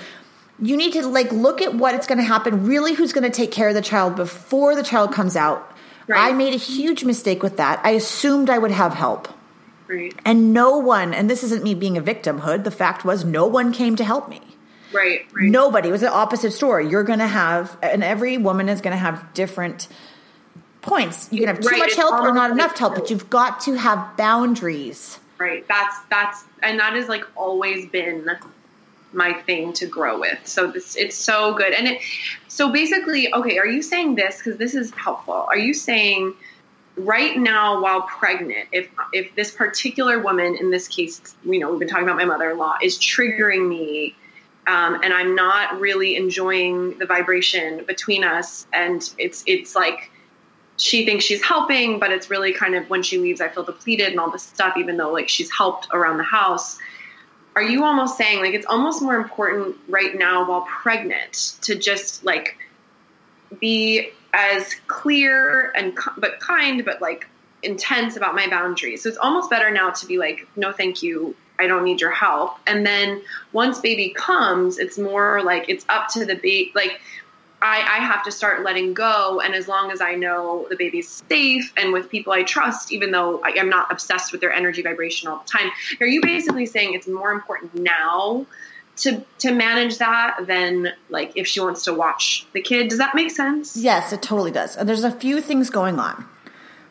you 0.60 0.76
need 0.76 0.92
to 0.92 1.06
like 1.06 1.30
look 1.32 1.60
at 1.62 1.74
what 1.74 1.94
it's 1.94 2.06
going 2.06 2.18
to 2.18 2.24
happen 2.24 2.66
really 2.66 2.94
who's 2.94 3.12
going 3.12 3.24
to 3.24 3.34
take 3.36 3.50
care 3.52 3.68
of 3.68 3.74
the 3.74 3.82
child 3.82 4.16
before 4.16 4.74
the 4.74 4.82
child 4.82 5.12
comes 5.12 5.36
out 5.36 5.72
Right. 6.08 6.30
i 6.30 6.32
made 6.32 6.54
a 6.54 6.58
huge 6.58 7.04
mistake 7.04 7.42
with 7.42 7.56
that 7.56 7.80
i 7.84 7.90
assumed 7.90 8.48
i 8.50 8.58
would 8.58 8.70
have 8.70 8.94
help 8.94 9.28
Right. 9.88 10.14
and 10.24 10.52
no 10.52 10.78
one 10.78 11.14
and 11.14 11.28
this 11.30 11.42
isn't 11.44 11.62
me 11.64 11.74
being 11.74 11.96
a 11.96 12.02
victimhood 12.02 12.64
the 12.64 12.70
fact 12.70 13.04
was 13.04 13.24
no 13.24 13.46
one 13.46 13.72
came 13.72 13.96
to 13.96 14.04
help 14.04 14.28
me 14.28 14.40
Right. 14.92 15.26
Right. 15.34 15.50
Nobody. 15.50 15.88
It 15.88 15.92
was 15.92 16.00
the 16.00 16.12
opposite 16.12 16.52
story. 16.52 16.88
You're 16.88 17.02
going 17.02 17.18
to 17.18 17.26
have, 17.26 17.76
and 17.82 18.04
every 18.04 18.38
woman 18.38 18.68
is 18.68 18.80
going 18.80 18.92
to 18.92 18.98
have 18.98 19.34
different 19.34 19.88
points. 20.86 21.28
You 21.32 21.40
can 21.40 21.48
have 21.48 21.60
too 21.60 21.68
Right, 21.68 21.78
much 21.78 21.88
it's 21.88 21.96
help 21.96 22.20
or 22.20 22.32
not 22.32 22.50
enough 22.52 22.78
help, 22.78 22.94
but 22.94 23.10
you've 23.10 23.28
got 23.28 23.60
to 23.62 23.74
have 23.74 24.16
boundaries. 24.16 25.18
Right. 25.38 25.66
That's 25.68 25.96
that's 26.10 26.44
and 26.62 26.80
that 26.80 26.94
has 26.94 27.08
like 27.08 27.24
always 27.36 27.86
been 27.86 28.30
my 29.12 29.32
thing 29.32 29.72
to 29.74 29.86
grow 29.86 30.18
with. 30.20 30.38
So 30.44 30.68
this 30.70 30.96
it's 30.96 31.16
so 31.16 31.54
good. 31.54 31.72
And 31.72 31.86
it 31.88 32.02
so 32.48 32.72
basically, 32.72 33.32
okay, 33.34 33.58
are 33.58 33.66
you 33.66 33.82
saying 33.82 34.14
this 34.14 34.40
cuz 34.40 34.56
this 34.56 34.74
is 34.74 34.90
helpful. 34.92 35.46
Are 35.50 35.58
you 35.58 35.74
saying 35.74 36.34
right 36.96 37.36
now 37.36 37.82
while 37.82 38.02
pregnant 38.02 38.68
if 38.72 38.88
if 39.12 39.34
this 39.34 39.50
particular 39.50 40.18
woman 40.20 40.56
in 40.56 40.70
this 40.70 40.88
case, 40.88 41.20
you 41.44 41.58
know, 41.58 41.70
we've 41.70 41.80
been 41.80 41.88
talking 41.88 42.04
about 42.04 42.16
my 42.16 42.24
mother-in-law 42.24 42.78
is 42.82 42.98
triggering 42.98 43.68
me 43.68 44.14
um, 44.66 45.00
and 45.02 45.12
I'm 45.12 45.34
not 45.34 45.80
really 45.80 46.16
enjoying 46.16 46.98
the 46.98 47.06
vibration 47.06 47.84
between 47.84 48.24
us 48.24 48.66
and 48.72 49.08
it's 49.18 49.44
it's 49.46 49.76
like 49.76 50.10
she 50.76 51.06
thinks 51.06 51.24
she's 51.24 51.42
helping, 51.42 51.98
but 51.98 52.10
it's 52.10 52.30
really 52.30 52.52
kind 52.52 52.74
of 52.74 52.88
when 52.90 53.02
she 53.02 53.18
leaves, 53.18 53.40
I 53.40 53.48
feel 53.48 53.64
depleted 53.64 54.08
and 54.08 54.20
all 54.20 54.30
this 54.30 54.42
stuff, 54.42 54.76
even 54.76 54.96
though 54.96 55.12
like 55.12 55.28
she's 55.28 55.50
helped 55.50 55.88
around 55.92 56.18
the 56.18 56.24
house. 56.24 56.78
Are 57.54 57.62
you 57.62 57.84
almost 57.84 58.18
saying 58.18 58.40
like 58.40 58.54
it's 58.54 58.66
almost 58.66 59.02
more 59.02 59.14
important 59.14 59.76
right 59.88 60.14
now 60.14 60.48
while 60.48 60.62
pregnant 60.62 61.54
to 61.62 61.74
just 61.74 62.24
like 62.24 62.58
be 63.58 64.10
as 64.34 64.74
clear 64.86 65.72
and 65.74 65.96
but 66.18 66.40
kind, 66.40 66.84
but 66.84 67.00
like 67.00 67.26
intense 67.62 68.16
about 68.16 68.34
my 68.34 68.46
boundaries? 68.48 69.02
So 69.02 69.08
it's 69.08 69.18
almost 69.18 69.48
better 69.48 69.70
now 69.70 69.90
to 69.90 70.06
be 70.06 70.18
like, 70.18 70.46
no, 70.56 70.72
thank 70.72 71.02
you. 71.02 71.34
I 71.58 71.66
don't 71.66 71.84
need 71.84 72.02
your 72.02 72.10
help. 72.10 72.58
And 72.66 72.84
then 72.84 73.22
once 73.52 73.80
baby 73.80 74.10
comes, 74.10 74.78
it's 74.78 74.98
more 74.98 75.42
like 75.42 75.70
it's 75.70 75.86
up 75.88 76.08
to 76.08 76.26
the 76.26 76.34
baby. 76.34 76.72
Like 76.74 77.00
I, 77.66 77.98
I 77.98 78.04
have 78.04 78.22
to 78.24 78.32
start 78.32 78.62
letting 78.62 78.94
go. 78.94 79.40
And 79.40 79.54
as 79.54 79.66
long 79.66 79.90
as 79.90 80.00
I 80.00 80.14
know 80.14 80.66
the 80.70 80.76
baby's 80.76 81.08
safe 81.28 81.72
and 81.76 81.92
with 81.92 82.08
people 82.08 82.32
I 82.32 82.44
trust, 82.44 82.92
even 82.92 83.10
though 83.10 83.42
I, 83.42 83.54
I'm 83.58 83.68
not 83.68 83.90
obsessed 83.90 84.30
with 84.30 84.40
their 84.40 84.52
energy 84.52 84.82
vibration 84.82 85.28
all 85.28 85.38
the 85.44 85.50
time, 85.50 85.70
are 86.00 86.06
you 86.06 86.20
basically 86.22 86.66
saying 86.66 86.94
it's 86.94 87.08
more 87.08 87.32
important 87.32 87.74
now 87.74 88.46
to 88.98 89.24
to 89.38 89.52
manage 89.52 89.98
that 89.98 90.38
than 90.46 90.92
like 91.10 91.32
if 91.34 91.46
she 91.46 91.60
wants 91.60 91.84
to 91.84 91.92
watch 91.92 92.46
the 92.52 92.60
kid? 92.60 92.88
Does 92.88 92.98
that 92.98 93.14
make 93.14 93.30
sense? 93.30 93.76
Yes, 93.76 94.12
it 94.12 94.22
totally 94.22 94.52
does. 94.52 94.76
And 94.76 94.88
there's 94.88 95.04
a 95.04 95.10
few 95.10 95.40
things 95.40 95.68
going 95.68 95.98
on. 95.98 96.24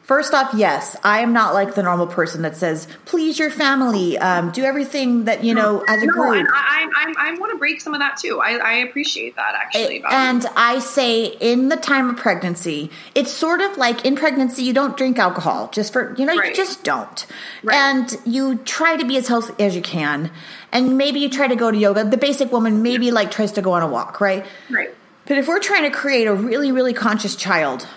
First 0.05 0.35
off, 0.35 0.53
yes, 0.53 0.95
I 1.03 1.21
am 1.21 1.33
not 1.33 1.55
like 1.55 1.73
the 1.73 1.81
normal 1.81 2.05
person 2.05 2.43
that 2.43 2.55
says, 2.55 2.87
please 3.05 3.39
your 3.39 3.49
family, 3.49 4.19
um, 4.19 4.51
do 4.51 4.63
everything 4.63 5.23
that, 5.25 5.43
you 5.43 5.55
know, 5.55 5.83
as 5.87 6.03
a 6.03 6.05
No, 6.05 6.13
group. 6.13 6.35
and 6.35 6.47
I, 6.47 6.87
I, 6.95 7.13
I, 7.17 7.29
I 7.31 7.39
want 7.39 7.51
to 7.53 7.57
break 7.57 7.81
some 7.81 7.95
of 7.95 7.99
that 8.01 8.17
too. 8.17 8.39
I, 8.39 8.51
I 8.57 8.73
appreciate 8.87 9.35
that 9.35 9.55
actually. 9.55 10.01
about 10.01 10.11
you. 10.11 10.17
And 10.17 10.45
I 10.55 10.77
say 10.77 11.25
in 11.25 11.69
the 11.69 11.75
time 11.75 12.07
of 12.11 12.17
pregnancy, 12.17 12.91
it's 13.15 13.31
sort 13.31 13.61
of 13.61 13.77
like 13.77 14.05
in 14.05 14.15
pregnancy, 14.15 14.61
you 14.61 14.73
don't 14.73 14.95
drink 14.95 15.17
alcohol 15.17 15.69
just 15.73 15.91
for, 15.91 16.13
you 16.19 16.25
know, 16.27 16.35
Right. 16.37 16.49
you 16.49 16.55
just 16.55 16.83
don't. 16.83 17.25
Right. 17.63 17.75
And 17.75 18.15
you 18.25 18.57
try 18.59 18.97
to 18.97 19.05
be 19.05 19.17
as 19.17 19.27
healthy 19.27 19.55
as 19.63 19.75
you 19.75 19.81
can. 19.81 20.29
And 20.71 20.99
maybe 20.99 21.19
you 21.19 21.29
try 21.29 21.47
to 21.47 21.55
go 21.55 21.71
to 21.71 21.77
yoga. 21.77 22.03
The 22.03 22.17
basic 22.17 22.51
woman 22.51 22.83
maybe 22.83 23.09
like 23.09 23.31
tries 23.31 23.53
to 23.53 23.63
go 23.63 23.71
on 23.71 23.81
a 23.81 23.87
walk, 23.87 24.21
right? 24.21 24.45
right. 24.69 24.93
But 25.25 25.39
if 25.39 25.47
we're 25.47 25.59
trying 25.59 25.81
to 25.83 25.89
create 25.89 26.27
a 26.27 26.33
really, 26.35 26.71
really 26.71 26.93
conscious 26.93 27.35
child, 27.35 27.87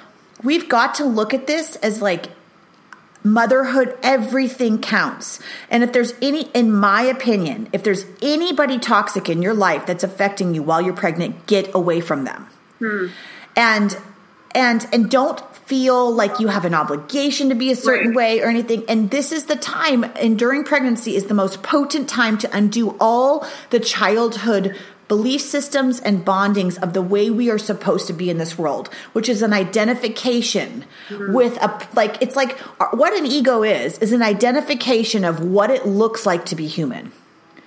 we've 0.42 0.68
got 0.68 0.94
to 0.96 1.04
look 1.04 1.34
at 1.34 1.46
this 1.46 1.76
as 1.76 2.00
like 2.02 2.30
motherhood, 3.24 3.96
everything 4.02 4.80
counts. 4.80 5.40
And 5.70 5.82
if 5.82 5.92
there's 5.92 6.14
any, 6.22 6.42
in 6.54 6.72
my 6.72 7.02
opinion, 7.02 7.68
if 7.72 7.82
there's 7.82 8.04
anybody 8.22 8.78
toxic 8.78 9.28
in 9.28 9.42
your 9.42 9.54
life 9.54 9.86
that's 9.86 10.04
affecting 10.04 10.54
you 10.54 10.62
while 10.62 10.80
you're 10.80 10.94
pregnant, 10.94 11.46
get 11.46 11.74
away 11.74 12.00
from 12.00 12.24
them. 12.24 12.46
Hmm. 12.78 13.06
And, 13.56 13.98
and, 14.54 14.86
and 14.92 15.10
don't 15.10 15.40
feel 15.66 16.10
like 16.10 16.40
you 16.40 16.48
have 16.48 16.64
an 16.64 16.74
obligation 16.74 17.50
to 17.50 17.54
be 17.54 17.70
a 17.70 17.76
certain 17.76 18.08
Right. 18.08 18.16
way 18.16 18.40
or 18.40 18.46
anything. 18.46 18.84
And 18.88 19.10
this 19.10 19.32
is 19.32 19.46
the 19.46 19.56
time, 19.56 20.04
and 20.16 20.38
during 20.38 20.64
pregnancy 20.64 21.14
is 21.14 21.26
the 21.26 21.34
most 21.34 21.62
potent 21.62 22.08
time 22.08 22.38
to 22.38 22.56
undo 22.56 22.96
all 23.00 23.46
the 23.70 23.80
childhood 23.80 24.76
belief 25.08 25.40
systems 25.40 25.98
and 26.00 26.24
bondings 26.24 26.80
of 26.82 26.92
the 26.92 27.02
way 27.02 27.30
we 27.30 27.50
are 27.50 27.58
supposed 27.58 28.06
to 28.06 28.12
be 28.12 28.30
in 28.30 28.38
this 28.38 28.56
world, 28.58 28.88
which 29.12 29.28
is 29.28 29.42
an 29.42 29.52
identification 29.52 30.84
mm-hmm. 31.08 31.32
with 31.32 31.56
a, 31.56 31.88
like, 31.94 32.20
it's 32.20 32.36
like 32.36 32.58
what 32.92 33.12
an 33.14 33.26
ego 33.26 33.62
is, 33.62 33.98
is 33.98 34.12
an 34.12 34.22
identification 34.22 35.24
of 35.24 35.42
what 35.42 35.70
it 35.70 35.86
looks 35.86 36.26
like 36.26 36.44
to 36.46 36.54
be 36.54 36.66
human. 36.66 37.10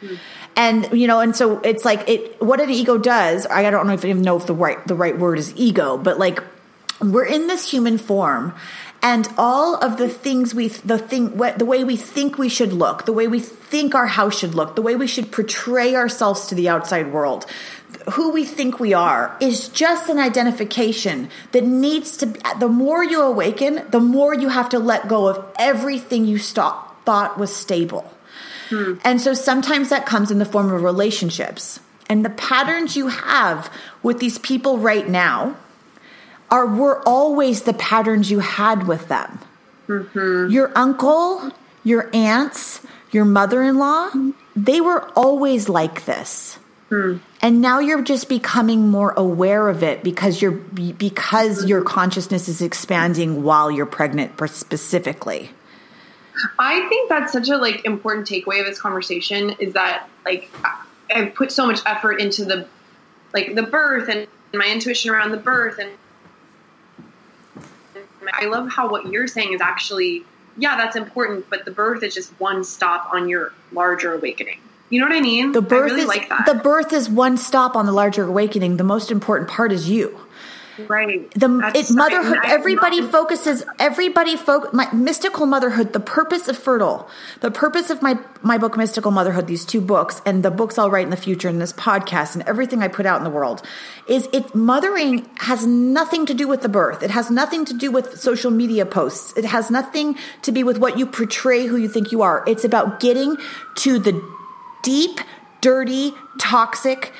Mm-hmm. 0.02 0.16
And 0.56 0.90
you 0.92 1.08
know, 1.08 1.22
and 1.22 1.34
so 1.34 1.60
it's 1.62 1.86
like 1.86 2.08
it. 2.10 2.42
What 2.42 2.60
an 2.60 2.70
ego 2.70 2.98
does, 2.98 3.48
I 3.48 3.70
don't 3.72 3.88
know 3.88 3.94
if 3.94 4.04
I 4.04 4.10
even 4.10 4.22
know 4.22 4.36
if 4.36 4.48
the 4.48 4.54
right 4.54 4.86
the 4.86 4.96
right 4.96 5.18
word 5.18 5.40
is 5.40 5.56
ego, 5.56 5.98
but 5.98 6.20
like 6.20 6.44
we're 7.00 7.26
in 7.26 7.48
this 7.48 7.72
human 7.72 7.98
form, 7.98 8.54
and 9.02 9.28
all 9.38 9.76
of 9.76 9.98
the 9.98 10.08
things 10.08 10.54
we 10.54 10.68
the 10.68 10.98
thing 10.98 11.38
what, 11.38 11.58
the 11.58 11.66
way 11.66 11.84
we 11.84 11.96
think 11.96 12.38
we 12.38 12.50
should 12.50 12.74
look, 12.74 13.06
the 13.06 13.14
way 13.14 13.28
we 13.28 13.40
think 13.40 13.96
our 13.96 14.08
house 14.08 14.38
should 14.38 14.54
look, 14.54 14.76
the 14.76 14.82
way 14.82 14.96
we 14.96 15.08
should 15.08 15.32
portray 15.32 15.96
ourselves 15.96 16.48
to 16.48 16.56
the 16.56 16.70
outside 16.70 17.12
world, 17.12 17.46
who 18.14 18.32
we 18.32 18.46
think 18.46 18.80
we 18.80 18.94
are 18.94 19.36
is 19.40 19.70
just 19.70 20.10
an 20.10 20.20
identification 20.20 21.30
that 21.52 21.64
needs 21.64 22.18
to. 22.18 22.28
The 22.60 22.70
more 22.70 23.04
you 23.04 23.22
awaken, 23.22 23.84
the 23.90 24.00
more 24.00 24.34
you 24.34 24.50
have 24.50 24.70
to 24.70 24.80
let 24.80 25.08
go 25.08 25.28
of 25.28 25.48
everything 25.58 26.26
you 26.26 26.38
stop, 26.38 27.04
thought 27.06 27.40
was 27.40 27.56
stable. 27.56 28.12
Hmm. 28.70 28.96
And 29.04 29.20
so 29.20 29.34
sometimes 29.34 29.90
that 29.90 30.06
comes 30.06 30.32
in 30.32 30.38
the 30.38 30.46
form 30.46 30.72
of 30.72 30.84
relationships. 30.84 31.80
And 32.08 32.26
the 32.26 32.30
patterns 32.30 32.96
you 32.96 33.08
have 33.08 33.72
with 34.04 34.20
these 34.20 34.38
people 34.38 34.78
right 34.78 35.08
now 35.08 35.56
are 36.52 36.68
were 36.68 37.02
always 37.08 37.64
the 37.64 37.74
patterns 37.74 38.30
you 38.30 38.40
had 38.40 38.88
with 38.88 39.08
them. 39.08 39.40
Mm-hmm. 39.88 40.52
Your 40.52 40.72
uncle, 40.78 41.52
your 41.84 42.10
aunts, 42.14 42.86
your 43.12 43.26
mother-in-law, 43.26 44.12
they 44.56 44.82
were 44.82 45.10
always 45.16 45.70
like 45.70 46.06
this. 46.06 46.60
Hmm. 46.90 47.18
And 47.42 47.62
now 47.62 47.80
you're 47.80 48.04
just 48.04 48.28
becoming 48.28 48.90
more 48.90 49.14
aware 49.14 49.70
of 49.70 49.82
it 49.82 50.04
because 50.04 50.42
you're 50.42 50.52
because 50.52 51.66
your 51.66 51.82
consciousness 51.84 52.50
is 52.50 52.62
expanding 52.62 53.44
while 53.44 53.72
you're 53.72 53.86
pregnant 53.86 54.34
specifically. 54.50 55.52
I 56.60 56.88
think 56.90 57.10
that's 57.10 57.32
such 57.32 57.50
a 57.50 57.58
like 57.58 57.86
important 57.86 58.28
takeaway 58.28 58.60
of 58.60 58.66
this 58.66 58.80
conversation 58.80 59.52
is 59.52 59.74
that 59.74 60.08
like 60.26 60.52
I've 61.14 61.34
put 61.34 61.52
so 61.52 61.66
much 61.66 61.80
effort 61.86 62.20
into 62.20 62.44
the 62.44 62.68
like 63.34 63.56
the 63.56 63.64
birth 63.64 64.10
and 64.10 64.28
my 64.54 64.68
intuition 64.68 65.12
around 65.12 65.32
the 65.32 65.38
birth 65.38 65.80
and 65.80 65.92
I 68.34 68.46
love 68.46 68.70
how 68.70 68.90
what 68.90 69.08
you're 69.08 69.28
saying 69.28 69.54
is 69.54 69.62
actually 69.62 70.26
yeah, 70.58 70.76
that's 70.78 70.96
important, 70.96 71.50
but 71.50 71.66
the 71.66 71.72
birth 71.72 72.04
is 72.04 72.14
just 72.14 72.32
one 72.40 72.64
stop 72.64 73.14
on 73.14 73.30
your 73.30 73.54
larger 73.72 74.14
awakening. 74.14 74.60
You 74.90 75.00
know 75.00 75.08
what 75.08 75.16
I 75.16 75.22
mean? 75.22 75.54
The 75.54 75.62
birth 75.62 75.92
really 75.92 76.02
is 76.02 76.08
like 76.08 76.28
that. 76.28 76.46
the 76.46 76.56
birth 76.56 76.92
is 76.92 77.10
one 77.10 77.38
stop 77.38 77.78
on 77.78 77.86
the 77.86 77.94
larger 77.94 78.26
awakening. 78.26 78.76
The 78.76 78.84
most 78.84 79.10
important 79.10 79.50
part 79.50 79.72
is 79.72 79.90
you. 79.90 80.20
Right. 80.88 81.30
The 81.32 81.48
That's 81.48 81.92
it, 81.92 81.96
motherhood. 81.96 82.38
I- 82.44 82.52
Everybody 82.54 83.02
focuses. 83.02 83.64
Everybody 83.80 84.36
foc 84.38 84.74
My 84.74 84.92
mystical 84.94 85.46
motherhood. 85.46 85.94
The 85.94 86.00
purpose 86.00 86.48
of 86.48 86.58
fertile. 86.58 87.10
The 87.42 87.52
purpose 87.52 87.90
of 87.90 88.02
my 88.02 88.20
my 88.44 88.58
book, 88.58 88.78
Mystical 88.78 89.12
Motherhood. 89.12 89.48
These 89.48 89.66
two 89.66 89.82
books 89.82 90.22
and 90.26 90.44
the 90.44 90.52
books 90.52 90.78
I'll 90.78 90.90
write 90.90 91.06
in 91.06 91.10
the 91.12 91.18
future, 91.18 91.48
and 91.50 91.62
this 91.62 91.74
podcast, 91.74 92.36
and 92.36 92.48
everything 92.48 92.82
I 92.82 92.88
put 92.88 93.06
out 93.06 93.18
in 93.18 93.24
the 93.24 93.30
world, 93.30 93.62
is 94.08 94.28
it. 94.34 94.54
Mothering 94.56 95.30
has 95.40 95.66
nothing 95.66 96.26
to 96.26 96.34
do 96.34 96.48
with 96.48 96.62
the 96.62 96.70
birth. 96.70 97.04
It 97.04 97.12
has 97.12 97.30
nothing 97.30 97.66
to 97.66 97.74
do 97.74 97.92
with 97.92 98.20
social 98.20 98.52
media 98.52 98.86
posts. 98.86 99.36
It 99.38 99.46
has 99.46 99.70
nothing 99.72 100.18
to 100.44 100.52
be 100.52 100.64
with 100.64 100.78
what 100.78 100.98
you 100.98 101.06
portray, 101.06 101.66
who 101.66 101.78
you 101.78 101.88
think 101.90 102.12
you 102.12 102.22
are. 102.22 102.44
It's 102.48 102.64
about 102.64 103.00
getting 103.00 103.38
to 103.76 104.00
the 104.00 104.22
deep, 104.84 105.20
dirty, 105.62 106.14
toxic 106.40 107.14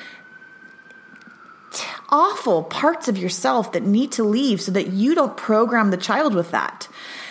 awful 2.12 2.62
parts 2.62 3.08
of 3.08 3.16
yourself 3.16 3.72
that 3.72 3.82
need 3.82 4.12
to 4.12 4.22
leave 4.22 4.60
so 4.60 4.70
that 4.70 4.88
you 4.88 5.14
don't 5.14 5.36
program 5.36 5.90
the 5.90 5.96
child 5.96 6.34
with 6.34 6.50
that. 6.50 6.86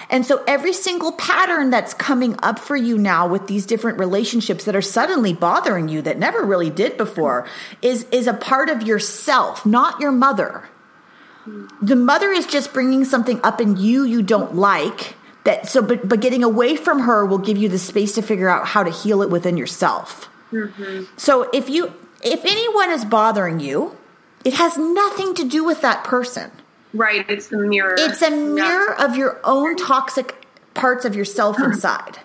And 0.09 0.25
so 0.25 0.43
every 0.45 0.73
single 0.73 1.13
pattern 1.13 1.69
that's 1.69 1.93
coming 1.93 2.35
up 2.43 2.59
for 2.59 2.75
you 2.75 2.97
now 2.97 3.27
with 3.27 3.47
these 3.47 3.65
different 3.65 3.97
relationships 3.97 4.65
that 4.65 4.75
are 4.75 4.81
suddenly 4.81 5.33
bothering 5.33 5.87
you 5.87 6.01
that 6.01 6.19
never 6.19 6.43
really 6.43 6.69
did 6.69 6.97
before 6.97 7.47
is 7.81 8.05
is 8.11 8.27
a 8.27 8.33
part 8.33 8.69
of 8.69 8.81
yourself, 8.81 9.65
not 9.65 10.01
your 10.01 10.11
mother. 10.11 10.67
The 11.81 11.95
mother 11.95 12.31
is 12.31 12.45
just 12.45 12.73
bringing 12.73 13.05
something 13.05 13.39
up 13.41 13.61
in 13.61 13.77
you 13.77 14.03
you 14.03 14.21
don't 14.21 14.55
like 14.55 15.15
that 15.45 15.67
so 15.67 15.81
but 15.81 16.07
but 16.07 16.19
getting 16.19 16.43
away 16.43 16.75
from 16.75 16.99
her 16.99 17.25
will 17.25 17.39
give 17.39 17.57
you 17.57 17.69
the 17.69 17.79
space 17.79 18.13
to 18.13 18.21
figure 18.21 18.49
out 18.49 18.67
how 18.67 18.83
to 18.83 18.91
heal 18.91 19.21
it 19.21 19.29
within 19.29 19.55
yourself. 19.55 20.29
Mm-hmm. 20.51 21.05
So 21.15 21.49
if 21.53 21.69
you 21.69 21.93
if 22.21 22.43
anyone 22.43 22.91
is 22.91 23.05
bothering 23.05 23.61
you, 23.61 23.97
it 24.43 24.53
has 24.55 24.77
nothing 24.77 25.33
to 25.35 25.43
do 25.43 25.63
with 25.63 25.81
that 25.81 26.03
person. 26.03 26.51
Right. 26.93 27.25
It's 27.29 27.47
the 27.47 27.57
mirror. 27.57 27.95
It's 27.97 28.21
a 28.21 28.29
Yeah. 28.29 28.35
mirror 28.35 28.93
of 28.99 29.15
your 29.15 29.39
own 29.43 29.75
toxic 29.75 30.45
parts 30.73 31.05
of 31.05 31.15
yourself 31.15 31.57
hmm. 31.57 31.65
inside 31.65 32.19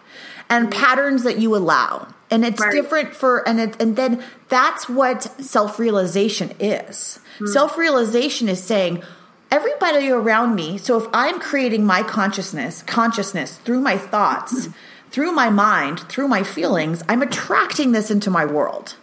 and 0.48 0.70
patterns 0.70 1.22
that 1.24 1.38
you 1.38 1.54
allow. 1.54 2.08
And 2.30 2.44
it's 2.44 2.60
Right. 2.60 2.72
different 2.72 3.14
for 3.14 3.46
and 3.48 3.60
it, 3.60 3.80
and 3.80 3.96
then 3.96 4.22
that's 4.48 4.88
what 4.88 5.30
self-realization 5.40 6.54
is. 6.58 7.20
Hmm. 7.38 7.46
Self-realization 7.46 8.48
is 8.48 8.62
saying 8.62 9.02
everybody 9.50 10.10
around 10.10 10.54
me, 10.54 10.78
so 10.78 10.96
if 10.98 11.06
I'm 11.12 11.38
creating 11.38 11.86
my 11.86 12.02
consciousness, 12.02 12.82
consciousness 12.86 13.58
through 13.64 13.80
my 13.80 13.96
thoughts, 13.96 14.66
hmm. 14.66 14.72
through 15.10 15.32
my 15.32 15.50
mind, 15.50 16.00
through 16.08 16.28
my 16.28 16.42
feelings, 16.42 17.02
I'm 17.08 17.22
attracting 17.22 17.92
this 17.92 18.10
into 18.10 18.30
my 18.30 18.44
world. 18.44 18.96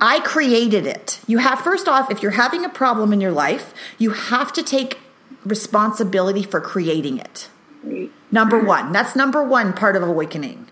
I 0.00 0.20
created 0.20 0.86
it. 0.86 1.20
You 1.26 1.38
have, 1.38 1.60
first 1.60 1.88
off, 1.88 2.10
if 2.10 2.22
you're 2.22 2.32
having 2.32 2.64
a 2.64 2.68
problem 2.68 3.12
in 3.12 3.20
your 3.20 3.32
life, 3.32 3.74
you 3.98 4.10
have 4.10 4.52
to 4.54 4.62
take 4.62 4.98
responsibility 5.44 6.42
for 6.42 6.60
creating 6.60 7.18
it. 7.18 7.48
Number 8.30 8.58
one. 8.58 8.92
That's 8.92 9.14
number 9.16 9.42
one 9.42 9.72
part 9.72 9.96
of 9.96 10.02
awakening. 10.02 10.68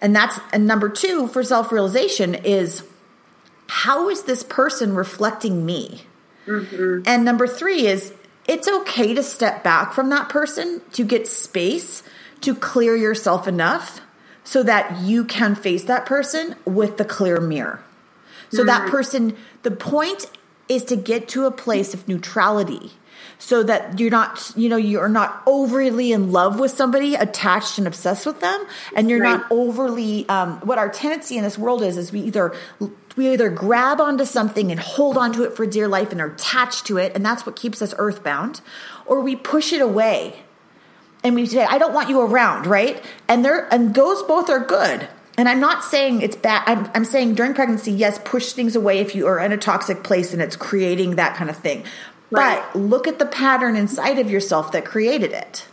And 0.00 0.14
that's, 0.14 0.38
and 0.52 0.66
number 0.66 0.88
two 0.88 1.28
for 1.28 1.42
self 1.42 1.72
realization 1.72 2.34
is 2.34 2.84
how 3.68 4.08
is 4.08 4.24
this 4.24 4.42
person 4.42 4.94
reflecting 4.94 5.64
me? 5.64 6.02
Mm-hmm. 6.46 7.02
And 7.06 7.24
number 7.24 7.46
three 7.46 7.86
is 7.86 8.12
it's 8.46 8.68
okay 8.68 9.14
to 9.14 9.22
step 9.22 9.64
back 9.64 9.92
from 9.92 10.10
that 10.10 10.28
person 10.28 10.82
to 10.92 11.04
get 11.04 11.26
space 11.26 12.02
to 12.42 12.54
clear 12.54 12.94
yourself 12.94 13.48
enough 13.48 14.00
so 14.42 14.62
that 14.62 15.00
you 15.00 15.24
can 15.24 15.54
face 15.54 15.84
that 15.84 16.04
person 16.04 16.54
with 16.66 16.98
the 16.98 17.04
clear 17.04 17.40
mirror. 17.40 17.82
So 18.56 18.64
that 18.64 18.88
person, 18.90 19.36
the 19.62 19.70
point 19.70 20.26
is 20.68 20.84
to 20.84 20.96
get 20.96 21.28
to 21.28 21.44
a 21.46 21.50
place 21.50 21.94
of 21.94 22.08
neutrality 22.08 22.92
so 23.38 23.62
that 23.62 23.98
you're 23.98 24.10
not, 24.10 24.52
you 24.56 24.68
know, 24.68 24.76
you're 24.76 25.08
not 25.08 25.42
overly 25.46 26.12
in 26.12 26.32
love 26.32 26.58
with 26.58 26.70
somebody, 26.70 27.14
attached 27.14 27.78
and 27.78 27.86
obsessed 27.86 28.24
with 28.26 28.40
them, 28.40 28.64
and 28.96 29.10
you're 29.10 29.20
Right. 29.20 29.38
not 29.38 29.46
overly. 29.50 30.26
Um, 30.28 30.58
what 30.60 30.78
our 30.78 30.88
tendency 30.88 31.36
in 31.36 31.44
this 31.44 31.58
world 31.58 31.82
is 31.82 31.96
is 31.96 32.12
we 32.12 32.20
either 32.20 32.54
we 33.16 33.28
either 33.32 33.48
grab 33.48 34.00
onto 34.00 34.24
something 34.24 34.70
and 34.70 34.80
hold 34.80 35.16
onto 35.16 35.42
it 35.42 35.54
for 35.54 35.66
dear 35.66 35.86
life 35.88 36.10
and 36.12 36.20
are 36.20 36.28
attached 36.28 36.86
to 36.86 36.96
it, 36.98 37.12
and 37.14 37.24
that's 37.24 37.44
what 37.46 37.54
keeps 37.56 37.82
us 37.82 37.94
earthbound, 37.98 38.60
or 39.06 39.20
we 39.20 39.36
push 39.36 39.72
it 39.72 39.80
away 39.80 40.42
and 41.22 41.34
we 41.34 41.46
say, 41.46 41.64
I 41.64 41.78
don't 41.78 41.94
want 41.94 42.08
you 42.08 42.20
around, 42.20 42.66
right? 42.66 43.02
And 43.28 43.44
there 43.44 43.66
and 43.72 43.94
those 43.94 44.22
both 44.24 44.48
are 44.50 44.60
good. 44.60 45.08
And 45.36 45.48
I'm 45.48 45.60
not 45.60 45.82
saying 45.82 46.22
it's 46.22 46.36
bad. 46.36 46.62
I'm, 46.66 46.90
I'm 46.94 47.04
saying 47.04 47.34
during 47.34 47.54
pregnancy, 47.54 47.90
yes, 47.90 48.20
push 48.24 48.52
things 48.52 48.76
away 48.76 48.98
if 48.98 49.14
you 49.14 49.26
are 49.26 49.40
in 49.40 49.52
a 49.52 49.56
toxic 49.56 50.04
place 50.04 50.32
and 50.32 50.40
it's 50.40 50.56
creating 50.56 51.16
that 51.16 51.36
kind 51.36 51.50
of 51.50 51.56
thing. 51.56 51.84
Right. 52.30 52.62
But 52.72 52.78
look 52.78 53.08
at 53.08 53.18
the 53.18 53.26
pattern 53.26 53.76
inside 53.76 54.18
of 54.18 54.30
yourself 54.30 54.72
that 54.72 54.84
created 54.84 55.32
it. 55.32 55.66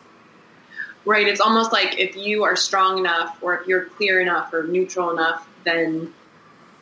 Right. 1.05 1.27
It's 1.27 1.41
almost 1.41 1.71
like 1.71 1.99
if 1.99 2.15
you 2.15 2.43
are 2.43 2.55
strong 2.55 2.97
enough 2.97 3.37
or 3.41 3.59
if 3.59 3.67
you're 3.67 3.85
clear 3.85 4.19
enough 4.19 4.53
or 4.53 4.63
neutral 4.63 5.11
enough, 5.11 5.47
then 5.63 6.13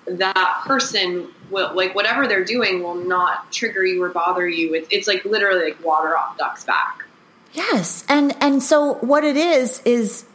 that 0.08 0.64
person 0.66 1.28
will, 1.50 1.74
like, 1.74 1.94
whatever 1.96 2.28
they're 2.28 2.46
doing 2.46 2.82
will 2.82 2.96
not 2.96 3.52
trigger 3.52 3.86
you 3.86 4.02
or 4.02 4.10
bother 4.10 4.48
you. 4.48 4.74
It's, 4.74 4.88
it's 4.90 5.08
like 5.08 5.24
literally 5.26 5.66
like 5.66 5.84
water 5.84 6.18
off 6.18 6.38
duck's 6.38 6.64
back. 6.64 7.06
Yes. 7.54 8.06
And 8.08 8.36
and 8.42 8.62
so 8.62 8.96
what 8.96 9.24
it 9.24 9.36
is 9.36 9.82
is 9.84 10.26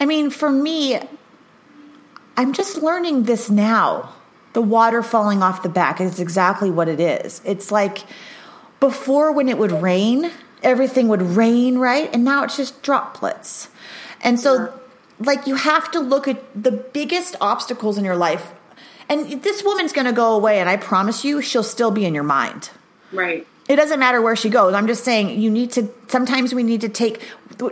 I 0.00 0.06
mean, 0.06 0.30
for 0.30 0.50
me 0.50 1.00
I'm 2.36 2.52
just 2.52 2.82
learning 2.82 3.24
this 3.24 3.50
now. 3.50 4.14
The 4.52 4.62
water 4.62 5.02
falling 5.02 5.42
off 5.42 5.62
the 5.62 5.68
back 5.68 6.00
is 6.00 6.20
exactly 6.20 6.70
what 6.70 6.88
it 6.88 7.00
is. 7.00 7.40
It's 7.44 7.70
like 7.70 8.04
before 8.80 9.32
when 9.32 9.48
it 9.48 9.58
would 9.58 9.72
rain, 9.72 10.30
everything 10.62 11.08
would 11.08 11.22
rain, 11.22 11.78
right? 11.78 12.08
And 12.12 12.24
now 12.24 12.44
it's 12.44 12.56
just 12.56 12.82
droplets. 12.82 13.68
And 14.20 14.38
so 14.38 14.72
like 15.18 15.46
you 15.46 15.56
have 15.56 15.90
to 15.90 16.00
look 16.00 16.28
at 16.28 16.40
the 16.60 16.70
biggest 16.70 17.34
obstacles 17.40 17.98
in 17.98 18.04
your 18.04 18.16
life. 18.16 18.52
And 19.08 19.42
this 19.42 19.64
woman's 19.64 19.92
going 19.92 20.06
to 20.06 20.12
go 20.12 20.34
away 20.34 20.60
and 20.60 20.68
I 20.68 20.76
promise 20.76 21.24
you 21.24 21.42
she'll 21.42 21.62
still 21.62 21.90
be 21.90 22.04
in 22.04 22.14
your 22.14 22.24
mind 22.24 22.70
Right. 23.12 23.46
It 23.68 23.76
doesn't 23.76 24.00
matter 24.00 24.20
where 24.20 24.36
she 24.36 24.48
goes. 24.48 24.74
I'm 24.74 24.86
just 24.86 25.04
saying 25.04 25.38
you 25.40 25.50
need 25.50 25.72
to, 25.72 25.88
sometimes 26.08 26.54
we 26.54 26.62
need 26.62 26.80
to 26.80 26.88
take, 26.88 27.22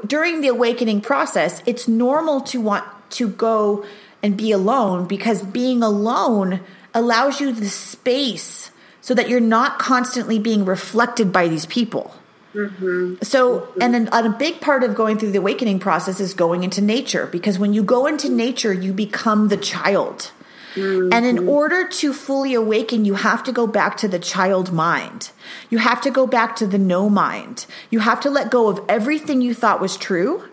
during 0.07 0.42
the 0.42 0.49
awakening 0.49 1.01
process, 1.01 1.62
it's 1.66 1.88
normal 1.88 2.42
to 2.42 2.61
want 2.61 2.84
to 3.11 3.28
go 3.28 3.84
and 4.22 4.36
be 4.36 4.53
alone 4.53 5.07
because 5.07 5.42
being 5.42 5.82
alone 5.82 6.61
allows 6.92 7.40
you 7.40 7.53
the 7.53 7.68
space 7.68 8.70
so 9.01 9.14
that 9.14 9.28
you're 9.28 9.40
not 9.40 9.78
constantly 9.78 10.38
being 10.38 10.64
reflected 10.64 11.32
by 11.32 11.49
these 11.49 11.66
people. 11.66 12.14
Mm-hmm. 12.55 13.16
So, 13.22 13.61
mm-hmm. 13.61 13.82
and 13.82 13.94
then 13.94 14.09
a 14.12 14.30
big 14.30 14.61
part 14.61 14.82
of 14.82 14.94
going 14.94 15.18
through 15.18 15.30
the 15.30 15.38
awakening 15.38 15.78
process 15.78 16.20
is 16.20 16.34
going 16.34 16.64
into 16.64 16.80
nature 16.80 17.26
because 17.26 17.59
when 17.59 17.72
you 17.72 17.82
go 17.82 18.07
into 18.07 18.28
nature, 18.28 18.72
you 18.72 18.92
become 18.92 19.49
the 19.49 19.57
child. 19.57 20.32
And 20.76 21.24
in 21.24 21.36
mm-hmm. 21.36 21.48
order 21.48 21.88
to 21.88 22.12
fully 22.12 22.54
awaken, 22.54 23.04
you 23.04 23.14
have 23.14 23.42
to 23.44 23.52
go 23.52 23.66
back 23.66 23.96
to 23.98 24.08
the 24.08 24.18
child 24.18 24.72
mind. 24.72 25.30
You 25.70 25.78
have 25.78 26.00
to 26.02 26.10
go 26.10 26.26
back 26.26 26.56
to 26.56 26.66
the 26.66 26.78
no 26.78 27.08
mind. 27.08 27.66
You 27.90 28.00
have 28.00 28.20
to 28.20 28.30
let 28.30 28.50
go 28.50 28.68
of 28.68 28.80
everything 28.88 29.40
you 29.40 29.54
thought 29.54 29.80
was 29.80 29.96
true 29.96 30.44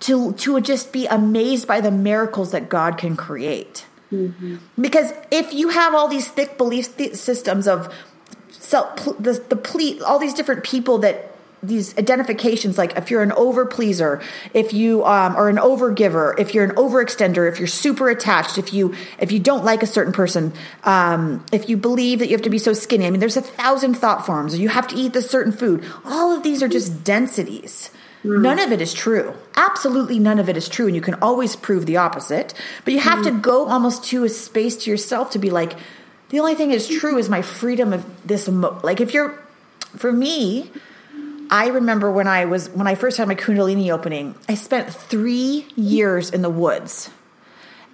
to, 0.00 0.32
to 0.32 0.60
just 0.60 0.92
be 0.92 1.06
amazed 1.06 1.68
by 1.68 1.80
the 1.80 1.90
miracles 1.90 2.52
that 2.52 2.68
God 2.68 2.98
can 2.98 3.16
create. 3.16 3.86
Mm-hmm. 4.12 4.56
Because 4.80 5.12
if 5.30 5.52
you 5.52 5.70
have 5.70 5.94
all 5.94 6.08
these 6.08 6.28
thick 6.28 6.56
belief 6.56 6.96
th- 6.96 7.14
systems 7.14 7.66
of 7.66 7.92
self, 8.50 8.96
the, 9.18 9.42
the 9.48 9.56
ple- 9.56 10.04
all 10.04 10.18
these 10.18 10.34
different 10.34 10.64
people 10.64 10.98
that 10.98 11.35
these 11.62 11.96
identifications 11.98 12.76
like 12.76 12.96
if 12.96 13.10
you're 13.10 13.22
an 13.22 13.32
over 13.32 13.64
pleaser 13.64 14.20
if 14.52 14.72
you 14.72 15.04
um, 15.04 15.34
are 15.36 15.48
an 15.48 15.58
over 15.58 15.90
giver 15.90 16.34
if 16.38 16.54
you're 16.54 16.64
an 16.64 16.76
overextender 16.76 17.50
if 17.50 17.58
you're 17.58 17.66
super 17.66 18.10
attached 18.10 18.58
if 18.58 18.72
you 18.74 18.94
if 19.18 19.32
you 19.32 19.38
don't 19.38 19.64
like 19.64 19.82
a 19.82 19.86
certain 19.86 20.12
person 20.12 20.52
um, 20.84 21.44
if 21.52 21.68
you 21.68 21.76
believe 21.76 22.18
that 22.18 22.26
you 22.26 22.32
have 22.32 22.42
to 22.42 22.50
be 22.50 22.58
so 22.58 22.72
skinny 22.72 23.06
i 23.06 23.10
mean 23.10 23.20
there's 23.20 23.38
a 23.38 23.42
thousand 23.42 23.94
thought 23.94 24.26
forms 24.26 24.54
or 24.54 24.58
you 24.58 24.68
have 24.68 24.86
to 24.86 24.96
eat 24.96 25.12
this 25.12 25.30
certain 25.30 25.52
food 25.52 25.84
all 26.04 26.30
of 26.36 26.42
these 26.42 26.62
are 26.62 26.68
just 26.68 27.02
densities 27.04 27.90
None 28.26 28.58
of 28.58 28.72
it 28.72 28.80
is 28.80 28.92
true. 28.92 29.34
Absolutely 29.54 30.18
none 30.18 30.38
of 30.38 30.48
it 30.48 30.56
is 30.56 30.68
true. 30.68 30.86
And 30.86 30.96
you 30.96 31.00
can 31.00 31.14
always 31.14 31.54
prove 31.54 31.86
the 31.86 31.98
opposite. 31.98 32.54
But 32.84 32.92
you 32.94 33.00
have 33.00 33.22
to 33.22 33.30
go 33.30 33.68
almost 33.68 34.04
to 34.06 34.24
a 34.24 34.28
space 34.28 34.76
to 34.78 34.90
yourself 34.90 35.30
to 35.30 35.38
be 35.38 35.50
like, 35.50 35.74
the 36.30 36.40
only 36.40 36.56
thing 36.56 36.70
that's 36.70 36.88
true 36.88 37.18
is 37.18 37.28
my 37.28 37.42
freedom 37.42 37.92
of 37.92 38.04
this. 38.26 38.48
Emo-. 38.48 38.80
Like, 38.82 39.00
if 39.00 39.14
you're, 39.14 39.38
for 39.96 40.10
me, 40.10 40.70
I 41.50 41.68
remember 41.68 42.10
when 42.10 42.26
I 42.28 42.44
was, 42.44 42.68
when 42.70 42.86
I 42.86 42.94
first 42.94 43.18
had 43.18 43.28
my 43.28 43.34
Kundalini 43.34 43.90
opening, 43.90 44.34
I 44.48 44.54
spent 44.54 44.92
three 44.92 45.66
years 45.76 46.30
in 46.30 46.42
the 46.42 46.50
woods. 46.50 47.10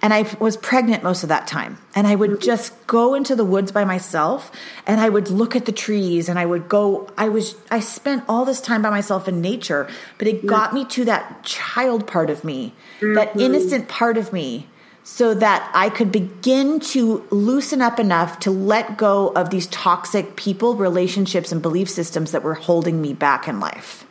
and 0.03 0.13
I 0.13 0.25
was 0.37 0.57
pregnant 0.57 1.01
most 1.01 1.23
of 1.23 1.29
that 1.29 1.47
time. 1.47 1.77
And 1.95 2.05
I 2.05 2.15
would 2.15 2.41
just 2.41 2.87
go 2.87 3.13
into 3.15 3.37
the 3.37 3.45
woods 3.45 3.71
by 3.71 3.85
myself 3.85 4.51
and 4.85 4.99
I 4.99 5.07
would 5.07 5.29
look 5.29 5.55
at 5.55 5.63
the 5.63 5.71
trees 5.71 6.27
and 6.27 6.37
I 6.37 6.45
would 6.45 6.67
go 6.67 7.07
I 7.17 7.29
was 7.29 7.55
I 7.71 7.79
spent 7.79 8.25
all 8.27 8.43
this 8.43 8.59
time 8.59 8.81
by 8.81 8.89
myself 8.89 9.29
in 9.29 9.39
nature, 9.39 9.87
but 10.17 10.27
it 10.27 10.45
got 10.45 10.73
me 10.73 10.83
to 10.85 11.05
that 11.05 11.43
child 11.45 12.05
part 12.05 12.29
of 12.29 12.43
me, 12.43 12.73
mm-hmm. 12.99 13.13
that 13.13 13.39
innocent 13.39 13.87
part 13.87 14.17
of 14.17 14.33
me 14.33 14.67
so 15.03 15.33
that 15.33 15.69
I 15.73 15.89
could 15.89 16.11
begin 16.11 16.79
to 16.79 17.27
loosen 17.29 17.81
up 17.81 17.99
enough 17.99 18.39
to 18.39 18.51
let 18.51 18.97
go 18.97 19.29
of 19.29 19.49
these 19.49 19.67
toxic 19.67 20.35
people, 20.37 20.75
relationships, 20.75 21.51
and 21.51 21.61
belief 21.61 21.89
systems 21.89 22.31
that 22.31 22.41
were 22.41 22.53
holding 22.53 23.01
me 23.01 23.13
back 23.13 23.47
in 23.47 23.59
life. 23.59 24.05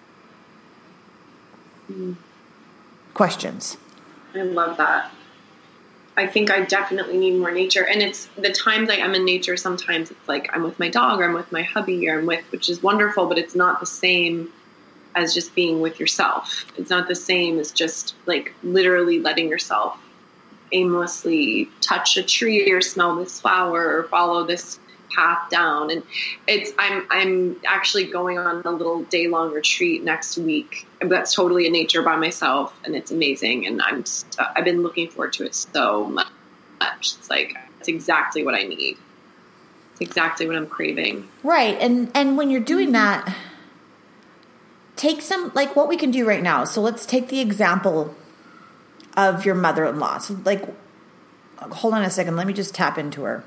Mm. 1.90 2.16
Questions? 3.14 3.78
I 4.34 4.42
love 4.42 4.76
that. 4.76 5.10
I 6.14 6.26
think 6.26 6.50
I 6.50 6.60
definitely 6.60 7.16
need 7.16 7.38
more 7.38 7.50
nature. 7.50 7.86
And 7.86 8.02
it's 8.02 8.26
the 8.36 8.52
times 8.52 8.90
I 8.90 8.96
am 8.96 9.14
in 9.14 9.24
nature, 9.24 9.56
sometimes 9.56 10.10
it's 10.10 10.28
like 10.28 10.50
I'm 10.54 10.62
with 10.62 10.78
my 10.78 10.90
dog 10.90 11.20
or 11.20 11.24
I'm 11.24 11.32
with 11.32 11.50
my 11.50 11.62
hubby 11.62 12.06
or 12.08 12.18
I'm 12.18 12.26
with, 12.26 12.44
which 12.52 12.68
is 12.68 12.82
wonderful, 12.82 13.26
but 13.26 13.38
it's 13.38 13.54
not 13.54 13.80
the 13.80 13.86
same 13.86 14.52
as 15.14 15.32
just 15.32 15.54
being 15.54 15.80
with 15.80 15.98
yourself. 15.98 16.66
It's 16.76 16.90
not 16.90 17.08
the 17.08 17.14
same 17.14 17.58
as 17.58 17.72
just 17.72 18.14
like 18.26 18.52
literally 18.62 19.20
letting 19.20 19.48
yourself 19.48 19.98
aimlessly 20.72 21.68
touch 21.80 22.16
a 22.16 22.22
tree 22.22 22.70
or 22.70 22.80
smell 22.80 23.16
this 23.16 23.40
flower 23.40 23.98
or 23.98 24.04
follow 24.04 24.44
this 24.44 24.78
path 25.14 25.50
down. 25.50 25.90
And 25.90 26.02
it's 26.46 26.72
i'm 26.78 27.06
i'm 27.10 27.60
actually 27.66 28.04
going 28.04 28.38
on 28.38 28.62
a 28.64 28.70
little 28.70 29.02
day 29.04 29.28
long 29.28 29.52
retreat 29.52 30.02
next 30.02 30.38
week 30.38 30.86
that's 31.00 31.34
totally 31.34 31.66
in 31.66 31.72
nature 31.72 32.02
by 32.02 32.16
myself 32.16 32.74
and 32.84 32.94
it's 32.96 33.10
amazing. 33.10 33.66
And 33.66 33.82
i'm 33.82 34.04
i've 34.38 34.64
been 34.64 34.82
looking 34.82 35.08
forward 35.08 35.32
to 35.34 35.44
it 35.44 35.54
so 35.54 36.06
much. 36.06 36.26
It's 37.00 37.30
like 37.30 37.56
it's 37.78 37.88
exactly 37.88 38.44
what 38.44 38.54
i 38.54 38.62
need. 38.62 38.96
It's 39.92 40.00
exactly 40.00 40.46
what 40.46 40.56
i'm 40.56 40.66
craving. 40.66 41.28
Right. 41.42 41.76
And 41.80 42.10
and 42.14 42.36
when 42.36 42.50
you're 42.50 42.60
doing 42.60 42.88
mm-hmm. 42.88 43.24
that 43.24 43.36
take 44.96 45.20
some 45.20 45.50
like 45.54 45.74
what 45.74 45.88
we 45.88 45.96
can 45.96 46.10
do 46.10 46.24
right 46.24 46.42
now. 46.42 46.64
So 46.64 46.80
let's 46.80 47.04
take 47.04 47.28
the 47.28 47.40
example 47.40 48.14
of 49.16 49.44
your 49.44 49.54
mother-in-law. 49.54 50.18
So 50.18 50.38
like 50.44 50.64
hold 51.70 51.94
on 51.94 52.02
a 52.02 52.10
second, 52.10 52.36
let 52.36 52.46
me 52.46 52.52
just 52.52 52.74
tap 52.74 52.98
into 52.98 53.22
her. 53.22 53.44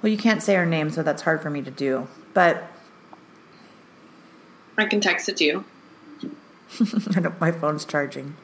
Well, 0.00 0.10
you 0.10 0.18
can't 0.18 0.42
say 0.42 0.54
her 0.54 0.66
name, 0.66 0.90
so 0.90 1.02
that's 1.02 1.22
hard 1.22 1.42
for 1.42 1.50
me 1.50 1.62
to 1.62 1.70
do. 1.70 2.08
But 2.34 2.64
I 4.76 4.86
can 4.86 5.00
text 5.00 5.28
it 5.28 5.36
to 5.38 5.44
you. 5.44 5.64
I 7.16 7.20
know 7.20 7.34
my 7.40 7.52
phone's 7.52 7.84
charging. 7.84 8.36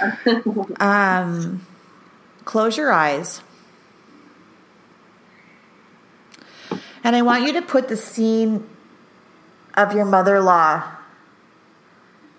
um, 0.80 1.64
close 2.44 2.76
your 2.76 2.92
eyes. 2.92 3.40
And 7.04 7.14
I 7.14 7.22
want 7.22 7.46
you 7.46 7.52
to 7.52 7.62
put 7.62 7.86
the 7.86 7.96
scene 7.96 8.66
of 9.74 9.94
your 9.94 10.06
mother 10.06 10.36
in 10.36 10.44
law 10.44 10.95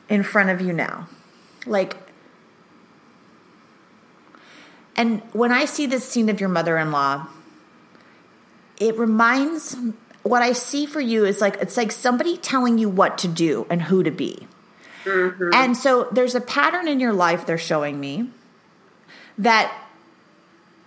in 0.10 0.24
front 0.24 0.50
of 0.50 0.62
you 0.62 0.74
now. 0.74 1.08
Like, 1.66 1.96
and 4.96 5.22
when 5.34 5.52
I 5.52 5.66
see 5.66 5.86
this 5.86 6.08
scene 6.08 6.30
of 6.30 6.40
your 6.40 6.50
mother 6.50 6.78
in 6.78 6.92
law, 6.92 7.28
it 8.80 8.98
reminds 8.98 9.76
what 10.24 10.42
I 10.42 10.54
see 10.54 10.86
for 10.86 11.00
you 11.00 11.26
is 11.26 11.42
like 11.42 11.58
it's 11.62 11.78
like 11.78 11.92
somebody 11.92 12.38
telling 12.38 12.78
you 12.78 12.90
what 12.90 13.18
to 13.20 13.28
do 13.28 13.66
and 13.70 13.82
who 13.82 14.04
to 14.04 14.12
be. 14.12 14.48
Mm-hmm. 15.04 15.52
And 15.54 15.78
so 15.78 16.08
there's 16.12 16.36
a 16.36 16.42
pattern 16.42 16.88
in 16.88 17.00
your 17.00 17.14
life 17.14 17.46
they're 17.46 17.58
showing 17.58 18.00
me 18.00 18.30
that 19.38 19.74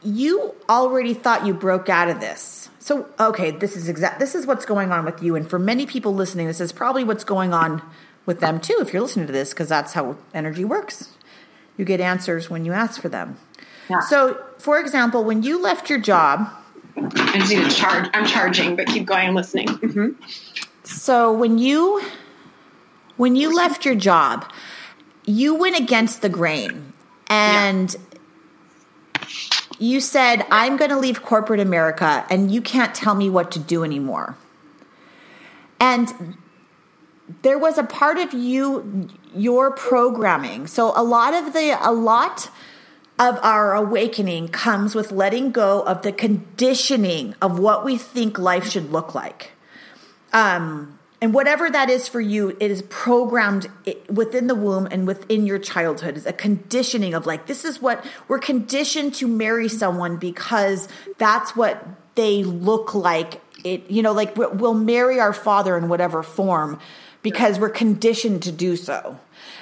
you 0.02 0.54
already 0.68 1.14
thought 1.14 1.46
you 1.46 1.54
broke 1.54 1.88
out 1.88 2.08
of 2.08 2.20
this. 2.20 2.68
So 2.78 3.08
okay, 3.18 3.50
this 3.50 3.76
is 3.76 3.88
exact 3.88 4.18
this 4.18 4.34
is 4.34 4.46
what's 4.46 4.64
going 4.64 4.92
on 4.92 5.04
with 5.04 5.22
you 5.22 5.36
and 5.36 5.48
for 5.48 5.58
many 5.58 5.86
people 5.86 6.14
listening 6.14 6.46
this 6.46 6.60
is 6.60 6.72
probably 6.72 7.04
what's 7.04 7.24
going 7.24 7.54
on 7.54 7.82
with 8.30 8.38
them 8.38 8.60
too 8.60 8.76
if 8.78 8.92
you're 8.92 9.02
listening 9.02 9.26
to 9.26 9.32
this 9.32 9.50
because 9.50 9.68
that's 9.68 9.92
how 9.94 10.16
energy 10.32 10.64
works. 10.64 11.08
You 11.76 11.84
get 11.84 12.00
answers 12.00 12.48
when 12.48 12.64
you 12.64 12.72
ask 12.72 13.02
for 13.02 13.08
them. 13.08 13.36
Yeah. 13.88 13.98
So, 13.98 14.40
for 14.58 14.78
example, 14.78 15.24
when 15.24 15.42
you 15.42 15.60
left 15.60 15.90
your 15.90 15.98
job, 15.98 16.48
I 16.96 17.38
just 17.40 17.52
need 17.52 17.64
to 17.68 17.70
charge. 17.70 18.08
I'm 18.14 18.24
charging, 18.24 18.76
but 18.76 18.86
keep 18.86 19.04
going. 19.04 19.26
I'm 19.26 19.34
listening. 19.34 19.66
Mm-hmm. 19.66 20.22
So 20.84 21.32
when 21.32 21.58
you 21.58 22.04
when 23.16 23.34
you 23.34 23.52
left 23.52 23.84
your 23.84 23.96
job, 23.96 24.48
you 25.24 25.56
went 25.56 25.76
against 25.76 26.22
the 26.22 26.28
grain, 26.28 26.92
and 27.26 27.96
yeah. 29.18 29.26
you 29.80 30.00
said, 30.00 30.46
"I'm 30.52 30.76
going 30.76 30.90
to 30.90 30.98
leave 30.98 31.22
corporate 31.22 31.58
America, 31.58 32.24
and 32.30 32.52
you 32.52 32.62
can't 32.62 32.94
tell 32.94 33.16
me 33.16 33.28
what 33.28 33.50
to 33.52 33.58
do 33.58 33.82
anymore." 33.82 34.36
And 35.80 36.36
there 37.42 37.58
was 37.58 37.78
a 37.78 37.84
part 37.84 38.18
of 38.18 38.32
you 38.32 39.08
your 39.34 39.70
programming. 39.70 40.66
So 40.66 40.92
a 40.96 41.02
lot 41.02 41.34
of 41.34 41.52
the 41.52 41.76
a 41.80 41.92
lot 41.92 42.50
of 43.18 43.38
our 43.42 43.74
awakening 43.74 44.48
comes 44.48 44.94
with 44.94 45.12
letting 45.12 45.52
go 45.52 45.82
of 45.82 46.02
the 46.02 46.12
conditioning 46.12 47.34
of 47.42 47.58
what 47.58 47.84
we 47.84 47.98
think 47.98 48.38
life 48.38 48.68
should 48.68 48.90
look 48.90 49.14
like. 49.14 49.52
Um 50.32 50.98
and 51.22 51.34
whatever 51.34 51.68
that 51.70 51.90
is 51.90 52.08
for 52.08 52.20
you 52.20 52.56
it 52.60 52.70
is 52.70 52.82
programmed 52.88 53.68
within 54.08 54.46
the 54.46 54.54
womb 54.54 54.88
and 54.90 55.06
within 55.06 55.46
your 55.46 55.58
childhood. 55.58 56.16
Is 56.16 56.26
a 56.26 56.32
conditioning 56.32 57.14
of 57.14 57.26
like 57.26 57.46
this 57.46 57.64
is 57.64 57.80
what 57.80 58.04
we're 58.26 58.38
conditioned 58.38 59.14
to 59.16 59.28
marry 59.28 59.68
someone 59.68 60.16
because 60.16 60.88
that's 61.18 61.54
what 61.54 61.86
they 62.14 62.42
look 62.42 62.94
like. 62.94 63.40
It 63.62 63.90
you 63.90 64.02
know 64.02 64.12
like 64.12 64.36
we'll 64.36 64.74
marry 64.74 65.20
our 65.20 65.34
father 65.34 65.76
in 65.76 65.88
whatever 65.88 66.22
form 66.22 66.80
because 67.22 67.58
we're 67.58 67.70
conditioned 67.70 68.42
to 68.44 68.52
do 68.52 68.76
so. 68.76 69.18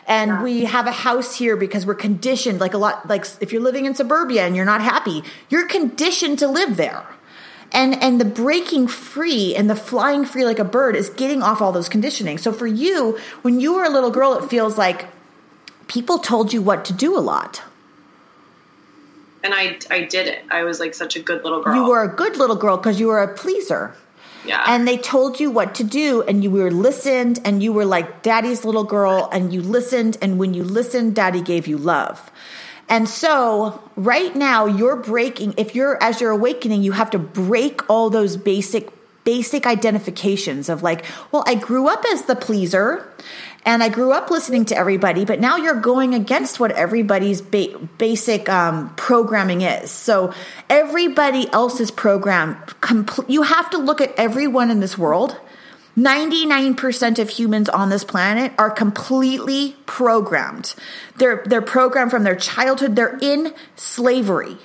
And 0.07 0.31
yeah. 0.31 0.43
we 0.43 0.65
have 0.65 0.87
a 0.87 0.93
house 0.93 1.37
here 1.37 1.57
because 1.57 1.85
we're 1.85 1.95
conditioned, 1.95 2.61
like 2.61 2.75
a 2.75 2.79
lot, 2.79 3.09
like 3.09 3.27
if 3.41 3.53
you're 3.53 3.63
living 3.63 3.85
in 3.85 3.95
suburbia 3.95 4.47
and 4.47 4.57
you're 4.57 4.65
not 4.65 4.81
happy, 4.81 5.23
you're 5.51 5.67
conditioned 5.67 6.39
to 6.39 6.49
live 6.49 6.77
there. 6.77 7.05
And, 7.73 8.03
and 8.03 8.19
the 8.19 8.25
breaking 8.25 8.89
free 8.89 9.55
and 9.55 9.69
the 9.69 9.77
flying 9.77 10.25
free 10.25 10.47
like 10.47 10.59
a 10.59 10.65
bird 10.65 10.97
is 10.97 11.11
getting 11.11 11.43
off 11.43 11.61
all 11.61 11.73
those 11.73 11.89
conditioning. 11.89 12.39
So 12.39 12.53
for 12.53 12.67
you, 12.67 13.19
when 13.43 13.61
you 13.61 13.75
were 13.75 13.85
a 13.85 13.91
little 13.91 14.11
girl, 14.11 14.35
it 14.35 14.49
feels 14.49 14.79
like 14.79 15.07
people 15.87 16.19
told 16.19 16.53
you 16.53 16.63
what 16.63 16.87
to 16.87 16.95
do 16.95 17.17
a 17.17 17.21
lot. 17.21 17.63
And 19.45 19.53
I, 19.55 19.79
I 19.91 20.05
did 20.05 20.27
it. 20.27 20.43
I 20.51 20.65
was 20.65 20.81
like 20.81 20.95
such 20.95 21.17
a 21.17 21.21
good 21.21 21.45
little 21.45 21.63
girl. 21.63 21.75
You 21.75 21.89
were 21.89 22.03
a 22.03 22.09
good 22.09 22.37
little 22.37 22.57
girl 22.57 22.79
because 22.79 22.99
you 22.99 23.09
were 23.09 23.23
a 23.23 23.35
pleaser. 23.35 23.95
Yeah. 24.49 24.65
And 24.67 24.89
they 24.89 24.97
told 24.97 25.39
you 25.39 25.51
what 25.51 25.75
to 25.77 25.85
do 25.85 26.23
and 26.23 26.43
you 26.43 26.51
were 26.51 26.71
listened 26.71 27.39
and 27.45 27.63
you 27.63 27.73
were 27.73 27.85
like 27.85 28.23
daddy's 28.23 28.65
little 28.65 28.85
girl 28.85 29.29
and 29.31 29.53
you 29.53 29.61
listened 29.61 30.17
and 30.23 30.39
when 30.39 30.55
you 30.55 30.65
listened 30.65 31.15
daddy 31.15 31.43
gave 31.43 31.67
you 31.67 31.77
love. 31.77 32.31
And 32.89 33.07
so 33.07 33.83
right 33.95 34.35
now 34.35 34.65
you're 34.65 34.97
breaking 34.97 35.55
if 35.59 35.75
you're 35.75 36.03
as 36.03 36.23
you're 36.23 36.31
awakening 36.31 36.83
you 36.83 36.93
have 36.93 37.11
to 37.11 37.19
break 37.19 37.89
all 37.91 38.09
those 38.09 38.39
basic 38.39 38.89
basic 39.25 39.67
identifications 39.67 40.71
of 40.71 40.83
like, 40.83 41.05
well, 41.31 41.45
I 41.47 41.55
grew 41.55 41.87
up 41.87 42.03
as 42.13 42.23
the 42.23 42.35
pleaser 42.35 43.07
and 43.69 43.83
I 43.83 43.91
grew 43.91 44.13
up 44.13 44.31
listening 44.31 44.65
to 44.67 44.77
everybody, 44.79 45.27
but 45.27 45.41
now 45.41 45.57
you're 45.57 45.79
going 45.79 46.15
against 46.15 46.59
what 46.59 46.73
everybody's 46.73 47.43
ba- 47.43 47.79
basic 47.99 48.49
um, 48.49 48.95
programming 48.95 49.61
is. 49.61 49.91
So 49.91 50.33
everybody 50.71 51.53
else's 51.53 51.91
program, 51.91 52.55
compl- 52.81 53.29
you 53.29 53.43
have 53.43 53.69
to 53.69 53.77
look 53.77 54.01
at 54.01 54.15
everyone 54.17 54.71
in 54.71 54.81
this 54.81 54.97
world. 54.97 55.39
99% 55.99 57.19
of 57.19 57.29
humans 57.29 57.69
on 57.69 57.91
this 57.91 58.05
planet 58.05 58.53
are 58.57 58.71
completely 58.71 59.77
programmed. 59.85 60.75
They're, 61.19 61.43
they're 61.45 61.61
programmed 61.61 62.11
from 62.11 62.25
their 62.25 62.37
childhood. 62.37 62.97
They're 62.97 63.19
in 63.21 63.53
slavery. 63.77 64.57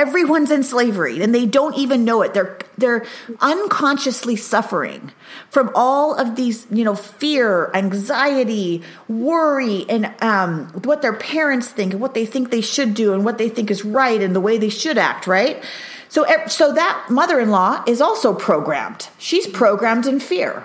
Everyone's 0.00 0.50
in 0.50 0.62
slavery 0.62 1.22
and 1.22 1.34
they 1.34 1.44
don't 1.44 1.76
even 1.76 2.06
know 2.06 2.22
it. 2.22 2.32
They're 2.32 2.58
they're 2.78 3.04
unconsciously 3.40 4.34
suffering 4.34 5.12
from 5.50 5.70
all 5.74 6.14
of 6.14 6.36
these, 6.36 6.66
you 6.70 6.84
know, 6.84 6.94
fear, 6.94 7.70
anxiety, 7.74 8.82
worry, 9.08 9.84
and 9.90 10.10
um, 10.22 10.68
what 10.84 11.02
their 11.02 11.12
parents 11.12 11.68
think 11.68 11.92
and 11.92 12.00
what 12.00 12.14
they 12.14 12.24
think 12.24 12.50
they 12.50 12.62
should 12.62 12.94
do 12.94 13.12
and 13.12 13.26
what 13.26 13.36
they 13.36 13.50
think 13.50 13.70
is 13.70 13.84
right 13.84 14.22
and 14.22 14.34
the 14.34 14.40
way 14.40 14.56
they 14.56 14.70
should 14.70 14.96
act. 14.96 15.26
Right. 15.26 15.62
So, 16.08 16.26
so 16.48 16.72
that 16.72 17.06
mother-in-law 17.10 17.84
is 17.86 18.00
also 18.00 18.34
programmed. 18.34 19.08
She's 19.18 19.46
programmed 19.46 20.06
in 20.06 20.18
fear. 20.18 20.64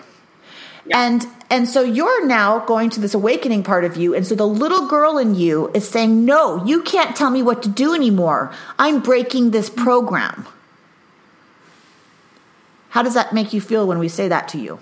And 0.92 1.26
and 1.50 1.68
so 1.68 1.82
you're 1.82 2.26
now 2.26 2.60
going 2.60 2.90
to 2.92 3.00
this 3.00 3.14
awakening 3.14 3.64
part 3.64 3.86
of 3.86 3.96
you 3.96 4.14
and 4.14 4.26
so 4.26 4.36
the 4.36 4.48
little 4.48 4.88
girl 4.88 5.18
in 5.18 5.36
you 5.36 5.70
is 5.74 5.88
saying, 5.88 6.26
"No, 6.26 6.64
you 6.66 6.84
can't 6.84 7.16
tell 7.16 7.32
me 7.32 7.42
what 7.42 7.64
to 7.64 7.70
do 7.70 7.94
anymore. 7.94 8.52
I'm 8.78 9.00
breaking 9.00 9.52
this 9.52 9.70
program." 9.70 10.48
How 12.90 13.04
does 13.04 13.16
that 13.16 13.34
make 13.34 13.52
you 13.52 13.60
feel 13.60 13.86
when 13.88 14.00
we 14.00 14.08
say 14.08 14.28
that 14.30 14.48
to 14.50 14.58
you? 14.58 14.80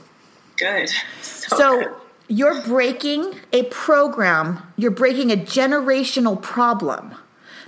Good. 0.58 0.90
So, 1.22 1.58
so 1.58 1.80
good. 1.80 1.92
you're 2.28 2.62
breaking 2.62 3.40
a 3.52 3.64
program, 3.64 4.62
you're 4.78 4.92
breaking 4.92 5.32
a 5.32 5.36
generational 5.36 6.40
problem 6.40 7.16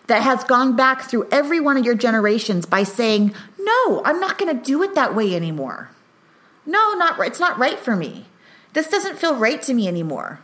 that 0.07 0.21
has 0.21 0.43
gone 0.43 0.75
back 0.75 1.09
through 1.09 1.27
every 1.31 1.59
one 1.59 1.77
of 1.77 1.85
your 1.85 1.95
generations 1.95 2.65
by 2.65 2.83
saying, 2.83 3.33
"No, 3.57 4.03
I'm 4.05 4.19
not 4.19 4.37
going 4.37 4.55
to 4.55 4.63
do 4.63 4.83
it 4.83 4.93
that 4.95 5.15
way 5.15 5.35
anymore." 5.35 5.89
No, 6.65 6.93
not. 6.93 7.19
It's 7.19 7.39
not 7.39 7.57
right 7.57 7.79
for 7.79 7.95
me. 7.95 8.25
This 8.73 8.87
doesn't 8.87 9.17
feel 9.17 9.35
right 9.35 9.61
to 9.63 9.73
me 9.73 9.87
anymore. 9.87 10.41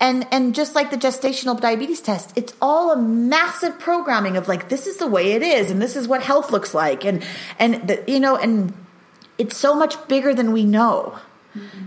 And 0.00 0.26
and 0.30 0.54
just 0.54 0.74
like 0.74 0.90
the 0.90 0.96
gestational 0.96 1.60
diabetes 1.60 2.00
test, 2.00 2.32
it's 2.36 2.54
all 2.60 2.90
a 2.90 2.96
massive 2.96 3.78
programming 3.78 4.36
of 4.36 4.48
like 4.48 4.68
this 4.68 4.86
is 4.86 4.96
the 4.96 5.06
way 5.06 5.32
it 5.32 5.42
is 5.42 5.70
and 5.70 5.80
this 5.82 5.96
is 5.96 6.08
what 6.08 6.22
health 6.22 6.50
looks 6.50 6.72
like 6.72 7.04
and 7.04 7.22
and 7.58 7.86
the, 7.86 8.02
you 8.06 8.18
know 8.18 8.36
and 8.36 8.72
it's 9.36 9.56
so 9.56 9.74
much 9.74 10.08
bigger 10.08 10.34
than 10.34 10.52
we 10.52 10.64
know. 10.64 11.18
Mm-hmm. 11.54 11.83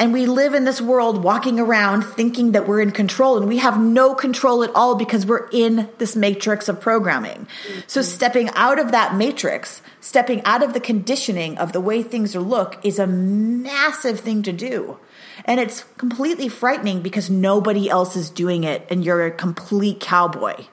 And 0.00 0.14
we 0.14 0.24
live 0.24 0.54
in 0.54 0.64
this 0.64 0.80
world 0.80 1.22
walking 1.22 1.60
around 1.60 2.04
thinking 2.04 2.52
that 2.52 2.66
we're 2.66 2.80
in 2.80 2.90
control 2.90 3.36
and 3.36 3.46
we 3.46 3.58
have 3.58 3.78
no 3.78 4.14
control 4.14 4.64
at 4.64 4.74
all 4.74 4.94
because 4.94 5.26
we're 5.26 5.46
in 5.50 5.90
this 5.98 6.16
matrix 6.16 6.70
of 6.70 6.80
programming. 6.80 7.46
Mm-hmm. 7.68 7.80
So 7.86 8.00
stepping 8.00 8.48
out 8.54 8.78
of 8.78 8.92
that 8.92 9.14
matrix, 9.14 9.82
stepping 10.00 10.42
out 10.46 10.62
of 10.62 10.72
the 10.72 10.80
conditioning 10.80 11.58
of 11.58 11.74
the 11.74 11.82
way 11.82 12.02
things 12.02 12.34
are 12.34 12.40
look 12.40 12.80
is 12.82 12.98
a 12.98 13.06
massive 13.06 14.20
thing 14.20 14.42
to 14.44 14.52
do. 14.52 14.98
And 15.44 15.60
it's 15.60 15.84
completely 15.98 16.48
frightening 16.48 17.02
because 17.02 17.28
nobody 17.28 17.90
else 17.90 18.16
is 18.16 18.30
doing 18.30 18.64
it 18.64 18.86
and 18.88 19.04
you're 19.04 19.26
a 19.26 19.30
complete 19.30 20.00
cowboy 20.00 20.64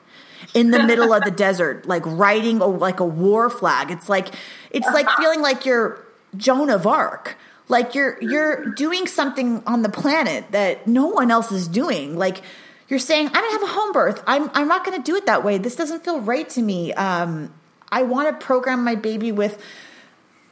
in 0.54 0.72
the 0.72 0.84
middle 0.84 1.12
of 1.12 1.26
the 1.26 1.32
desert, 1.46 1.86
like 1.86 2.04
riding 2.06 2.62
a, 2.62 2.66
like 2.66 3.02
a 3.02 3.06
war 3.06 3.50
flag. 3.50 3.92
It's 3.92 4.08
like, 4.08 4.34
it's 4.72 4.88
like 4.88 5.10
feeling 5.18 5.42
like 5.42 5.66
you're 5.66 6.02
Joan 6.38 6.70
of 6.70 6.88
Arc 6.88 7.36
like 7.70 7.96
you're 7.96 8.18
you're 8.22 8.66
doing 8.72 9.08
something 9.08 9.64
on 9.66 9.82
the 9.82 9.90
planet 9.90 10.52
that 10.52 10.88
no 10.88 11.08
one 11.08 11.32
else 11.32 11.52
is 11.52 11.68
doing. 11.68 12.18
Like 12.18 12.42
you're 12.88 13.00
saying, 13.00 13.28
I 13.28 13.34
don't 13.34 13.52
have 13.52 13.64
a 13.64 13.74
home 13.74 13.92
birth. 13.92 14.24
I'm 14.26 14.50
I'm 14.54 14.68
not 14.68 14.86
going 14.86 14.98
to 14.98 15.04
do 15.04 15.16
it 15.16 15.26
that 15.26 15.44
way. 15.44 15.58
This 15.58 15.76
doesn't 15.76 16.04
feel 16.04 16.22
right 16.22 16.48
to 16.50 16.62
me. 16.62 16.94
Um, 16.94 17.54
I 17.92 18.04
want 18.04 18.28
to 18.40 18.46
program 18.46 18.84
my 18.84 18.96
baby 18.96 19.32
with 19.32 19.62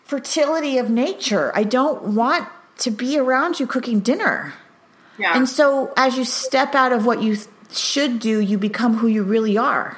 fertility 0.04 0.78
of 0.78 0.90
nature. 0.90 1.52
I 1.56 1.64
don't 1.64 2.16
want 2.16 2.48
to 2.80 2.92
be 2.92 3.18
around 3.18 3.60
you 3.60 3.68
cooking 3.68 4.02
dinner. 4.02 4.54
Yeah. 5.18 5.36
And 5.36 5.48
so 5.48 5.94
as 5.96 6.18
you 6.18 6.26
step 6.26 6.76
out 6.76 6.92
of 6.92 7.06
what 7.06 7.22
you 7.22 7.38
should 7.72 8.20
do, 8.20 8.40
you 8.40 8.58
become 8.58 8.96
who 8.98 9.08
you 9.08 9.24
really 9.24 9.58
are. 9.58 9.98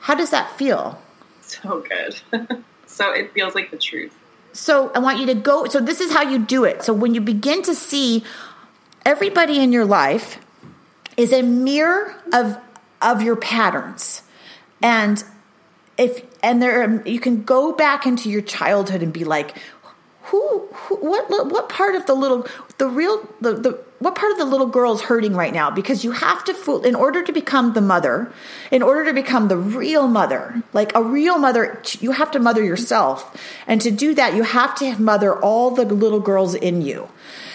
How 0.00 0.14
does 0.14 0.30
that 0.30 0.56
feel? 0.56 1.00
So 1.42 1.84
good. 1.86 2.64
so 2.86 3.12
it 3.12 3.32
feels 3.32 3.54
like 3.54 3.70
the 3.70 3.76
truth. 3.76 4.16
So 4.56 4.90
I 4.94 5.00
want 5.00 5.18
you 5.18 5.26
to 5.26 5.34
go. 5.34 5.66
So 5.66 5.80
this 5.80 6.00
is 6.00 6.10
how 6.10 6.22
you 6.22 6.38
do 6.38 6.64
it. 6.64 6.82
So 6.82 6.94
when 6.94 7.14
you 7.14 7.20
begin 7.20 7.62
to 7.62 7.74
see 7.74 8.24
everybody 9.04 9.58
in 9.58 9.70
your 9.70 9.84
life 9.84 10.38
is 11.16 11.32
a 11.32 11.42
mirror 11.42 12.14
of 12.32 12.56
of 13.02 13.20
your 13.20 13.36
patterns, 13.36 14.22
and 14.80 15.22
if 15.98 16.24
and 16.42 16.62
there 16.62 17.06
you 17.06 17.20
can 17.20 17.42
go 17.42 17.72
back 17.72 18.06
into 18.06 18.30
your 18.30 18.40
childhood 18.40 19.02
and 19.02 19.12
be 19.12 19.24
like, 19.24 19.58
who, 20.26 20.66
who 20.72 20.96
what 20.96 21.28
what 21.28 21.68
part 21.68 21.94
of 21.94 22.06
the 22.06 22.14
little 22.14 22.46
the 22.78 22.88
real 22.88 23.28
the 23.40 23.54
the 23.54 23.84
what 24.00 24.14
part 24.14 24.32
of 24.32 24.38
the 24.38 24.44
little 24.44 24.66
girl 24.66 24.92
is 24.92 25.00
hurting 25.02 25.34
right 25.34 25.52
now? 25.52 25.70
Because 25.70 26.02
you 26.04 26.10
have 26.10 26.44
to 26.44 26.54
fool 26.54 26.84
in 26.84 26.94
order 26.94 27.22
to 27.22 27.32
become 27.32 27.74
the 27.74 27.80
mother 27.80 28.32
in 28.72 28.82
order 28.82 29.04
to 29.04 29.12
become 29.12 29.48
the 29.48 29.56
real 29.56 30.08
mother 30.08 30.62
like 30.72 30.94
a 30.96 31.02
real 31.02 31.38
mother 31.38 31.80
you 32.00 32.10
have 32.10 32.30
to 32.32 32.40
mother 32.40 32.64
yourself. 32.64 33.36
And 33.68 33.80
to 33.82 33.90
do 33.90 34.14
that 34.14 34.34
you 34.34 34.42
have 34.42 34.74
to 34.76 35.00
mother 35.00 35.38
all 35.40 35.70
the 35.70 35.84
little 35.84 36.20
girls 36.20 36.54
in 36.54 36.82
you. 36.82 37.08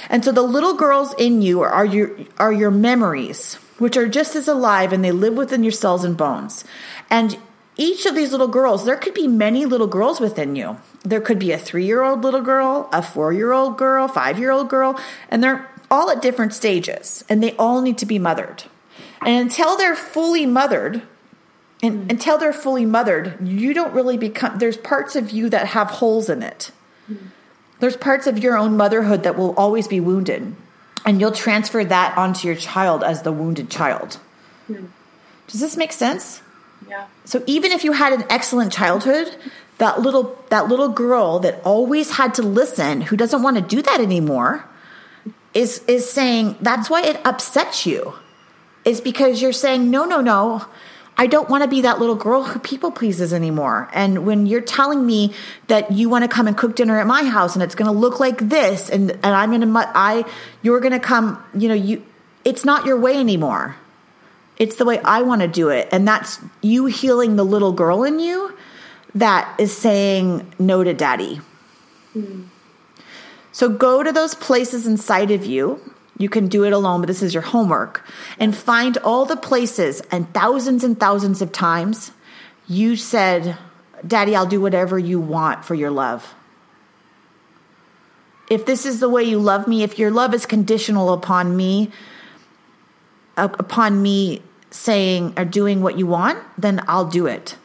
And 0.09 0.23
so 0.23 0.31
the 0.31 0.41
little 0.41 0.73
girls 0.73 1.13
in 1.17 1.41
you 1.41 1.61
are 1.61 1.85
your 1.85 2.11
are 2.37 2.53
your 2.53 2.71
memories 2.71 3.55
which 3.79 3.97
are 3.97 4.07
just 4.07 4.35
as 4.35 4.47
alive 4.47 4.93
and 4.93 5.03
they 5.03 5.11
live 5.11 5.33
within 5.33 5.63
your 5.63 5.71
cells 5.71 6.03
and 6.03 6.15
bones. 6.15 6.63
And 7.09 7.37
each 7.77 8.05
of 8.05 8.15
these 8.15 8.31
little 8.31 8.47
girls 8.47 8.85
there 8.85 8.97
could 8.97 9.13
be 9.13 9.27
many 9.27 9.65
little 9.65 9.87
girls 9.87 10.19
within 10.19 10.55
you 10.55 10.77
there 11.03 11.21
could 11.21 11.39
be 11.39 11.51
a 11.51 11.57
three 11.57 11.85
year 11.85 12.03
old 12.03 12.23
little 12.23 12.41
girl, 12.41 12.89
a 12.91 13.01
four 13.01 13.33
year 13.33 13.51
old 13.51 13.77
girl, 13.77 14.07
five 14.07 14.37
year 14.37 14.51
old 14.51 14.69
girl, 14.69 14.99
and 15.29 15.43
they're 15.43 15.67
all 15.89 16.09
at 16.09 16.21
different 16.21 16.53
stages 16.53 17.25
and 17.27 17.41
they 17.41 17.55
all 17.57 17.81
need 17.81 17.97
to 17.97 18.05
be 18.05 18.19
mothered. 18.19 18.63
And 19.25 19.41
until 19.41 19.77
they're 19.77 19.95
fully 19.95 20.45
mothered, 20.45 21.03
and 21.83 22.09
until 22.11 22.37
they're 22.37 22.53
fully 22.53 22.85
mothered, 22.85 23.37
you 23.45 23.73
don't 23.73 23.93
really 23.93 24.17
become, 24.17 24.59
there's 24.59 24.77
parts 24.77 25.15
of 25.15 25.31
you 25.31 25.49
that 25.49 25.67
have 25.67 25.89
holes 25.89 26.29
in 26.29 26.43
it. 26.43 26.71
There's 27.79 27.97
parts 27.97 28.27
of 28.27 28.37
your 28.37 28.55
own 28.55 28.77
motherhood 28.77 29.23
that 29.23 29.35
will 29.35 29.55
always 29.55 29.87
be 29.87 29.99
wounded. 29.99 30.55
And 31.03 31.19
you'll 31.19 31.31
transfer 31.31 31.83
that 31.83 32.15
onto 32.15 32.47
your 32.47 32.55
child 32.55 33.03
as 33.03 33.23
the 33.23 33.31
wounded 33.31 33.71
child. 33.71 34.19
Mm. 34.69 34.89
Does 35.47 35.59
this 35.59 35.75
make 35.75 35.91
sense? 35.91 36.43
So 37.25 37.43
even 37.47 37.71
if 37.71 37.83
you 37.83 37.91
had 37.91 38.13
an 38.13 38.25
excellent 38.29 38.71
childhood, 38.73 39.35
that 39.77 40.01
little 40.01 40.37
that 40.49 40.67
little 40.67 40.89
girl 40.89 41.39
that 41.39 41.61
always 41.63 42.11
had 42.11 42.33
to 42.35 42.41
listen, 42.43 43.01
who 43.01 43.17
doesn't 43.17 43.41
want 43.41 43.57
to 43.57 43.61
do 43.61 43.81
that 43.81 43.99
anymore, 43.99 44.65
is 45.53 45.79
is 45.87 46.09
saying 46.09 46.57
that's 46.61 46.89
why 46.89 47.01
it 47.03 47.19
upsets 47.25 47.85
you 47.85 48.13
is 48.83 48.99
because 48.99 49.41
you're 49.41 49.53
saying 49.53 49.91
no 49.91 50.05
no 50.05 50.21
no 50.21 50.65
I 51.17 51.27
don't 51.27 51.49
want 51.49 51.63
to 51.63 51.69
be 51.69 51.81
that 51.81 51.99
little 51.99 52.15
girl 52.15 52.43
who 52.43 52.59
people 52.59 52.89
pleases 52.89 53.31
anymore. 53.31 53.89
And 53.93 54.25
when 54.25 54.47
you're 54.47 54.61
telling 54.61 55.05
me 55.05 55.33
that 55.67 55.91
you 55.91 56.09
want 56.09 56.23
to 56.23 56.27
come 56.27 56.47
and 56.47 56.57
cook 56.57 56.75
dinner 56.75 56.99
at 56.99 57.05
my 57.05 57.23
house 57.23 57.53
and 57.53 57.61
it's 57.61 57.75
going 57.75 57.91
to 57.91 57.95
look 57.95 58.19
like 58.19 58.39
this 58.39 58.89
and, 58.89 59.11
and 59.11 59.25
I'm 59.25 59.49
going 59.49 59.61
to, 59.61 59.91
I, 59.93 60.25
you're 60.63 60.79
going 60.79 60.93
to 60.93 60.99
come, 60.99 61.43
you 61.53 61.67
know, 61.67 61.75
you, 61.75 62.03
it's 62.43 62.65
not 62.65 62.85
your 62.85 62.99
way 62.99 63.17
anymore. 63.17 63.75
It's 64.61 64.75
the 64.75 64.85
way 64.85 64.99
I 64.99 65.23
want 65.23 65.41
to 65.41 65.47
do 65.47 65.69
it. 65.69 65.89
And 65.91 66.07
that's 66.07 66.39
you 66.61 66.85
healing 66.85 67.35
the 67.35 67.43
little 67.43 67.71
girl 67.71 68.03
in 68.03 68.19
you 68.19 68.55
that 69.15 69.59
is 69.59 69.75
saying 69.75 70.53
no 70.59 70.83
to 70.83 70.93
daddy. 70.93 71.41
Mm. 72.15 72.45
So 73.51 73.69
go 73.69 74.03
to 74.03 74.11
those 74.11 74.35
places 74.35 74.85
inside 74.85 75.31
of 75.31 75.47
you. 75.47 75.81
You 76.19 76.29
can 76.29 76.47
do 76.47 76.63
it 76.63 76.73
alone, 76.73 77.01
but 77.01 77.07
this 77.07 77.23
is 77.23 77.33
your 77.33 77.41
homework. 77.41 78.07
And 78.37 78.55
find 78.55 78.99
all 78.99 79.25
the 79.25 79.35
places 79.35 79.99
and 80.11 80.31
thousands 80.31 80.83
and 80.83 80.99
thousands 80.99 81.41
of 81.41 81.51
times 81.51 82.11
you 82.67 82.95
said, 82.95 83.57
Daddy, 84.05 84.35
I'll 84.35 84.45
do 84.45 84.61
whatever 84.61 84.99
you 84.99 85.19
want 85.19 85.65
for 85.65 85.73
your 85.73 85.89
love. 85.89 86.35
If 88.47 88.67
this 88.67 88.85
is 88.85 88.99
the 88.99 89.09
way 89.09 89.23
you 89.23 89.39
love 89.39 89.67
me, 89.67 89.81
if 89.81 89.97
your 89.97 90.11
love 90.11 90.35
is 90.35 90.45
conditional 90.45 91.13
upon 91.13 91.57
me, 91.57 91.89
upon 93.37 94.03
me 94.03 94.43
saying 94.71 95.33
or 95.37 95.45
doing 95.45 95.81
what 95.81 95.97
you 95.97 96.07
want, 96.07 96.39
then 96.57 96.81
I'll 96.87 97.05
do 97.05 97.27
it. 97.27 97.57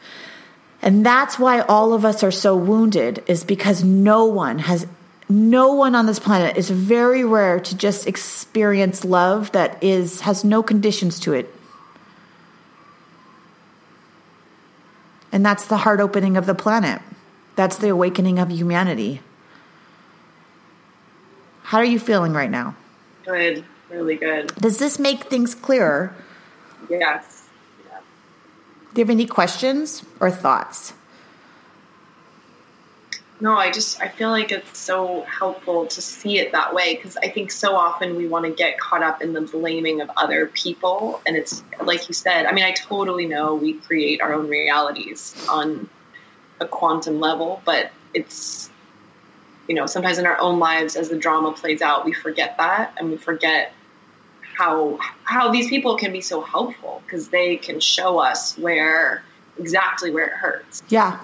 And 0.81 1.05
that's 1.05 1.39
why 1.39 1.61
all 1.61 1.93
of 1.93 2.05
us 2.05 2.23
are 2.23 2.31
so 2.31 2.55
wounded, 2.55 3.23
is 3.27 3.43
because 3.43 3.83
no 3.83 4.25
one 4.25 4.59
has 4.59 4.85
no 5.29 5.73
one 5.73 5.93
on 5.93 6.05
this 6.05 6.19
planet 6.19 6.55
is 6.55 6.69
very 6.69 7.25
rare 7.25 7.59
to 7.59 7.75
just 7.75 8.07
experience 8.07 9.03
love 9.03 9.51
that 9.51 9.83
is 9.83 10.21
has 10.21 10.43
no 10.45 10.63
conditions 10.63 11.19
to 11.21 11.33
it. 11.33 11.53
And 15.31 15.45
that's 15.45 15.65
the 15.67 15.77
heart 15.77 15.99
opening 15.99 16.37
of 16.37 16.45
the 16.45 16.55
planet. 16.55 17.01
That's 17.57 17.77
the 17.77 17.89
awakening 17.89 18.39
of 18.39 18.49
humanity. 18.49 19.21
How 21.63 21.79
are 21.79 21.85
you 21.85 21.99
feeling 21.99 22.31
right 22.31 22.49
now? 22.49 22.75
Good, 23.25 23.65
really 23.89 24.15
good. 24.15 24.55
Does 24.55 24.77
this 24.77 24.99
make 24.99 25.25
things 25.25 25.53
clearer? 25.53 26.15
Yes. 26.89 27.49
Yeah. 27.85 27.99
Do 28.93 29.01
you 29.01 29.05
have 29.05 29.09
any 29.09 29.25
questions 29.25 30.03
or 30.19 30.31
thoughts? 30.31 30.93
No, 33.39 33.55
I 33.55 33.71
just 33.71 34.01
I 34.01 34.07
feel 34.07 34.29
like 34.29 34.51
it's 34.51 34.79
so 34.79 35.21
helpful 35.23 35.85
to 35.85 36.01
see 36.01 36.39
it 36.39 36.51
that 36.53 36.73
way 36.73 36.95
because 36.95 37.17
I 37.17 37.29
think 37.29 37.51
so 37.51 37.75
often 37.75 38.15
we 38.15 38.27
want 38.27 38.45
to 38.45 38.51
get 38.51 38.79
caught 38.79 39.03
up 39.03 39.21
in 39.21 39.33
the 39.33 39.41
blaming 39.41 40.01
of 40.01 40.09
other 40.17 40.47
people 40.47 41.21
and 41.27 41.35
it's 41.35 41.61
like 41.83 42.07
you 42.07 42.15
said, 42.15 42.47
I 42.47 42.51
mean 42.51 42.65
I 42.65 42.71
totally 42.71 43.27
know 43.27 43.53
we 43.53 43.73
create 43.73 44.21
our 44.21 44.33
own 44.33 44.49
realities 44.49 45.35
on 45.47 45.87
a 46.59 46.67
quantum 46.67 47.19
level, 47.19 47.61
but 47.63 47.91
it's 48.15 48.71
you 49.67 49.75
know, 49.75 49.85
sometimes 49.85 50.17
in 50.17 50.25
our 50.25 50.39
own 50.39 50.59
lives 50.59 50.95
as 50.95 51.09
the 51.09 51.17
drama 51.17 51.51
plays 51.51 51.81
out, 51.81 52.05
we 52.05 52.13
forget 52.13 52.57
that 52.57 52.93
and 52.97 53.11
we 53.11 53.17
forget 53.17 53.73
how 54.57 54.97
how 55.23 55.51
these 55.51 55.67
people 55.69 55.97
can 55.97 56.11
be 56.11 56.21
so 56.21 56.41
helpful 56.41 57.01
because 57.05 57.29
they 57.29 57.57
can 57.57 57.79
show 57.79 58.19
us 58.19 58.57
where 58.57 59.23
exactly 59.59 60.11
where 60.11 60.25
it 60.27 60.33
hurts. 60.33 60.81
Yeah. 60.89 61.19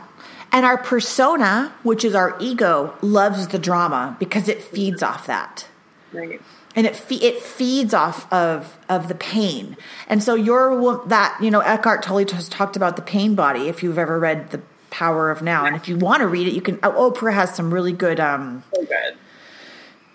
And 0.51 0.65
our 0.65 0.77
persona, 0.77 1.73
which 1.81 2.05
is 2.05 2.13
our 2.13 2.37
ego, 2.39 2.95
loves 3.01 3.47
the 3.47 3.57
drama 3.57 4.15
because 4.19 4.47
it 4.47 4.61
feeds 4.61 5.01
off 5.01 5.25
that. 5.25 5.67
Right. 6.11 6.39
And 6.75 6.85
it 6.85 6.95
fe- 6.95 7.15
it 7.15 7.41
feeds 7.41 7.93
off 7.93 8.31
of 8.31 8.77
of 8.87 9.07
the 9.07 9.15
pain. 9.15 9.77
And 10.07 10.21
so 10.21 10.35
you're 10.35 11.03
that 11.07 11.37
you 11.41 11.49
know 11.49 11.59
Eckhart 11.61 12.03
Tolle 12.03 12.25
has 12.31 12.49
talked 12.49 12.75
about 12.75 12.95
the 12.95 13.01
pain 13.01 13.33
body. 13.35 13.67
If 13.67 13.81
you've 13.81 13.97
ever 13.97 14.19
read 14.19 14.51
the 14.51 14.61
Power 14.91 15.31
of 15.31 15.41
Now, 15.41 15.65
and 15.65 15.75
if 15.75 15.87
you 15.87 15.97
want 15.97 16.21
to 16.21 16.27
read 16.27 16.47
it, 16.47 16.53
you 16.53 16.61
can. 16.61 16.77
Oh, 16.83 17.11
Oprah 17.11 17.33
has 17.33 17.55
some 17.55 17.73
really 17.73 17.93
good. 17.93 18.19
um 18.19 18.63
So 18.75 18.85
good 18.85 19.17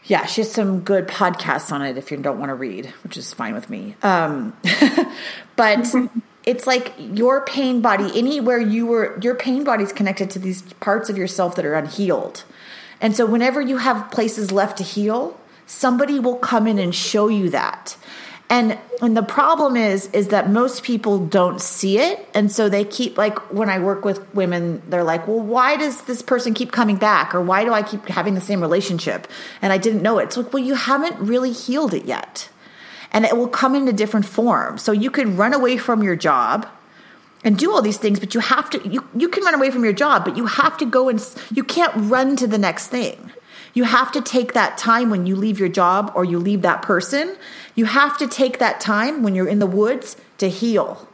Yeah, 0.09 0.25
she 0.25 0.41
has 0.41 0.51
some 0.51 0.81
good 0.81 1.07
podcasts 1.07 1.71
on 1.71 1.83
it 1.83 1.99
if 1.99 2.11
you 2.11 2.17
don't 2.17 2.39
want 2.39 2.49
to 2.49 2.55
read, 2.55 2.87
which 3.05 3.17
is 3.19 3.33
fine 3.35 3.55
with 3.55 3.69
me. 3.69 3.95
Um, 4.03 4.57
but 5.57 5.87
it's 6.45 6.67
like 6.67 6.95
your 6.99 7.45
pain 7.45 7.83
body, 7.83 8.11
anywhere 8.19 8.59
you 8.59 8.87
were, 8.87 9.19
your 9.21 9.35
pain 9.35 9.65
body 9.65 9.85
is 9.85 9.93
connected 9.93 10.31
to 10.31 10.39
these 10.39 10.63
parts 10.75 11.11
of 11.11 11.19
yourself 11.19 11.57
that 11.57 11.67
are 11.67 11.75
unhealed. 11.75 12.45
And 13.03 13.15
so 13.15 13.27
whenever 13.27 13.61
you 13.61 13.77
have 13.77 14.11
places 14.11 14.51
left 14.51 14.79
to 14.79 14.83
heal, 14.83 15.39
somebody 15.67 16.19
will 16.19 16.37
come 16.37 16.67
in 16.67 16.79
and 16.79 16.95
show 16.95 17.29
you 17.29 17.51
that. 17.51 17.99
And 18.51 18.79
and 19.03 19.17
the 19.17 19.23
problem 19.23 19.77
is 19.77 20.09
is 20.13 20.29
that 20.29 20.49
most 20.49 20.83
people 20.83 21.19
don't 21.19 21.61
see 21.61 21.99
it 21.99 22.27
and 22.35 22.51
so 22.51 22.69
they 22.69 22.85
keep 22.85 23.19
like 23.19 23.39
when 23.53 23.69
I 23.69 23.79
work 23.79 24.05
with 24.05 24.35
women 24.35 24.83
they're 24.89 25.05
like, 25.05 25.29
"Well, 25.29 25.41
why 25.41 25.77
does 25.77 26.03
this 26.03 26.23
person 26.23 26.55
keep 26.55 26.73
coming 26.73 26.97
back 26.97 27.35
or 27.35 27.43
why 27.43 27.65
do 27.65 27.73
I 27.73 27.83
keep 27.83 28.07
having 28.09 28.35
the 28.35 28.41
same 28.41 28.61
relationship?" 28.61 29.29
And 29.61 29.73
I 29.73 29.79
didn't 29.79 30.03
know 30.03 30.19
it. 30.19 30.25
It's 30.25 30.37
like, 30.39 30.53
"Well, 30.53 30.63
you 30.63 30.75
haven't 30.75 31.17
really 31.21 31.53
healed 31.53 31.93
it 31.93 32.07
yet." 32.07 32.49
And 33.13 33.25
it 33.25 33.37
will 33.37 33.49
come 33.49 33.75
in 33.75 33.87
a 33.87 33.93
different 33.93 34.27
form. 34.27 34.79
So 34.79 34.93
you 34.93 35.11
could 35.11 35.39
run 35.39 35.53
away 35.53 35.77
from 35.77 36.03
your 36.03 36.17
job 36.17 36.67
and 37.45 37.57
do 37.59 37.73
all 37.73 37.83
these 37.83 37.99
things, 37.99 38.19
but 38.19 38.35
you 38.35 38.41
have 38.41 38.71
to 38.71 38.89
you 38.89 39.05
you 39.15 39.29
can 39.29 39.45
run 39.45 39.55
away 39.55 39.71
from 39.71 39.85
your 39.85 39.93
job, 39.93 40.25
but 40.25 40.39
you 40.39 40.47
have 40.47 40.79
to 40.79 40.87
go 40.87 41.11
and 41.11 41.23
you 41.53 41.65
can't 41.65 41.93
run 41.95 42.35
to 42.37 42.47
the 42.47 42.59
next 42.59 42.89
thing. 42.89 43.31
You 43.75 43.85
have 43.85 44.13
to 44.13 44.21
take 44.21 44.53
that 44.55 44.79
time 44.79 45.11
when 45.11 45.27
you 45.27 45.37
leave 45.37 45.59
your 45.59 45.69
job 45.69 46.13
or 46.15 46.25
you 46.25 46.39
leave 46.39 46.63
that 46.63 46.83
person. 46.83 47.37
You 47.75 47.85
have 47.87 48.19
to 48.19 48.27
take 48.27 48.59
that 48.59 48.81
time 48.81 49.23
when 49.23 49.35
you're 49.35 49.49
in 49.49 49.59
the 49.59 49.67
woods 49.67 50.17
to 50.39 50.49
heal. 50.49 51.09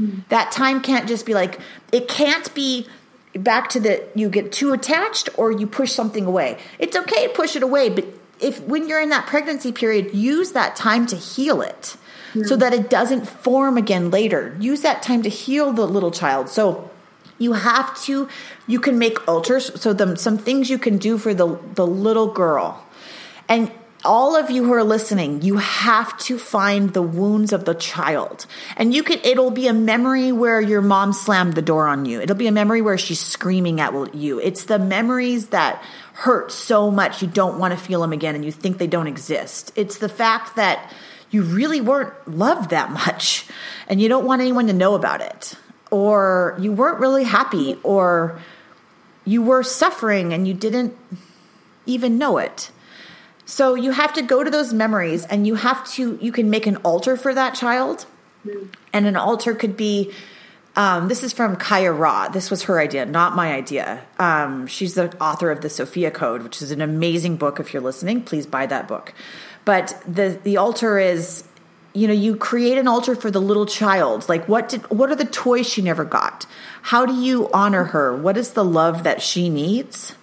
Mm. 0.00 0.26
That 0.28 0.52
time 0.52 0.80
can't 0.80 1.08
just 1.08 1.26
be 1.26 1.34
like, 1.34 1.60
it 1.92 2.08
can't 2.08 2.52
be 2.54 2.86
back 3.34 3.68
to 3.70 3.80
the 3.80 4.02
you 4.14 4.28
get 4.28 4.50
too 4.50 4.72
attached 4.72 5.28
or 5.36 5.52
you 5.52 5.66
push 5.66 5.92
something 5.92 6.26
away. 6.26 6.58
It's 6.78 6.96
okay 6.96 7.28
to 7.28 7.32
push 7.32 7.56
it 7.56 7.62
away, 7.62 7.88
but 7.88 8.04
if 8.40 8.60
when 8.62 8.88
you're 8.88 9.00
in 9.00 9.10
that 9.10 9.26
pregnancy 9.26 9.72
period, 9.72 10.14
use 10.14 10.52
that 10.52 10.74
time 10.74 11.06
to 11.06 11.16
heal 11.16 11.62
it 11.62 11.96
mm. 12.32 12.46
so 12.46 12.56
that 12.56 12.72
it 12.72 12.90
doesn't 12.90 13.26
form 13.26 13.76
again 13.76 14.10
later. 14.10 14.56
Use 14.58 14.80
that 14.80 15.02
time 15.02 15.22
to 15.22 15.28
heal 15.28 15.72
the 15.72 15.86
little 15.86 16.10
child. 16.10 16.48
So 16.48 16.89
you 17.40 17.54
have 17.54 18.00
to 18.02 18.28
you 18.68 18.78
can 18.78 18.98
make 18.98 19.26
altars 19.26 19.80
so 19.80 19.92
the, 19.92 20.14
some 20.16 20.38
things 20.38 20.70
you 20.70 20.78
can 20.78 20.98
do 20.98 21.18
for 21.18 21.34
the 21.34 21.58
the 21.74 21.86
little 21.86 22.28
girl. 22.28 22.86
And 23.48 23.72
all 24.02 24.34
of 24.34 24.50
you 24.50 24.64
who 24.64 24.72
are 24.72 24.84
listening 24.84 25.42
you 25.42 25.58
have 25.58 26.16
to 26.18 26.38
find 26.38 26.94
the 26.94 27.02
wounds 27.02 27.52
of 27.52 27.64
the 27.64 27.74
child. 27.74 28.46
And 28.76 28.94
you 28.94 29.02
can 29.02 29.18
it'll 29.24 29.50
be 29.50 29.66
a 29.66 29.72
memory 29.72 30.30
where 30.30 30.60
your 30.60 30.82
mom 30.82 31.12
slammed 31.12 31.54
the 31.54 31.62
door 31.62 31.88
on 31.88 32.04
you. 32.04 32.20
It'll 32.20 32.36
be 32.36 32.46
a 32.46 32.52
memory 32.52 32.82
where 32.82 32.98
she's 32.98 33.20
screaming 33.20 33.80
at 33.80 34.14
you. 34.14 34.38
It's 34.38 34.64
the 34.64 34.78
memories 34.78 35.48
that 35.48 35.82
hurt 36.12 36.52
so 36.52 36.90
much 36.90 37.22
you 37.22 37.28
don't 37.28 37.58
want 37.58 37.72
to 37.72 37.80
feel 37.80 38.02
them 38.02 38.12
again 38.12 38.34
and 38.34 38.44
you 38.44 38.52
think 38.52 38.76
they 38.76 38.86
don't 38.86 39.06
exist. 39.06 39.72
It's 39.74 39.96
the 39.96 40.08
fact 40.08 40.56
that 40.56 40.92
you 41.30 41.42
really 41.42 41.80
weren't 41.80 42.12
loved 42.28 42.70
that 42.70 42.90
much 42.90 43.46
and 43.88 44.00
you 44.00 44.08
don't 44.10 44.26
want 44.26 44.42
anyone 44.42 44.66
to 44.66 44.74
know 44.74 44.94
about 44.94 45.22
it 45.22 45.56
or 45.90 46.56
you 46.60 46.72
weren't 46.72 47.00
really 47.00 47.24
happy, 47.24 47.78
or 47.82 48.40
you 49.24 49.42
were 49.42 49.62
suffering 49.62 50.32
and 50.32 50.46
you 50.46 50.54
didn't 50.54 50.96
even 51.86 52.18
know 52.18 52.38
it. 52.38 52.70
So 53.44 53.74
you 53.74 53.90
have 53.90 54.12
to 54.14 54.22
go 54.22 54.44
to 54.44 54.50
those 54.50 54.72
memories 54.72 55.24
and 55.26 55.46
you 55.46 55.56
have 55.56 55.86
to, 55.92 56.18
you 56.20 56.30
can 56.30 56.50
make 56.50 56.66
an 56.66 56.76
altar 56.76 57.16
for 57.16 57.34
that 57.34 57.54
child. 57.54 58.06
And 58.92 59.06
an 59.06 59.16
altar 59.16 59.54
could 59.54 59.76
be, 59.76 60.12
um, 60.76 61.08
this 61.08 61.22
is 61.22 61.32
from 61.32 61.56
Kaia 61.56 61.96
Ra. 61.96 62.28
This 62.28 62.50
was 62.50 62.62
her 62.62 62.80
idea, 62.80 63.04
not 63.04 63.34
my 63.34 63.52
idea. 63.52 64.02
Um, 64.18 64.68
she's 64.68 64.94
the 64.94 65.14
author 65.20 65.50
of 65.50 65.60
the 65.60 65.68
Sophia 65.68 66.10
Code, 66.10 66.42
which 66.42 66.62
is 66.62 66.70
an 66.70 66.80
amazing 66.80 67.36
book. 67.36 67.58
If 67.58 67.74
you're 67.74 67.82
listening, 67.82 68.22
please 68.22 68.46
buy 68.46 68.66
that 68.66 68.86
book. 68.86 69.12
But 69.64 70.00
the 70.06 70.38
the 70.42 70.56
altar 70.56 70.98
is 70.98 71.44
you 71.92 72.06
know 72.06 72.14
you 72.14 72.36
create 72.36 72.78
an 72.78 72.86
altar 72.86 73.14
for 73.14 73.30
the 73.30 73.40
little 73.40 73.66
child. 73.66 74.28
Like 74.28 74.48
what 74.48 74.68
did 74.68 74.88
what 74.90 75.10
are 75.10 75.16
the 75.16 75.24
toys 75.24 75.68
she 75.68 75.82
never 75.82 76.04
got? 76.04 76.46
How 76.82 77.04
do 77.04 77.14
you 77.14 77.50
honor 77.52 77.84
her? 77.84 78.16
What 78.16 78.36
is 78.36 78.52
the 78.52 78.64
love 78.64 79.02
that 79.02 79.20
she 79.20 79.48
needs 79.48 80.14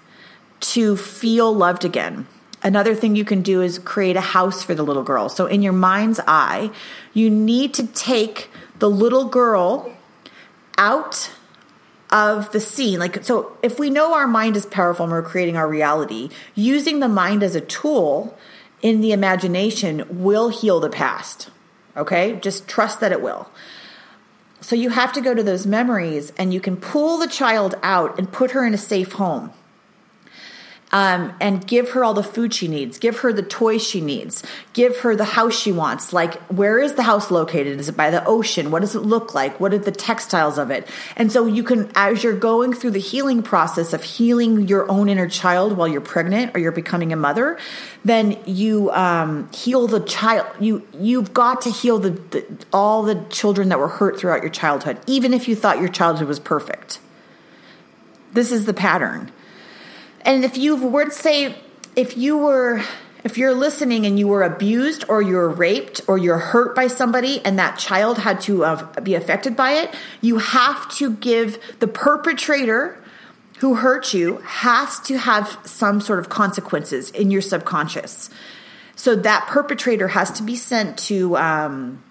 to 0.60 0.96
feel 0.96 1.54
loved 1.54 1.84
again? 1.84 2.28
Another 2.64 2.96
thing 2.96 3.16
you 3.16 3.26
can 3.26 3.42
do 3.42 3.62
is 3.62 3.80
create 3.80 4.16
a 4.16 4.22
house 4.22 4.64
for 4.64 4.74
the 4.74 4.84
little 4.84 5.04
girl. 5.04 5.30
So 5.30 5.46
in 5.46 5.62
your 5.62 5.74
mind's 5.74 6.20
eye 6.28 6.72
you 7.14 7.30
need 7.30 7.74
to 7.76 7.88
take 7.88 8.50
the 8.80 8.90
little 8.90 9.26
girl 9.26 9.92
out 10.78 11.32
of 12.10 12.52
the 12.54 12.62
scene. 12.62 13.00
Like 13.00 13.26
so 13.26 13.58
if 13.62 13.78
we 13.78 13.90
know 13.90 14.14
our 14.14 14.28
mind 14.28 14.56
is 14.56 14.66
powerful 14.66 15.04
and 15.04 15.12
we're 15.12 15.22
creating 15.22 15.58
our 15.58 15.68
reality 15.68 16.30
using 16.56 17.02
the 17.02 17.10
mind 17.10 17.44
as 17.44 17.56
a 17.56 17.62
tool 17.62 18.38
in 18.82 19.02
the 19.02 19.12
imagination 19.12 20.06
will 20.10 20.48
heal 20.50 20.80
the 20.80 20.90
past 20.90 21.50
Okay, 21.98 22.40
just 22.40 22.68
trust 22.68 23.00
that 23.00 23.12
it 23.12 23.22
will. 23.22 23.50
So 24.62 24.76
you 24.76 24.90
have 24.90 25.14
to 25.14 25.22
go 25.22 25.34
to 25.34 25.44
those 25.44 25.66
memories 25.66 26.32
and 26.38 26.54
you 26.54 26.60
can 26.60 26.78
pull 26.78 27.18
the 27.18 27.28
child 27.28 27.76
out 27.84 28.18
and 28.18 28.32
put 28.32 28.52
her 28.52 28.66
in 28.66 28.74
a 28.74 28.78
safe 28.78 29.14
home 29.14 29.52
um, 30.92 31.34
and 31.42 31.66
give 31.68 31.92
her 31.92 32.04
all 32.04 32.14
the 32.14 32.24
food 32.24 32.54
she 32.54 32.68
needs, 32.68 32.98
give 32.98 33.20
her 33.20 33.34
the 33.34 33.44
toys 33.44 33.86
she 33.86 34.00
needs, 34.00 34.42
give 34.72 35.00
her 35.00 35.16
the 35.16 35.26
house 35.26 35.54
she 35.54 35.72
wants. 35.72 36.14
Like, 36.14 36.36
where 36.44 36.80
is 36.80 36.94
the 36.94 37.04
house 37.04 37.30
located? 37.30 37.80
Is 37.80 37.90
it 37.90 37.98
by 37.98 38.10
the 38.10 38.24
ocean? 38.26 38.72
What 38.72 38.80
does 38.80 38.96
it 38.96 39.02
look 39.02 39.34
like? 39.34 39.60
What 39.60 39.74
are 39.74 39.78
the 39.78 39.92
textiles 39.92 40.58
of 40.58 40.72
it? 40.72 40.88
And 41.18 41.30
so 41.32 41.46
you 41.46 41.64
can, 41.64 41.92
as 41.96 42.24
you're 42.24 42.38
going 42.38 42.74
through 42.74 42.92
the 42.92 43.00
healing 43.00 43.44
process 43.44 43.92
of 43.92 44.04
healing 44.04 44.68
your 44.68 44.90
own 44.90 45.10
inner 45.10 45.28
child 45.28 45.76
while 45.76 45.90
you're 45.90 46.00
pregnant 46.00 46.56
or 46.56 46.60
you're 46.60 46.72
becoming 46.72 47.12
a 47.12 47.18
mother, 47.18 47.60
then 48.06 48.38
you 48.46 48.90
um, 48.92 49.52
heal 49.52 49.88
the 49.88 50.00
child. 50.00 50.48
You 50.60 50.88
you've 50.94 51.34
got 51.34 51.62
to 51.64 51.70
heal 51.70 52.00
the, 52.00 52.12
the 52.12 52.46
all 52.72 53.04
the 53.04 53.22
children 53.30 53.70
that 53.70 53.80
were 53.80 53.90
hurt 53.90 54.18
throughout 54.18 54.42
your 54.42 54.52
childhood, 54.52 55.00
even 55.06 55.34
if 55.34 55.50
you 55.50 55.56
thought 55.56 55.80
your 55.80 55.90
childhood 55.90 56.30
was 56.30 56.40
perfect. 56.40 57.00
This 58.32 58.52
is 58.52 58.66
the 58.66 58.74
pattern 58.74 59.32
and 60.28 60.44
if 60.44 60.58
you 60.58 60.76
were 60.76 61.10
say, 61.10 61.56
if 61.96 62.18
you 62.18 62.38
were, 62.38 62.84
if 63.24 63.38
you're 63.38 63.54
listening 63.54 64.06
and 64.06 64.20
you 64.20 64.28
were 64.28 64.44
abused 64.44 65.06
or 65.08 65.22
you're 65.22 65.48
raped 65.48 66.02
or 66.08 66.18
you're 66.18 66.38
hurt 66.38 66.76
by 66.76 66.88
somebody 66.88 67.44
and 67.46 67.58
that 67.58 67.80
child 67.80 68.18
had 68.18 68.42
to 68.42 68.66
uh, 68.66 69.00
be 69.00 69.16
affected 69.16 69.56
by 69.56 69.72
it, 69.72 69.96
you 70.20 70.38
have 70.40 70.94
to 70.96 71.16
give 71.16 71.58
the 71.80 71.88
perpetrator 71.88 73.02
who 73.60 73.76
hurt 73.76 74.14
you 74.14 74.38
has 74.40 75.00
to 75.00 75.18
have 75.18 75.58
some 75.64 76.02
sort 76.02 76.20
of 76.20 76.28
consequences 76.28 77.10
in 77.12 77.32
your 77.32 77.42
subconscious. 77.42 78.30
So 78.98 79.16
that 79.16 79.48
perpetrator 79.48 80.10
has 80.10 80.30
to 80.32 80.44
be 80.44 80.58
sent 80.58 80.98
to, 81.00 81.38
um, 81.38 82.04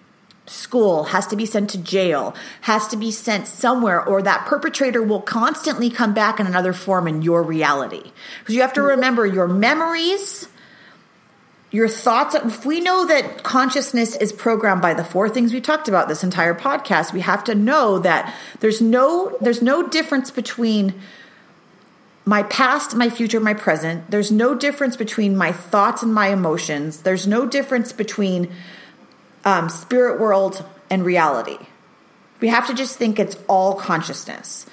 school, 0.47 1.05
has 1.05 1.27
to 1.29 1.37
be 1.37 1.47
sent 1.47 1.71
to 1.71 1.79
jail, 1.79 2.35
has 2.63 2.87
to 2.89 2.97
be 2.97 3.11
sent 3.11 3.47
somewhere, 3.47 4.03
or 4.05 4.23
that 4.23 4.47
perpetrator 4.47 5.03
will 5.03 5.21
constantly 5.21 5.91
come 5.91 6.15
back 6.15 6.41
in 6.41 6.47
another 6.47 6.73
form 6.73 7.09
in 7.09 7.23
your 7.23 7.43
reality. 7.43 8.13
Because 8.41 8.55
you 8.55 8.61
have 8.61 8.73
to 8.75 8.83
remember 8.83 9.27
your 9.27 9.49
memories, 9.49 10.49
your 11.71 11.89
thoughts. 11.89 12.35
If 12.35 12.65
we 12.65 12.81
know 12.81 13.07
that 13.07 13.43
consciousness 13.43 14.17
is 14.17 14.33
programmed 14.33 14.83
by 14.83 14.95
the 14.95 15.05
four 15.05 15.29
things 15.29 15.53
we 15.53 15.61
talked 15.61 15.89
about 15.89 16.09
this 16.09 16.23
entire 16.23 16.55
podcast, 16.55 17.13
we 17.13 17.21
have 17.21 17.45
to 17.45 17.55
know 17.55 17.99
that 17.99 18.35
there's 18.61 18.81
no 18.81 19.37
there's 19.41 19.63
no 19.63 19.87
difference 19.89 20.31
between 20.31 20.95
my 22.25 22.43
past, 22.45 22.97
my 22.97 23.09
future, 23.09 23.39
my 23.39 23.55
present. 23.55 24.11
There's 24.11 24.33
no 24.33 24.55
difference 24.55 24.97
between 24.97 25.37
my 25.37 25.53
thoughts 25.53 26.03
and 26.03 26.13
my 26.13 26.29
emotions. 26.29 27.03
There's 27.03 27.27
no 27.27 27.47
difference 27.47 27.93
between 27.93 28.53
um, 29.47 29.71
spirit 29.71 30.21
world 30.21 30.63
and 30.91 31.05
reality. 31.05 31.59
We 32.41 32.49
have 32.49 32.67
to 32.67 32.75
just 32.75 32.99
think 32.99 33.19
it's 33.19 33.39
all 33.49 33.77
consciousness. 33.77 34.67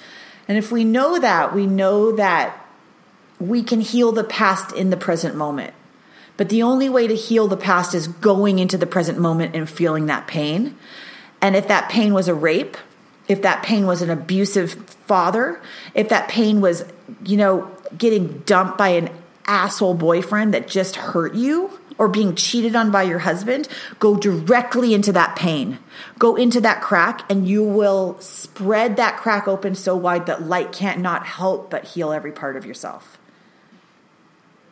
And 0.48 0.58
if 0.58 0.70
we 0.70 0.84
know 0.84 1.18
that, 1.18 1.54
we 1.54 1.66
know 1.66 2.12
that 2.12 2.60
we 3.40 3.62
can 3.62 3.80
heal 3.80 4.12
the 4.12 4.24
past 4.24 4.74
in 4.74 4.90
the 4.90 4.96
present 4.96 5.36
moment. 5.36 5.72
But 6.36 6.48
the 6.48 6.62
only 6.62 6.88
way 6.88 7.06
to 7.06 7.14
heal 7.14 7.46
the 7.46 7.56
past 7.56 7.94
is 7.94 8.08
going 8.08 8.58
into 8.58 8.76
the 8.76 8.86
present 8.86 9.18
moment 9.18 9.54
and 9.54 9.70
feeling 9.70 10.06
that 10.06 10.26
pain. 10.26 10.76
And 11.40 11.54
if 11.54 11.68
that 11.68 11.88
pain 11.88 12.12
was 12.12 12.26
a 12.26 12.34
rape, 12.34 12.76
if 13.28 13.42
that 13.42 13.62
pain 13.62 13.86
was 13.86 14.02
an 14.02 14.10
abusive 14.10 14.72
father, 15.06 15.62
if 15.94 16.08
that 16.08 16.28
pain 16.28 16.60
was, 16.60 16.84
you 17.24 17.36
know, 17.36 17.70
getting 17.96 18.40
dumped 18.40 18.76
by 18.76 18.88
an 18.88 19.10
asshole 19.46 19.94
boyfriend 19.94 20.52
that 20.52 20.66
just 20.66 20.96
hurt 20.96 21.34
you, 21.34 21.78
or 21.98 22.08
being 22.08 22.34
cheated 22.34 22.74
on 22.74 22.90
by 22.90 23.02
your 23.02 23.20
husband, 23.20 23.68
go 23.98 24.16
directly 24.16 24.94
into 24.94 25.12
that 25.12 25.36
pain. 25.36 25.78
Go 26.18 26.36
into 26.36 26.60
that 26.60 26.80
crack 26.80 27.30
and 27.30 27.48
you 27.48 27.62
will 27.62 28.18
spread 28.20 28.96
that 28.96 29.16
crack 29.16 29.46
open 29.46 29.74
so 29.74 29.96
wide 29.96 30.26
that 30.26 30.42
light 30.42 30.72
can't 30.72 31.00
not 31.00 31.26
help 31.26 31.70
but 31.70 31.84
heal 31.84 32.12
every 32.12 32.32
part 32.32 32.56
of 32.56 32.66
yourself. 32.66 33.18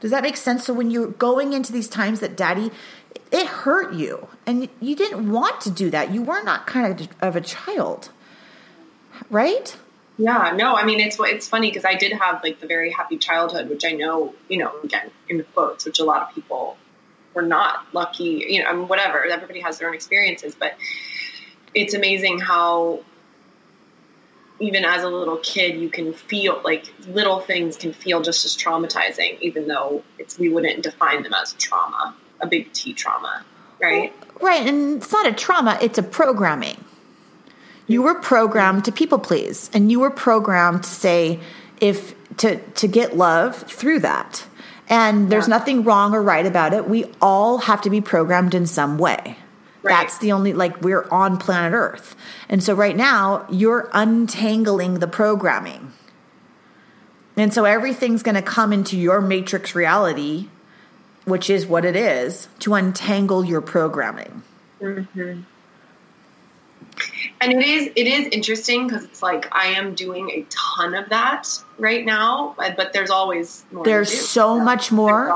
Does 0.00 0.10
that 0.10 0.24
make 0.24 0.36
sense? 0.36 0.64
So 0.64 0.74
when 0.74 0.90
you're 0.90 1.06
going 1.06 1.52
into 1.52 1.72
these 1.72 1.88
times 1.88 2.18
that 2.20 2.36
daddy, 2.36 2.72
it 3.30 3.46
hurt 3.46 3.94
you 3.94 4.28
and 4.46 4.68
you 4.80 4.96
didn't 4.96 5.30
want 5.30 5.60
to 5.60 5.70
do 5.70 5.90
that. 5.90 6.12
You 6.12 6.22
were 6.22 6.42
not 6.42 6.66
kind 6.66 7.00
of 7.00 7.08
of 7.20 7.36
a 7.36 7.40
child, 7.40 8.10
right? 9.30 9.76
Yeah, 10.18 10.54
no, 10.56 10.74
I 10.74 10.84
mean 10.84 10.98
it's 11.00 11.16
it's 11.20 11.48
funny 11.48 11.70
because 11.70 11.84
I 11.84 11.94
did 11.94 12.12
have 12.12 12.42
like 12.42 12.60
the 12.60 12.66
very 12.66 12.90
happy 12.90 13.16
childhood, 13.16 13.68
which 13.70 13.84
I 13.84 13.92
know, 13.92 14.34
you 14.48 14.58
know, 14.58 14.72
again 14.82 15.10
in 15.28 15.38
the 15.38 15.44
quotes, 15.44 15.84
which 15.84 16.00
a 16.00 16.04
lot 16.04 16.22
of 16.22 16.34
people 16.34 16.76
were 17.34 17.42
not 17.42 17.86
lucky, 17.92 18.46
you 18.48 18.62
know, 18.62 18.68
I 18.68 18.74
mean, 18.74 18.88
whatever. 18.88 19.24
Everybody 19.24 19.60
has 19.60 19.78
their 19.78 19.88
own 19.88 19.94
experiences, 19.94 20.54
but 20.54 20.74
it's 21.74 21.94
amazing 21.94 22.38
how 22.38 23.00
even 24.62 24.84
as 24.84 25.02
a 25.02 25.08
little 25.08 25.38
kid, 25.38 25.76
you 25.76 25.88
can 25.88 26.12
feel 26.12 26.60
like 26.64 26.92
little 27.08 27.40
things 27.40 27.76
can 27.76 27.92
feel 27.92 28.22
just 28.22 28.44
as 28.44 28.56
traumatizing, 28.56 29.40
even 29.40 29.66
though 29.66 30.04
it's 30.18 30.38
we 30.38 30.48
wouldn't 30.48 30.82
define 30.82 31.22
them 31.22 31.34
as 31.34 31.52
trauma, 31.54 32.14
a 32.40 32.46
big 32.46 32.72
T 32.72 32.92
trauma, 32.94 33.44
right? 33.80 34.14
Right, 34.40 34.66
and 34.66 34.98
it's 34.98 35.12
not 35.12 35.26
a 35.26 35.32
trauma; 35.32 35.78
it's 35.82 35.98
a 35.98 36.02
programming. 36.02 36.84
You 37.88 38.02
were 38.02 38.14
programmed 38.14 38.84
to 38.84 38.92
people 38.92 39.18
please, 39.18 39.68
and 39.74 39.90
you 39.90 39.98
were 39.98 40.10
programmed 40.10 40.84
to 40.84 40.90
say 40.90 41.40
if 41.80 42.14
to 42.36 42.56
to 42.56 42.86
get 42.86 43.16
love 43.16 43.56
through 43.56 43.98
that. 44.00 44.44
And 44.92 45.30
there's 45.30 45.48
yeah. 45.48 45.56
nothing 45.56 45.84
wrong 45.84 46.14
or 46.14 46.22
right 46.22 46.44
about 46.44 46.74
it. 46.74 46.86
We 46.86 47.06
all 47.22 47.56
have 47.56 47.80
to 47.82 47.90
be 47.90 48.02
programmed 48.02 48.54
in 48.54 48.66
some 48.66 48.98
way. 48.98 49.38
Right. 49.82 50.02
That's 50.02 50.18
the 50.18 50.32
only 50.32 50.52
like 50.52 50.82
we're 50.82 51.08
on 51.10 51.38
planet 51.38 51.72
Earth. 51.72 52.14
And 52.50 52.62
so 52.62 52.74
right 52.74 52.94
now 52.94 53.46
you're 53.50 53.88
untangling 53.94 54.98
the 54.98 55.06
programming. 55.06 55.92
And 57.38 57.54
so 57.54 57.64
everything's 57.64 58.22
going 58.22 58.34
to 58.34 58.42
come 58.42 58.70
into 58.70 58.98
your 58.98 59.22
matrix 59.22 59.74
reality, 59.74 60.48
which 61.24 61.48
is 61.48 61.66
what 61.66 61.86
it 61.86 61.96
is, 61.96 62.48
to 62.58 62.74
untangle 62.74 63.46
your 63.46 63.62
programming. 63.62 64.42
Mm-hmm 64.78 65.40
and 67.40 67.52
it 67.52 67.64
is 67.64 67.90
it 67.96 68.06
is 68.06 68.28
interesting 68.28 68.86
because 68.86 69.04
it's 69.04 69.22
like 69.22 69.48
I 69.52 69.66
am 69.68 69.94
doing 69.94 70.30
a 70.30 70.46
ton 70.48 70.94
of 70.94 71.08
that 71.10 71.48
right 71.78 72.04
now, 72.04 72.54
but, 72.56 72.92
there's 72.92 73.10
always 73.10 73.64
more. 73.72 73.84
There's 73.84 74.28
so 74.28 74.60
much 74.60 74.92
more, 74.92 75.28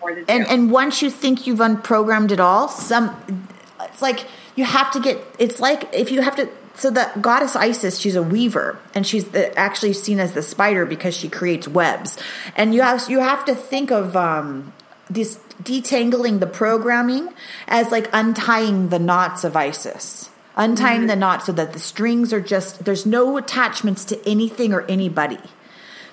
more 0.00 0.10
and 0.28 0.46
and 0.46 0.70
once 0.70 1.02
you 1.02 1.10
think 1.10 1.46
you've 1.46 1.58
unprogrammed 1.58 2.30
it 2.30 2.40
all, 2.40 2.68
some 2.68 3.46
it's 3.80 4.00
like 4.00 4.26
you 4.56 4.64
have 4.64 4.90
to 4.92 5.00
get. 5.00 5.22
It's 5.38 5.60
like 5.60 5.92
if 5.92 6.10
you 6.10 6.22
have 6.22 6.36
to. 6.36 6.48
So 6.74 6.88
the 6.88 7.10
goddess 7.20 7.56
Isis, 7.56 7.98
she's 7.98 8.16
a 8.16 8.22
weaver, 8.22 8.78
and 8.94 9.06
she's 9.06 9.26
the, 9.26 9.56
actually 9.58 9.92
seen 9.92 10.18
as 10.18 10.32
the 10.32 10.40
spider 10.40 10.86
because 10.86 11.14
she 11.14 11.28
creates 11.28 11.68
webs. 11.68 12.16
And 12.56 12.74
you 12.74 12.80
have 12.80 13.10
you 13.10 13.20
have 13.20 13.44
to 13.46 13.54
think 13.54 13.90
of 13.90 14.16
um, 14.16 14.72
this 15.10 15.38
detangling 15.62 16.40
the 16.40 16.46
programming 16.46 17.28
as 17.68 17.90
like 17.90 18.08
untying 18.12 18.88
the 18.88 18.98
knots 18.98 19.44
of 19.44 19.56
Isis 19.56 20.29
untying 20.56 21.00
mm-hmm. 21.00 21.08
the 21.08 21.16
knot 21.16 21.44
so 21.44 21.52
that 21.52 21.72
the 21.72 21.78
strings 21.78 22.32
are 22.32 22.40
just, 22.40 22.84
there's 22.84 23.06
no 23.06 23.36
attachments 23.36 24.04
to 24.06 24.28
anything 24.28 24.72
or 24.72 24.82
anybody, 24.82 25.40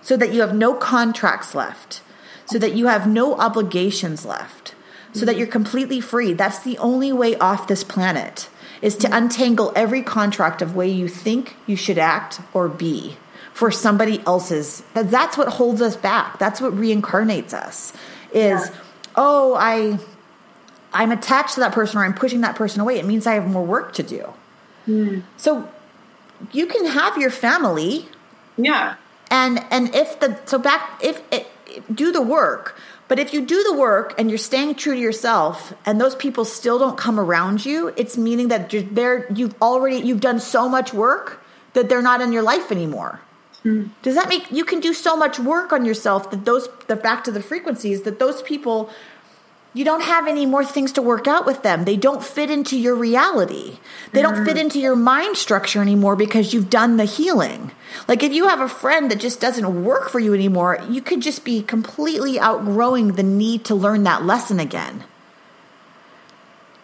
so 0.01 0.17
that 0.17 0.33
you 0.33 0.41
have 0.41 0.55
no 0.55 0.73
contracts 0.73 1.53
left, 1.55 2.01
so 2.45 2.57
that 2.57 2.73
you 2.73 2.87
have 2.87 3.07
no 3.07 3.35
obligations 3.35 4.25
left, 4.25 4.75
so 5.13 5.25
that 5.25 5.37
you're 5.37 5.47
completely 5.47 5.99
free. 5.99 6.33
That's 6.33 6.59
the 6.59 6.77
only 6.77 7.11
way 7.11 7.35
off 7.37 7.67
this 7.67 7.83
planet 7.83 8.49
is 8.81 8.95
to 8.97 9.15
untangle 9.15 9.73
every 9.75 10.03
contract 10.03 10.61
of 10.61 10.75
way 10.75 10.87
you 10.87 11.07
think 11.07 11.55
you 11.65 11.75
should 11.75 11.97
act 11.97 12.39
or 12.53 12.69
be 12.69 13.17
for 13.51 13.71
somebody 13.71 14.21
else's. 14.27 14.83
That's 14.93 15.35
what 15.35 15.47
holds 15.47 15.81
us 15.81 15.95
back. 15.95 16.37
That's 16.37 16.61
what 16.61 16.73
reincarnates 16.73 17.53
us 17.53 17.91
is 18.33 18.69
yeah. 18.69 18.75
oh 19.15 19.55
i 19.57 19.97
I'm 20.93 21.11
attached 21.11 21.55
to 21.55 21.59
that 21.61 21.73
person 21.73 21.99
or 21.99 22.05
I'm 22.05 22.13
pushing 22.13 22.41
that 22.41 22.55
person 22.55 22.81
away, 22.81 22.99
it 22.99 23.05
means 23.05 23.27
I 23.27 23.33
have 23.33 23.47
more 23.47 23.65
work 23.65 23.93
to 23.93 24.03
do. 24.03 24.33
Mm. 24.87 25.23
So 25.35 25.69
you 26.51 26.67
can 26.67 26.85
have 26.85 27.17
your 27.17 27.29
family. 27.29 28.07
Yeah. 28.57 28.95
And 29.29 29.63
and 29.69 29.93
if 29.93 30.19
the 30.19 30.39
so 30.45 30.57
back 30.57 30.99
if 31.03 31.21
it 31.31 31.47
do 31.93 32.11
the 32.11 32.21
work, 32.21 32.79
but 33.07 33.19
if 33.19 33.33
you 33.33 33.45
do 33.45 33.63
the 33.63 33.73
work 33.73 34.13
and 34.17 34.29
you're 34.29 34.37
staying 34.37 34.75
true 34.75 34.93
to 34.93 34.99
yourself 34.99 35.73
and 35.85 35.99
those 35.99 36.15
people 36.15 36.45
still 36.45 36.79
don't 36.79 36.97
come 36.97 37.19
around 37.19 37.65
you, 37.65 37.93
it's 37.97 38.17
meaning 38.17 38.47
that 38.47 38.71
you're 38.71 38.83
there 38.83 39.31
you've 39.33 39.59
already 39.61 39.97
you've 39.97 40.21
done 40.21 40.39
so 40.39 40.69
much 40.69 40.93
work 40.93 41.43
that 41.73 41.89
they're 41.89 42.01
not 42.01 42.21
in 42.21 42.31
your 42.31 42.43
life 42.43 42.71
anymore. 42.71 43.21
Mm. 43.65 43.89
Does 44.01 44.15
that 44.15 44.29
make 44.29 44.49
you 44.51 44.63
can 44.63 44.79
do 44.79 44.93
so 44.93 45.17
much 45.17 45.39
work 45.39 45.73
on 45.73 45.83
yourself 45.83 46.31
that 46.31 46.45
those 46.45 46.69
the 46.87 46.95
back 46.95 47.23
to 47.25 47.31
the 47.31 47.41
frequencies 47.41 48.03
that 48.03 48.19
those 48.19 48.41
people 48.41 48.89
you 49.77 49.85
don't 49.85 50.01
have 50.01 50.27
any 50.27 50.47
more 50.47 50.65
things 50.65 50.91
to 50.93 51.03
work 51.03 51.27
out 51.27 51.45
with 51.45 51.61
them. 51.61 51.85
They 51.85 51.97
don't 51.97 52.23
fit 52.23 52.49
into 52.49 52.75
your 52.75 52.95
reality. 52.95 53.77
They 54.11 54.23
don't 54.23 54.43
fit 54.43 54.57
mm. 54.57 54.61
into 54.61 54.79
your 54.79 54.95
mind 54.95 55.37
structure 55.37 55.83
anymore 55.83 56.15
because 56.15 56.51
you've 56.51 56.71
done 56.71 56.97
the 56.97 57.05
healing. 57.05 57.69
Like 58.07 58.23
if 58.23 58.33
you 58.33 58.47
have 58.47 58.59
a 58.59 58.67
friend 58.67 59.11
that 59.11 59.19
just 59.19 59.39
doesn't 59.39 59.83
work 59.83 60.09
for 60.09 60.19
you 60.19 60.33
anymore, 60.33 60.79
you 60.89 60.99
could 60.99 61.21
just 61.21 61.45
be 61.45 61.61
completely 61.61 62.39
outgrowing 62.39 63.09
the 63.09 63.23
need 63.23 63.65
to 63.65 63.75
learn 63.75 64.01
that 64.03 64.25
lesson 64.25 64.59
again. 64.59 65.03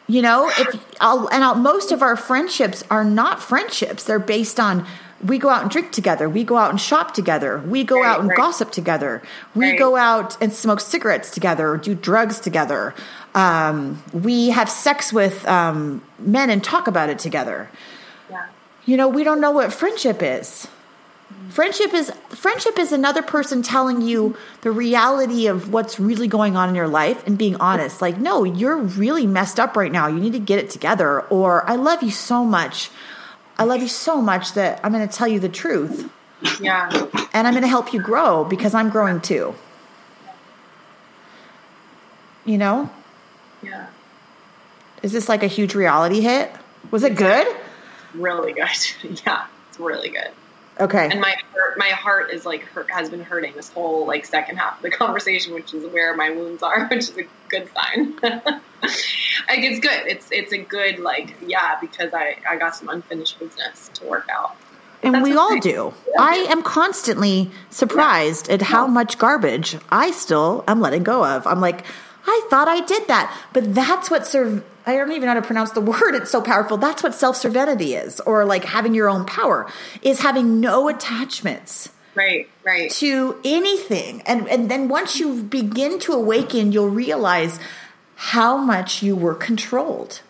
You 0.05 0.21
know, 0.21 0.51
if 0.55 0.75
I'll, 1.01 1.27
and 1.29 1.43
I'll, 1.43 1.55
most 1.55 1.91
of 1.91 2.03
our 2.03 2.15
friendships 2.15 2.83
are 2.91 3.03
not 3.03 3.41
friendships. 3.41 4.03
They're 4.03 4.19
based 4.19 4.59
on 4.59 4.85
we 5.23 5.37
go 5.37 5.49
out 5.49 5.61
and 5.61 5.71
drink 5.71 5.91
together. 5.91 6.29
We 6.29 6.43
go 6.43 6.57
out 6.57 6.69
and 6.69 6.79
shop 6.79 7.13
together. 7.13 7.59
We 7.59 7.83
go 7.83 8.01
right, 8.01 8.09
out 8.09 8.19
and 8.19 8.29
right. 8.29 8.37
gossip 8.37 8.71
together. 8.71 9.21
We 9.55 9.71
right. 9.71 9.79
go 9.79 9.95
out 9.95 10.41
and 10.41 10.53
smoke 10.53 10.79
cigarettes 10.79 11.31
together 11.31 11.69
or 11.69 11.77
do 11.77 11.95
drugs 11.95 12.39
together. 12.39 12.93
Um, 13.33 14.03
we 14.11 14.49
have 14.49 14.69
sex 14.69 15.13
with 15.13 15.47
um, 15.47 16.03
men 16.19 16.49
and 16.49 16.63
talk 16.63 16.87
about 16.87 17.09
it 17.09 17.19
together. 17.19 17.69
Yeah. 18.29 18.47
You 18.85 18.97
know, 18.97 19.07
we 19.07 19.23
don't 19.23 19.41
know 19.41 19.51
what 19.51 19.73
friendship 19.73 20.21
is. 20.21 20.67
Friendship 21.49 21.93
is 21.93 22.11
friendship 22.29 22.79
is 22.79 22.91
another 22.91 23.21
person 23.21 23.61
telling 23.61 24.01
you 24.01 24.35
the 24.61 24.71
reality 24.71 25.47
of 25.47 25.71
what's 25.71 25.99
really 25.99 26.27
going 26.27 26.55
on 26.55 26.69
in 26.69 26.75
your 26.75 26.87
life 26.87 27.25
and 27.27 27.37
being 27.37 27.55
honest. 27.57 28.01
Like, 28.01 28.17
no, 28.17 28.43
you're 28.43 28.77
really 28.77 29.27
messed 29.27 29.59
up 29.59 29.75
right 29.75 29.91
now. 29.91 30.07
You 30.07 30.19
need 30.19 30.33
to 30.33 30.39
get 30.39 30.59
it 30.59 30.69
together. 30.69 31.21
Or 31.21 31.67
I 31.69 31.75
love 31.75 32.01
you 32.01 32.11
so 32.11 32.43
much. 32.43 32.89
I 33.57 33.63
love 33.65 33.81
you 33.81 33.87
so 33.87 34.21
much 34.21 34.53
that 34.53 34.79
I'm 34.83 34.91
going 34.91 35.07
to 35.07 35.13
tell 35.13 35.27
you 35.27 35.39
the 35.39 35.49
truth. 35.49 36.09
Yeah. 36.59 36.89
And 37.33 37.47
I'm 37.47 37.53
going 37.53 37.63
to 37.63 37.67
help 37.67 37.93
you 37.93 38.01
grow 38.01 38.43
because 38.43 38.73
I'm 38.73 38.89
growing 38.89 39.21
too. 39.21 39.55
You 42.45 42.57
know? 42.57 42.89
Yeah. 43.61 43.87
Is 45.01 45.11
this 45.11 45.29
like 45.29 45.43
a 45.43 45.47
huge 45.47 45.75
reality 45.75 46.21
hit? 46.21 46.51
Was 46.91 47.03
it 47.03 47.15
good? 47.15 47.47
Really 48.13 48.53
good. 48.53 48.67
yeah, 49.25 49.45
it's 49.69 49.79
really 49.79 50.09
good. 50.09 50.31
Okay. 50.79 51.09
And 51.09 51.21
my 51.21 51.35
my 51.77 51.89
heart 51.89 52.31
is 52.31 52.45
like 52.45 52.63
hurt, 52.63 52.89
has 52.89 53.09
been 53.09 53.23
hurting 53.23 53.53
this 53.53 53.69
whole 53.69 54.05
like 54.07 54.25
second 54.25 54.57
half 54.57 54.77
of 54.77 54.83
the 54.83 54.89
conversation, 54.97 55.53
which 55.53 55.73
is 55.73 55.85
where 55.91 56.15
my 56.15 56.31
wounds 56.31 56.63
are, 56.63 56.87
which 56.91 57.09
is 57.09 57.17
a 57.17 57.23
good 57.49 57.69
sign. 57.73 58.15
like 58.21 59.59
it's 59.59 59.79
good. 59.79 60.07
It's 60.07 60.27
it's 60.31 60.53
a 60.53 60.57
good 60.57 60.99
like 60.99 61.35
yeah 61.45 61.79
because 61.79 62.13
I 62.13 62.37
I 62.47 62.57
got 62.57 62.75
some 62.75 62.89
unfinished 62.89 63.39
business 63.39 63.89
to 63.95 64.05
work 64.05 64.27
out. 64.31 64.55
And 65.03 65.21
we 65.21 65.35
all 65.35 65.59
do. 65.59 65.93
I 66.17 66.35
am 66.49 66.61
constantly 66.61 67.51
surprised 67.69 68.47
yeah. 68.47 68.53
at 68.53 68.61
how 68.61 68.87
much 68.87 69.17
garbage 69.17 69.75
I 69.89 70.11
still 70.11 70.63
am 70.65 70.79
letting 70.79 71.03
go 71.03 71.25
of. 71.25 71.45
I'm 71.45 71.59
like, 71.59 71.83
I 72.25 72.47
thought 72.49 72.67
I 72.67 72.81
did 72.81 73.07
that, 73.07 73.35
but 73.53 73.73
that's 73.75 74.09
what 74.09 74.25
serve. 74.25 74.63
I 74.85 74.95
don't 74.95 75.11
even 75.11 75.23
know 75.23 75.33
how 75.33 75.39
to 75.39 75.41
pronounce 75.41 75.71
the 75.71 75.81
word. 75.81 76.15
It's 76.15 76.31
so 76.31 76.41
powerful. 76.41 76.77
That's 76.77 77.03
what 77.03 77.13
self 77.13 77.35
serenity 77.35 77.95
is, 77.95 78.19
or 78.21 78.45
like 78.45 78.63
having 78.63 78.93
your 78.93 79.09
own 79.09 79.25
power, 79.25 79.69
is 80.01 80.19
having 80.19 80.59
no 80.59 80.87
attachments. 80.87 81.89
Right, 82.15 82.47
right. 82.63 82.91
To 82.91 83.39
anything. 83.43 84.21
And, 84.21 84.47
and 84.47 84.69
then 84.69 84.87
once 84.87 85.19
you 85.19 85.41
begin 85.43 85.99
to 85.99 86.13
awaken, 86.13 86.71
you'll 86.71 86.89
realize 86.89 87.59
how 88.15 88.55
much 88.55 89.01
you 89.01 89.15
were 89.15 89.33
controlled, 89.33 90.21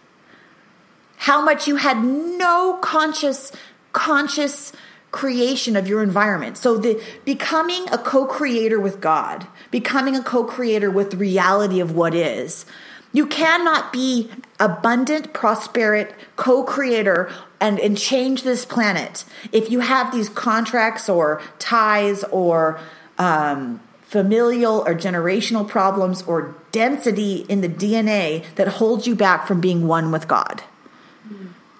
how 1.18 1.44
much 1.44 1.68
you 1.68 1.76
had 1.76 2.04
no 2.04 2.80
conscious, 2.82 3.52
conscious 3.92 4.72
creation 5.14 5.78
of 5.78 5.88
your 5.88 6.04
environment. 6.04 6.58
So 6.58 6.76
the 6.76 7.02
becoming 7.24 7.88
a 7.90 7.98
co-creator 7.98 8.80
with 8.80 9.00
God, 9.00 9.48
becoming 9.72 10.18
a 10.18 10.24
co-creator 10.24 10.92
with 10.92 11.12
the 11.12 11.18
reality 11.18 11.80
of 11.80 11.94
what 11.94 12.14
is, 12.14 12.66
you 13.14 13.28
cannot 13.28 13.94
be 13.94 14.30
abundant, 14.60 15.32
prosperous 15.34 16.12
co-creator 16.36 17.32
and, 17.62 17.80
and 17.80 17.96
change 17.96 18.42
this 18.42 18.66
planet 18.66 19.24
if 19.52 19.70
you 19.70 19.82
have 19.82 20.12
these 20.12 20.30
contracts 20.30 21.08
or 21.08 21.42
ties 21.60 22.24
or 22.26 22.80
um, 23.20 23.80
familial 24.02 24.84
or 24.88 24.96
generational 24.96 25.68
problems 25.68 26.24
or 26.24 26.56
density 26.72 27.46
in 27.48 27.62
the 27.62 27.70
DNA 27.70 28.44
that 28.56 28.68
holds 28.68 29.06
you 29.06 29.16
back 29.16 29.48
from 29.48 29.62
being 29.62 29.88
one 29.88 30.12
with 30.12 30.28
God. 30.28 30.64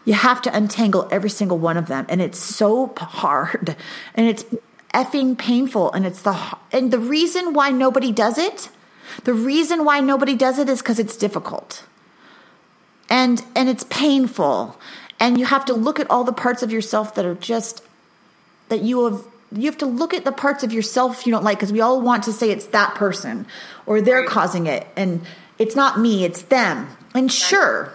You 0.06 0.14
have 0.14 0.42
to 0.44 0.56
untangle 0.56 1.08
every 1.12 1.30
single 1.30 1.58
one 1.58 1.78
of 1.78 1.88
them, 1.88 2.06
and 2.10 2.22
it's 2.22 2.40
so 2.40 2.94
hard, 2.98 3.76
and 4.16 4.28
it's 4.28 4.46
effing 4.94 5.38
painful, 5.38 5.92
and 5.94 6.06
it's 6.06 6.22
the 6.22 6.38
and 6.72 6.92
the 6.92 7.00
reason 7.00 7.54
why 7.54 7.72
nobody 7.72 8.12
does 8.12 8.38
it 8.38 8.70
the 9.24 9.34
reason 9.34 9.86
why 9.86 10.00
nobody 10.00 10.36
does 10.36 10.60
it 10.60 10.70
is 10.70 10.80
because 10.80 11.00
it's 11.00 11.16
difficult. 11.16 11.86
And 13.10 13.44
and 13.56 13.70
it's 13.70 13.84
painful. 13.86 14.80
And 15.20 15.38
you 15.38 15.46
have 15.46 15.66
to 15.66 15.74
look 15.74 16.00
at 16.00 16.10
all 16.10 16.24
the 16.24 16.34
parts 16.34 16.64
of 16.64 16.72
yourself 16.72 17.16
that 17.16 17.26
are 17.26 17.36
just 17.36 17.84
that 18.70 18.82
you 18.82 19.06
have 19.06 19.26
you 19.52 19.66
have 19.66 19.78
to 19.78 19.86
look 19.86 20.14
at 20.14 20.26
the 20.26 20.32
parts 20.32 20.64
of 20.64 20.74
yourself 20.74 21.28
you 21.28 21.32
don't 21.32 21.44
like 21.44 21.58
because 21.58 21.72
we 21.72 21.80
all 21.80 22.02
want 22.02 22.24
to 22.24 22.34
say 22.34 22.50
it's 22.50 22.66
that 22.68 22.96
person 22.96 23.46
or 23.86 24.02
they're 24.02 24.26
causing 24.26 24.66
it 24.66 24.88
and 24.96 25.22
it's 25.60 25.76
not 25.76 26.00
me 26.00 26.26
it's 26.26 26.42
them 26.44 26.90
and 27.14 27.32
sure 27.32 27.94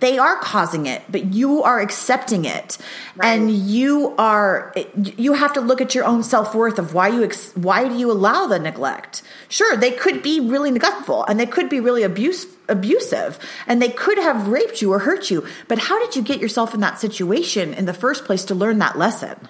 they 0.00 0.18
are 0.18 0.36
causing 0.36 0.86
it 0.86 1.02
but 1.10 1.32
you 1.32 1.62
are 1.62 1.80
accepting 1.80 2.44
it. 2.44 2.78
Right. 3.16 3.28
and 3.28 3.50
you 3.50 4.14
are 4.18 4.74
you 4.96 5.32
have 5.32 5.52
to 5.54 5.60
look 5.60 5.80
at 5.80 5.94
your 5.94 6.04
own 6.04 6.22
self-worth 6.22 6.78
of 6.78 6.94
why 6.94 7.08
you 7.08 7.24
ex, 7.24 7.52
why 7.54 7.88
do 7.88 7.96
you 7.96 8.10
allow 8.10 8.46
the 8.46 8.58
neglect? 8.58 9.22
Sure 9.48 9.76
they 9.76 9.90
could 9.90 10.22
be 10.22 10.40
really 10.40 10.70
neglectful 10.70 11.24
and 11.24 11.40
they 11.40 11.46
could 11.46 11.68
be 11.68 11.80
really 11.80 12.02
abuse, 12.02 12.46
abusive 12.68 13.38
and 13.66 13.80
they 13.80 13.88
could 13.88 14.18
have 14.18 14.48
raped 14.48 14.82
you 14.82 14.92
or 14.92 15.00
hurt 15.00 15.30
you 15.30 15.46
but 15.68 15.78
how 15.78 15.98
did 15.98 16.14
you 16.16 16.22
get 16.22 16.40
yourself 16.40 16.74
in 16.74 16.80
that 16.80 16.98
situation 16.98 17.72
in 17.74 17.86
the 17.86 17.94
first 17.94 18.24
place 18.24 18.44
to 18.44 18.54
learn 18.54 18.78
that 18.78 18.98
lesson? 18.98 19.48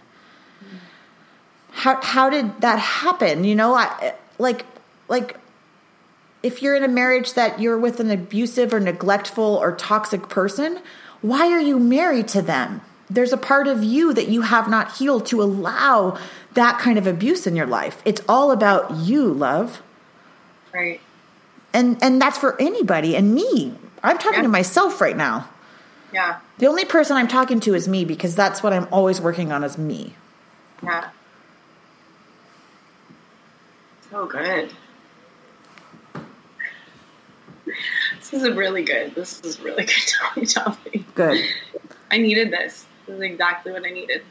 How 1.73 2.01
how 2.01 2.31
did 2.31 2.61
that 2.61 2.79
happen? 2.79 3.45
You 3.45 3.55
know 3.55 3.75
I, 3.75 4.15
like 4.39 4.65
like 5.09 5.37
if 6.43 6.63
you're 6.63 6.75
in 6.75 6.85
a 6.85 6.89
marriage 6.89 7.35
that 7.35 7.61
you're 7.61 7.79
with 7.79 8.01
an 8.01 8.11
abusive 8.11 8.73
or 8.73 8.81
neglectful 8.81 9.45
or 9.45 9.75
toxic 9.75 10.29
person, 10.29 10.81
why 11.21 11.49
are 11.49 11.61
you 11.61 11.79
married 11.79 12.29
to 12.29 12.43
them? 12.43 12.81
There's 13.11 13.33
a 13.33 13.39
part 13.39 13.67
of 13.67 13.83
you 13.83 14.13
that 14.15 14.29
you 14.29 14.43
have 14.43 14.69
not 14.69 14.97
healed 14.97 15.27
to 15.27 15.43
allow 15.43 16.19
that 16.55 16.79
kind 16.79 16.99
of 16.99 17.07
abuse 17.07 17.47
in 17.47 17.57
your 17.57 17.67
life. 17.67 18.03
It's 18.05 18.21
all 18.29 18.51
about 18.51 18.97
you, 18.97 19.33
love. 19.33 19.83
Right. 20.73 21.01
And 21.73 22.03
and 22.03 22.21
that's 22.21 22.39
for 22.39 22.61
anybody 22.61 23.17
and 23.17 23.35
me. 23.35 23.75
I'm 24.03 24.19
talking 24.19 24.39
yeah. 24.39 24.43
to 24.43 24.49
myself 24.49 25.01
right 25.01 25.17
now. 25.17 25.49
Yeah. 26.13 26.41
The 26.59 26.67
only 26.67 26.85
person 26.85 27.17
I'm 27.17 27.29
talking 27.29 27.61
to 27.61 27.75
is 27.75 27.89
me 27.89 28.05
because 28.05 28.35
that's 28.35 28.63
what 28.63 28.73
I'm 28.73 28.89
always 28.93 29.21
working 29.21 29.53
on 29.53 29.65
is 29.65 29.77
me. 29.77 30.15
Yeah. 30.83 31.11
So 34.11 34.27
good. 34.27 34.71
This 38.19 38.33
is 38.33 38.57
really 38.57 38.83
good. 38.83 39.15
This 39.15 39.41
is 39.41 39.61
really 39.61 39.85
good, 40.35 40.49
Tommy. 40.49 41.05
Good. 41.15 41.45
I 42.11 42.19
needed 42.19 42.51
this. 42.51 42.87
This 43.07 43.17
is 43.17 43.23
exactly 43.23 43.73
what 43.73 43.85
I 43.85 43.91
needed. 43.91 44.23